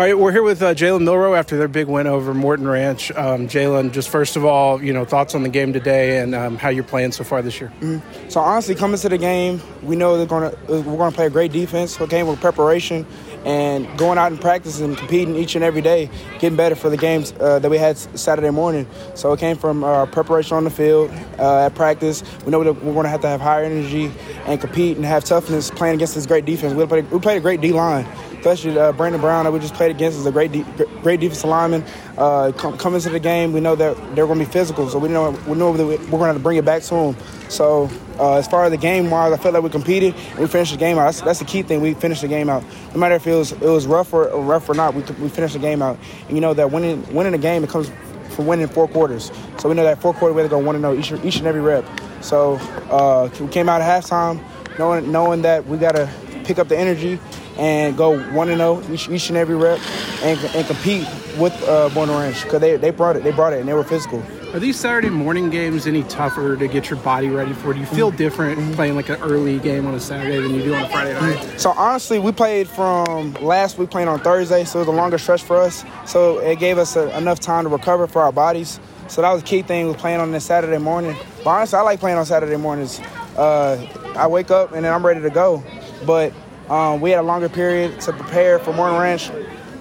All 0.01 0.07
right, 0.07 0.19
we're 0.19 0.33
here 0.33 0.43
with 0.43 0.63
uh, 0.63 0.75
Jalen 0.75 1.03
Milroe 1.03 1.35
after 1.35 1.59
their 1.59 1.69
big 1.69 1.87
win 1.87 2.07
over 2.07 2.33
Morton 2.33 2.67
Ranch. 2.67 3.13
Um, 3.13 3.49
Jalen, 3.49 3.93
just 3.93 4.09
first 4.09 4.35
of 4.35 4.47
all, 4.47 4.83
you 4.83 4.95
know, 4.95 5.05
thoughts 5.05 5.35
on 5.35 5.43
the 5.43 5.51
game 5.51 5.75
today 5.75 6.21
and 6.21 6.35
um, 6.35 6.57
how 6.57 6.71
you're 6.71 6.85
playing 6.85 7.13
so 7.13 7.23
far 7.23 7.43
this 7.43 7.61
year. 7.61 7.71
Mm-hmm. 7.83 8.31
So 8.31 8.41
honestly, 8.41 8.75
coming 8.75 8.97
to 8.97 9.11
the 9.11 9.19
game, 9.19 9.61
we 9.83 9.97
know 9.97 10.17
they're 10.17 10.27
to 10.27 10.57
uh, 10.57 10.81
we're 10.81 10.97
going 10.97 11.11
to 11.11 11.15
play 11.15 11.27
a 11.27 11.31
great 11.31 11.53
defense. 11.53 11.99
So 11.99 12.07
game 12.07 12.27
with 12.27 12.41
preparation 12.41 13.05
and 13.45 13.87
going 13.99 14.19
out 14.19 14.33
and 14.33 14.41
practicing 14.41 14.87
and 14.87 14.97
competing 14.97 15.37
each 15.37 15.55
and 15.55 15.65
every 15.65 15.81
day, 15.81 16.11
getting 16.39 16.57
better 16.57 16.75
for 16.75 16.91
the 16.91 16.97
games 16.97 17.33
uh, 17.41 17.59
that 17.59 17.71
we 17.71 17.79
had 17.79 17.97
Saturday 17.97 18.51
morning. 18.51 18.87
So 19.15 19.33
it 19.33 19.41
came 19.41 19.57
from 19.57 19.85
our 19.85 20.07
preparation 20.07 20.57
on 20.57 20.65
the 20.65 20.71
field, 20.71 21.11
uh, 21.39 21.67
at 21.67 21.75
practice. 21.75 22.23
We 22.45 22.51
know 22.51 22.59
we're 22.59 22.73
going 22.73 23.05
to 23.05 23.09
have 23.09 23.23
to 23.23 23.29
have 23.29 23.41
higher 23.41 23.65
energy 23.65 24.13
and 24.47 24.61
compete 24.61 24.97
and 24.97 25.07
have 25.07 25.25
toughness 25.25 25.71
playing 25.71 25.97
against 25.97 26.15
this 26.15 26.27
great 26.27 26.45
defense. 26.45 26.75
We 26.75 26.85
played, 26.87 27.11
we 27.11 27.19
played 27.19 27.39
a 27.39 27.41
great 27.41 27.61
D 27.61 27.73
line 27.73 28.07
especially 28.41 28.79
uh, 28.79 28.93
Brandon 28.93 29.21
Brown 29.21 29.45
that 29.45 29.53
we 29.53 29.59
just 29.61 29.75
played 29.75 29.91
against 29.91 30.19
is 30.19 30.27
a 30.27 30.33
great, 30.33 30.51
de- 30.51 30.65
great 31.03 31.21
defensive 31.21 31.49
lineman. 31.49 31.85
Uh, 32.17 32.53
come, 32.53 32.77
coming 32.79 32.97
into 32.97 33.11
the 33.11 33.21
game, 33.21 33.53
we 33.53 33.61
know 33.61 33.77
that 33.77 33.97
they're 34.15 34.27
going 34.27 34.39
to 34.39 34.45
be 34.45 34.51
physical, 34.51 34.89
so 34.89 34.99
we 34.99 35.09
know 35.09 35.31
we 35.47 35.55
know 35.55 35.77
that 35.77 35.87
we're 35.87 35.97
going 35.97 36.21
to 36.21 36.27
have 36.27 36.37
to 36.37 36.43
bring 36.43 36.57
it 36.57 36.65
back 36.65 36.83
to 36.83 36.95
them. 36.95 37.17
So 37.49 37.91
uh, 38.19 38.37
as 38.37 38.47
far 38.47 38.65
as 38.65 38.71
the 38.71 38.77
game 38.77 39.11
wise, 39.11 39.33
I 39.33 39.37
felt 39.37 39.55
like 39.55 39.63
we 39.63 39.71
competed 39.71 40.15
and 40.31 40.39
we 40.39 40.47
finished 40.47 40.73
the 40.73 40.79
game 40.79 40.99
out. 40.99 41.07
That's, 41.07 41.21
that's, 41.21 41.39
the 41.39 41.45
key 41.45 41.63
thing. 41.63 41.81
We 41.81 41.95
finished 41.95 42.23
the 42.23 42.29
game 42.29 42.49
out. 42.49 42.65
No 42.93 43.01
matter 43.01 43.15
if 43.15 43.27
it 43.31 43.39
was 43.39 43.53
it 43.53 43.61
was 43.61 43.87
rough 43.87 44.13
or, 44.13 44.25
rough 44.43 44.69
or 44.69 44.75
not, 44.75 44.95
we, 44.95 45.03
we 45.23 45.29
finished 45.29 45.55
the 45.55 45.61
game 45.61 45.83
out. 45.83 45.99
And 46.29 46.37
you 46.37 46.41
know 46.41 46.55
that 46.55 46.71
winning 46.71 47.03
winning 47.15 47.35
a 47.35 47.39
game 47.39 47.65
it 47.65 47.71
comes 47.71 47.91
from 48.31 48.47
winning 48.47 48.69
four 48.69 48.89
quarters. 48.89 49.31
So 49.59 49.69
we 49.69 49.75
know 49.75 49.85
that 49.85 50.01
four 50.01 50.15
quarter 50.15 50.35
we 50.35 50.43
have 50.43 50.51
to 50.51 50.57
go 50.57 50.63
one 50.63 50.75
and 50.75 50.83
zero 50.83 50.99
each, 50.99 51.13
each 51.25 51.39
and 51.39 51.47
every 51.47 51.61
rep. 51.61 51.85
So 52.21 52.55
uh, 52.91 53.31
we 53.41 53.49
came 53.49 53.69
out 53.69 53.81
at 53.81 54.05
halftime 54.05 54.43
knowing 54.79 55.11
knowing 55.11 55.43
that 55.43 55.67
we 55.67 55.79
got 55.79 55.93
to 55.93 56.11
pick 56.45 56.59
up 56.59 56.69
the 56.69 56.77
energy 56.77 57.19
and 57.59 57.97
go 57.97 58.19
one 58.33 58.49
and 58.49 58.59
zero 58.59 58.83
oh 58.83 58.93
each, 58.93 59.09
each 59.09 59.29
and 59.29 59.37
every 59.37 59.57
rep, 59.57 59.79
and, 60.23 60.39
and 60.55 60.67
compete 60.67 61.07
with 61.39 61.53
uh, 61.69 61.91
Morton 61.95 62.17
Ranch 62.17 62.43
because 62.43 62.61
they, 62.61 62.77
they 62.77 62.91
brought 62.91 63.17
it, 63.17 63.23
they 63.23 63.33
brought 63.33 63.53
it, 63.53 63.61
and 63.61 63.69
they 63.69 63.75
were 63.75 63.85
physical. 63.85 64.23
Are 64.53 64.59
these 64.59 64.81
Saturday 64.81 65.11
morning 65.11 65.49
games 65.49 65.87
any 65.87 66.03
tougher 66.03 66.57
to 66.57 66.67
get 66.67 66.91
your 66.91 66.99
body 66.99 67.29
ready 67.29 67.53
for? 67.53 67.73
Do 67.73 67.79
you 67.79 67.87
feel 67.87 68.11
different 68.11 68.75
playing 68.75 68.97
like 68.97 69.09
an 69.09 69.23
early 69.23 69.61
game 69.61 69.87
on 69.87 69.95
a 69.95 70.01
Saturday 70.01 70.41
than 70.41 70.53
you 70.53 70.65
do 70.65 70.75
on 70.75 70.83
a 70.83 70.89
Friday 70.89 71.13
night? 71.13 71.61
So 71.61 71.71
honestly, 71.71 72.19
we 72.19 72.33
played 72.33 72.67
from 72.67 73.35
last 73.35 73.79
week 73.79 73.91
playing 73.91 74.09
on 74.09 74.19
Thursday, 74.19 74.65
so 74.65 74.81
it 74.81 74.83
was 74.83 74.89
a 74.89 74.91
longer 74.91 75.19
stretch 75.19 75.45
for 75.45 75.57
us. 75.59 75.85
So 76.05 76.39
it 76.41 76.59
gave 76.59 76.79
us 76.79 76.97
a, 76.97 77.17
enough 77.17 77.39
time 77.39 77.63
to 77.63 77.71
recover 77.71 78.09
for 78.09 78.23
our 78.23 78.33
bodies. 78.33 78.81
So 79.07 79.23
that 79.23 79.33
was 79.33 79.43
the 79.43 79.47
key 79.47 79.63
thing 79.63 79.87
with 79.87 79.99
playing 79.99 80.19
on 80.19 80.33
this 80.33 80.47
Saturday 80.47 80.79
morning. 80.79 81.15
But 81.45 81.51
honestly, 81.51 81.79
I 81.79 81.83
like 81.83 82.01
playing 82.01 82.19
on 82.19 82.27
Saturday 82.27 82.57
mornings. 82.57 82.99
Uh, 83.37 83.87
I 84.17 84.27
wake 84.27 84.51
up 84.51 84.73
and 84.73 84.85
then 84.85 84.93
I'm 84.93 85.07
ready 85.07 85.21
to 85.21 85.31
go. 85.31 85.63
But 86.05 86.33
um, 86.69 87.01
we 87.01 87.11
had 87.11 87.21
a 87.21 87.23
longer 87.23 87.49
period 87.49 88.01
to 88.01 88.13
prepare 88.13 88.59
for 88.59 88.73
Morton 88.73 88.99
Ranch. 88.99 89.31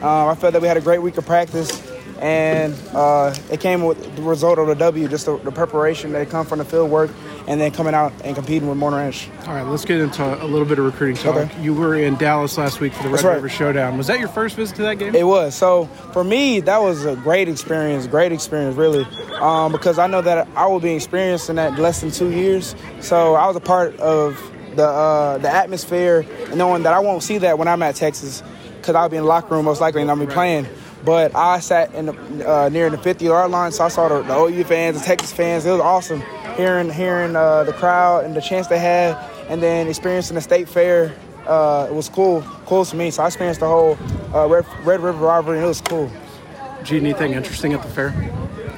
Uh, 0.04 0.28
I 0.28 0.36
felt 0.36 0.54
that 0.54 0.62
we 0.62 0.68
had 0.68 0.78
a 0.78 0.82
great 0.82 1.02
week 1.02 1.18
of 1.18 1.26
practice, 1.26 1.82
and 2.20 2.76
uh, 2.94 3.34
it 3.50 3.60
came 3.60 3.84
with 3.84 4.16
the 4.16 4.22
result 4.22 4.60
of 4.60 4.68
the 4.68 4.76
W, 4.76 5.08
just 5.08 5.26
the, 5.26 5.38
the 5.38 5.52
preparation 5.52 6.12
that 6.12 6.30
come 6.30 6.46
from 6.46 6.60
the 6.60 6.66
field 6.66 6.92
work, 6.92 7.12
and 7.48 7.60
then 7.60 7.72
coming 7.72 7.94
out 7.94 8.12
and 8.24 8.36
competing 8.36 8.68
with 8.68 8.78
Morton 8.78 9.00
Ranch. 9.00 9.30
All 9.48 9.54
right, 9.54 9.64
let's 9.64 9.86
get 9.86 10.00
into 10.00 10.44
a 10.44 10.46
little 10.46 10.68
bit 10.68 10.80
of 10.80 10.86
recruiting 10.86 11.16
talk. 11.16 11.36
Okay. 11.36 11.62
You 11.62 11.74
were 11.74 11.96
in 11.96 12.16
Dallas 12.16 12.58
last 12.58 12.80
week 12.80 12.94
for 12.94 13.04
the 13.04 13.10
Red 13.10 13.24
right. 13.24 13.36
River 13.36 13.50
Showdown. 13.50 13.98
Was 13.98 14.08
that 14.08 14.20
your 14.20 14.28
first 14.28 14.56
visit 14.56 14.76
to 14.76 14.82
that 14.84 14.96
game? 14.96 15.16
It 15.16 15.26
was. 15.26 15.56
So 15.56 15.86
for 16.14 16.24
me, 16.24 16.60
that 16.62 16.80
was 16.80 17.06
a 17.06 17.16
great 17.16 17.48
experience, 17.48 18.06
great 18.06 18.32
experience, 18.32 18.76
really, 18.76 19.06
um, 19.36 19.72
because 19.72 19.98
I 19.98 20.08
know 20.08 20.22
that 20.22 20.48
I 20.56 20.68
will 20.68 20.82
be 20.82 20.94
experiencing 20.94 21.56
that 21.56 21.80
less 21.80 22.02
than 22.02 22.12
two 22.12 22.32
years. 22.32 22.76
So 23.00 23.36
I 23.36 23.48
was 23.48 23.56
a 23.56 23.62
part 23.62 23.98
of 23.98 24.38
the 24.76 24.86
uh, 24.86 25.38
the 25.38 25.50
atmosphere, 25.50 26.26
and 26.48 26.58
knowing 26.58 26.84
that 26.84 26.94
I 26.94 27.00
won't 27.00 27.24
see 27.24 27.38
that 27.40 27.58
when 27.58 27.68
I'm 27.68 27.82
at 27.82 27.96
Texas, 27.96 28.44
because 28.78 28.96
I'll 28.96 29.10
be 29.10 29.18
in 29.18 29.24
the 29.24 29.30
locker 29.30 29.56
room 29.56 29.66
most 29.66 29.82
likely 29.82 30.02
and 30.02 30.12
I'll 30.12 30.18
be 30.18 30.28
playing. 30.28 30.68
But 31.06 31.36
I 31.36 31.60
sat 31.60 31.94
in 31.94 32.08
the, 32.08 32.50
uh, 32.50 32.70
near 32.70 32.90
the 32.90 32.98
50 32.98 33.26
yard 33.26 33.52
line, 33.52 33.72
so 33.72 33.86
I 33.86 33.88
saw 33.88 34.10
the, 34.10 34.22
the 34.22 34.36
OU 34.36 34.64
fans, 34.66 35.00
the 35.00 35.06
Texas 35.06 35.32
fans. 35.32 35.66
It 35.66 35.72
was 35.72 35.80
awesome 35.80 36.22
hearing 36.60 36.90
hearing 36.90 37.36
uh, 37.36 37.64
the 37.64 37.74
crowd 37.74 38.26
and 38.26 38.36
the 38.36 38.42
chance 38.42 38.68
they 38.68 38.80
had, 38.80 39.16
and 39.50 39.64
then 39.64 39.88
experiencing 39.88 40.36
the 40.36 40.42
state 40.42 40.68
fair. 40.68 41.16
Uh, 41.48 41.88
it 41.90 41.94
was 41.94 42.10
cool, 42.10 42.42
cool 42.66 42.86
to 42.86 42.96
me. 42.96 43.10
So 43.12 43.24
I 43.24 43.28
experienced 43.28 43.62
the 43.62 43.68
whole 43.68 43.98
uh, 44.36 44.48
Red, 44.48 44.66
Red 44.84 45.00
River 45.00 45.26
rivalry, 45.26 45.58
and 45.58 45.66
it 45.66 45.68
was 45.68 45.82
cool. 45.82 46.12
Did 46.80 46.90
you 46.90 46.98
eat 46.98 47.04
anything 47.04 47.34
interesting 47.34 47.74
at 47.74 47.82
the 47.82 47.88
fair? 47.90 48.12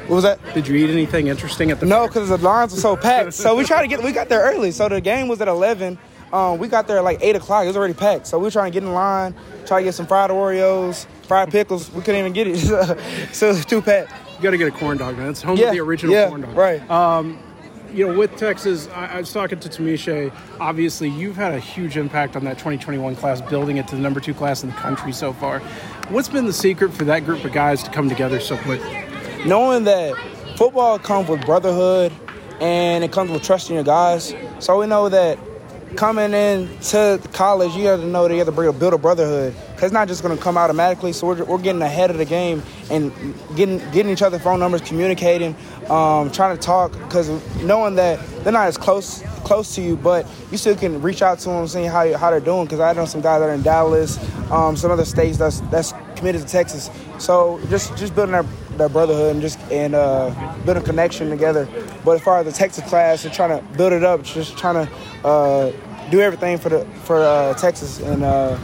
What 0.07 0.15
was 0.15 0.23
that? 0.23 0.39
Did 0.53 0.67
you 0.67 0.75
eat 0.75 0.89
anything 0.89 1.27
interesting 1.27 1.71
at 1.71 1.79
the 1.79 1.85
No, 1.85 2.07
because 2.07 2.29
the 2.29 2.37
lines 2.37 2.73
were 2.73 2.79
so 2.79 2.95
packed. 2.95 3.33
So 3.33 3.55
we 3.55 3.63
tried 3.63 3.81
to 3.81 3.87
get, 3.87 4.03
we 4.03 4.11
got 4.11 4.29
there 4.29 4.41
early. 4.41 4.71
So 4.71 4.87
the 4.89 5.01
game 5.01 5.27
was 5.27 5.41
at 5.41 5.47
11. 5.47 5.97
Um, 6.33 6.59
we 6.59 6.67
got 6.67 6.87
there 6.87 6.97
at 6.97 7.03
like 7.03 7.19
8 7.21 7.35
o'clock. 7.35 7.63
It 7.65 7.67
was 7.67 7.77
already 7.77 7.93
packed. 7.93 8.27
So 8.27 8.37
we 8.39 8.45
were 8.45 8.51
trying 8.51 8.71
to 8.71 8.73
get 8.73 8.83
in 8.87 8.93
line, 8.93 9.35
try 9.65 9.79
to 9.79 9.83
get 9.83 9.93
some 9.93 10.07
fried 10.07 10.29
Oreos, 10.29 11.05
fried 11.27 11.49
pickles. 11.51 11.91
We 11.91 12.01
couldn't 12.01 12.19
even 12.19 12.33
get 12.33 12.47
it. 12.47 12.57
so 13.33 13.49
it 13.49 13.53
was 13.55 13.65
too 13.65 13.81
packed. 13.81 14.11
You 14.37 14.43
got 14.43 14.51
to 14.51 14.57
get 14.57 14.67
a 14.69 14.71
corn 14.71 14.97
dog, 14.97 15.17
man. 15.17 15.29
It's 15.29 15.41
home 15.41 15.57
Yeah, 15.57 15.67
of 15.67 15.73
the 15.73 15.79
original 15.81 16.13
yeah, 16.15 16.29
corn 16.29 16.41
dog. 16.41 16.55
right. 16.55 16.81
you 17.93 18.07
know, 18.07 18.17
with 18.17 18.35
Texas, 18.37 18.87
I, 18.89 19.07
I 19.07 19.17
was 19.19 19.31
talking 19.33 19.59
to 19.59 19.69
Tunmise. 19.69 20.33
Obviously, 20.59 21.09
you've 21.09 21.35
had 21.35 21.53
a 21.53 21.59
huge 21.59 21.97
impact 21.97 22.35
on 22.35 22.43
that 22.45 22.57
2021 22.57 23.15
class, 23.17 23.41
building 23.41 23.77
it 23.77 23.87
to 23.89 23.95
the 23.95 24.01
number 24.01 24.19
two 24.19 24.33
class 24.33 24.63
in 24.63 24.69
the 24.69 24.75
country 24.77 25.11
so 25.11 25.33
far. 25.33 25.59
What's 26.09 26.29
been 26.29 26.45
the 26.45 26.53
secret 26.53 26.91
for 26.93 27.03
that 27.05 27.25
group 27.25 27.43
of 27.43 27.51
guys 27.51 27.83
to 27.83 27.91
come 27.91 28.07
together 28.09 28.39
so 28.39 28.57
quick? 28.57 28.81
knowing 29.45 29.83
that 29.85 30.15
football 30.55 30.99
comes 30.99 31.27
with 31.27 31.43
brotherhood 31.45 32.11
and 32.59 33.03
it 33.03 33.11
comes 33.11 33.31
with 33.31 33.41
trusting 33.41 33.73
your 33.75 33.83
guys. 33.83 34.35
So 34.59 34.79
we 34.79 34.85
know 34.85 35.09
that 35.09 35.37
coming 35.95 36.33
into 36.33 37.21
college, 37.33 37.75
you 37.75 37.87
have 37.87 37.99
to 37.99 38.05
know 38.05 38.27
that 38.27 38.33
you 38.33 38.39
have 38.39 38.53
to 38.53 38.71
build 38.73 38.93
a 38.93 38.97
brotherhood. 38.97 39.55
It's 39.81 39.91
not 39.91 40.07
just 40.07 40.21
going 40.21 40.35
to 40.35 40.41
come 40.41 40.57
automatically. 40.57 41.11
So 41.13 41.27
we're, 41.27 41.43
we're 41.43 41.57
getting 41.57 41.81
ahead 41.81 42.11
of 42.11 42.17
the 42.17 42.25
game 42.25 42.61
and 42.89 43.11
getting 43.55 43.79
getting 43.91 44.11
each 44.11 44.21
other 44.21 44.39
phone 44.39 44.59
numbers, 44.59 44.81
communicating, 44.81 45.55
um, 45.89 46.31
trying 46.31 46.55
to 46.55 46.61
talk. 46.61 46.91
Cause 47.09 47.29
knowing 47.63 47.95
that 47.95 48.19
they're 48.43 48.53
not 48.53 48.67
as 48.67 48.77
close 48.77 49.21
close 49.43 49.73
to 49.75 49.81
you, 49.81 49.95
but 49.97 50.27
you 50.51 50.57
still 50.57 50.75
can 50.75 51.01
reach 51.01 51.21
out 51.21 51.39
to 51.39 51.49
them, 51.49 51.67
seeing 51.67 51.89
how 51.89 52.15
how 52.17 52.29
they're 52.29 52.39
doing. 52.39 52.67
Cause 52.67 52.79
I 52.79 52.93
know 52.93 53.05
some 53.05 53.21
guys 53.21 53.41
that 53.41 53.49
are 53.49 53.53
in 53.53 53.63
Dallas, 53.63 54.19
um, 54.51 54.75
some 54.77 54.91
other 54.91 55.05
states 55.05 55.37
that's 55.37 55.61
that's 55.71 55.93
committed 56.15 56.41
to 56.41 56.47
Texas. 56.47 56.89
So 57.17 57.59
just 57.69 57.97
just 57.97 58.13
building 58.13 58.33
that, 58.33 58.45
that 58.77 58.93
brotherhood 58.93 59.33
and 59.33 59.41
just 59.41 59.59
and 59.71 59.95
uh, 59.95 60.29
building 60.63 60.83
a 60.83 60.85
connection 60.85 61.29
together. 61.29 61.67
But 62.03 62.11
as 62.17 62.21
far 62.21 62.39
as 62.39 62.45
the 62.45 62.51
Texas 62.51 62.87
class, 62.89 63.25
and 63.25 63.33
trying 63.33 63.57
to 63.59 63.63
build 63.77 63.93
it 63.93 64.03
up, 64.03 64.23
just 64.23 64.57
trying 64.57 64.85
to 64.87 65.27
uh, 65.27 65.71
do 66.09 66.19
everything 66.21 66.57
for 66.57 66.69
the 66.69 66.85
for 67.03 67.17
uh, 67.17 67.53
Texas 67.55 67.99
and 67.99 68.23
uh, 68.23 68.57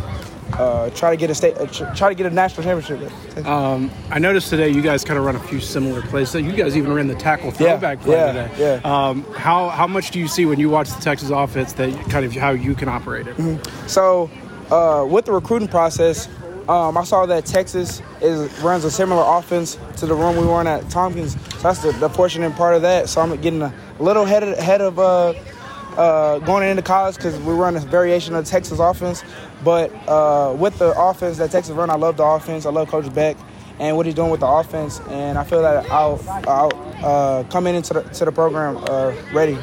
uh, 0.53 0.89
try 0.91 1.11
to 1.11 1.17
get 1.17 1.29
a 1.29 1.35
state, 1.35 1.55
uh, 1.57 1.67
try 1.93 2.09
to 2.09 2.15
get 2.15 2.25
a 2.25 2.29
national 2.29 2.63
championship. 2.63 3.45
Um, 3.45 3.91
I 4.09 4.17
noticed 4.17 4.49
today 4.49 4.69
you 4.69 4.81
guys 4.81 5.03
kind 5.03 5.19
of 5.19 5.25
run 5.25 5.35
a 5.35 5.39
few 5.39 5.59
similar 5.59 6.01
plays. 6.01 6.29
So 6.31 6.37
you 6.39 6.53
guys 6.53 6.75
even 6.75 6.93
ran 6.93 7.07
the 7.07 7.15
tackle 7.15 7.47
Yeah, 7.47 7.51
throwback 7.77 7.99
play 8.01 8.15
yeah, 8.17 8.47
today. 8.47 8.79
yeah. 8.83 9.07
Um, 9.09 9.23
how 9.33 9.69
how 9.69 9.85
much 9.87 10.11
do 10.11 10.19
you 10.19 10.27
see 10.27 10.45
when 10.45 10.59
you 10.59 10.69
watch 10.69 10.89
the 10.89 11.01
Texas 11.01 11.29
offense 11.29 11.73
that 11.73 11.93
kind 12.09 12.25
of 12.25 12.33
how 12.33 12.51
you 12.51 12.73
can 12.75 12.89
operate 12.89 13.27
it? 13.27 13.59
So, 13.87 14.31
uh, 14.71 15.05
with 15.07 15.25
the 15.25 15.31
recruiting 15.33 15.67
process, 15.67 16.27
um, 16.69 16.97
I 16.97 17.03
saw 17.03 17.25
that 17.25 17.45
Texas 17.45 18.01
is 18.21 18.51
runs 18.61 18.83
a 18.83 18.91
similar 18.91 19.23
offense 19.37 19.77
to 19.97 20.05
the 20.05 20.15
one 20.15 20.35
we 20.35 20.43
run 20.43 20.67
at 20.67 20.89
Tompkins. 20.89 21.33
So 21.53 21.59
that's 21.59 21.81
the, 21.81 21.91
the 21.93 22.09
fortunate 22.09 22.55
part 22.55 22.75
of 22.75 22.81
that. 22.81 23.07
So 23.07 23.21
I'm 23.21 23.35
getting 23.41 23.61
a 23.61 23.73
little 23.99 24.23
ahead 24.23 24.43
of, 24.81 24.99
of 24.99 24.99
uh, 24.99 25.99
uh, 25.99 26.39
going 26.39 26.67
into 26.69 26.81
college 26.81 27.15
because 27.15 27.39
we 27.39 27.53
run 27.53 27.75
a 27.75 27.79
variation 27.79 28.35
of 28.35 28.45
Texas 28.45 28.79
offense. 28.79 29.23
But 29.63 29.91
uh, 30.07 30.55
with 30.57 30.77
the 30.77 30.93
offense 30.99 31.37
that 31.37 31.51
Texas 31.51 31.73
run, 31.73 31.89
I 31.89 31.95
love 31.95 32.17
the 32.17 32.23
offense. 32.23 32.65
I 32.65 32.69
love 32.69 32.89
Coach 32.89 33.13
Beck 33.13 33.37
and 33.79 33.95
what 33.95 34.05
he's 34.05 34.15
doing 34.15 34.29
with 34.29 34.41
the 34.41 34.47
offense. 34.47 34.99
And 35.09 35.37
I 35.37 35.43
feel 35.43 35.61
that 35.61 35.89
I'll, 35.89 36.21
I'll 36.47 36.71
uh, 37.03 37.43
come 37.45 37.67
in 37.67 37.75
into 37.75 37.93
the, 37.93 38.01
to 38.01 38.25
the 38.25 38.31
program 38.31 38.77
uh, 38.89 39.13
ready. 39.33 39.57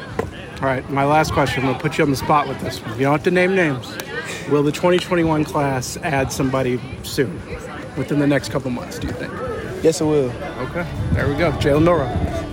All 0.61 0.61
right, 0.61 0.89
my 0.89 1.03
last 1.03 1.33
question. 1.33 1.59
I'm 1.61 1.67
going 1.67 1.77
to 1.77 1.81
put 1.81 1.97
you 1.97 2.03
on 2.05 2.11
the 2.11 2.15
spot 2.15 2.47
with 2.47 2.59
this. 2.61 2.79
You 2.79 3.03
don't 3.03 3.11
have 3.11 3.23
to 3.23 3.31
name 3.31 3.55
names. 3.55 3.93
Will 4.49 4.63
the 4.63 4.71
2021 4.71 5.43
class 5.43 5.97
add 5.97 6.31
somebody 6.31 6.79
soon, 7.03 7.41
within 7.97 8.19
the 8.19 8.27
next 8.27 8.51
couple 8.51 8.71
months? 8.71 8.97
Do 8.97 9.07
you 9.07 9.13
think? 9.13 9.33
Yes, 9.83 9.99
it 10.01 10.05
will. 10.05 10.31
Okay, 10.69 10.87
there 11.11 11.27
we 11.27 11.35
go. 11.35 11.51
Jalen 11.53 11.83
Milroe. 11.83 12.44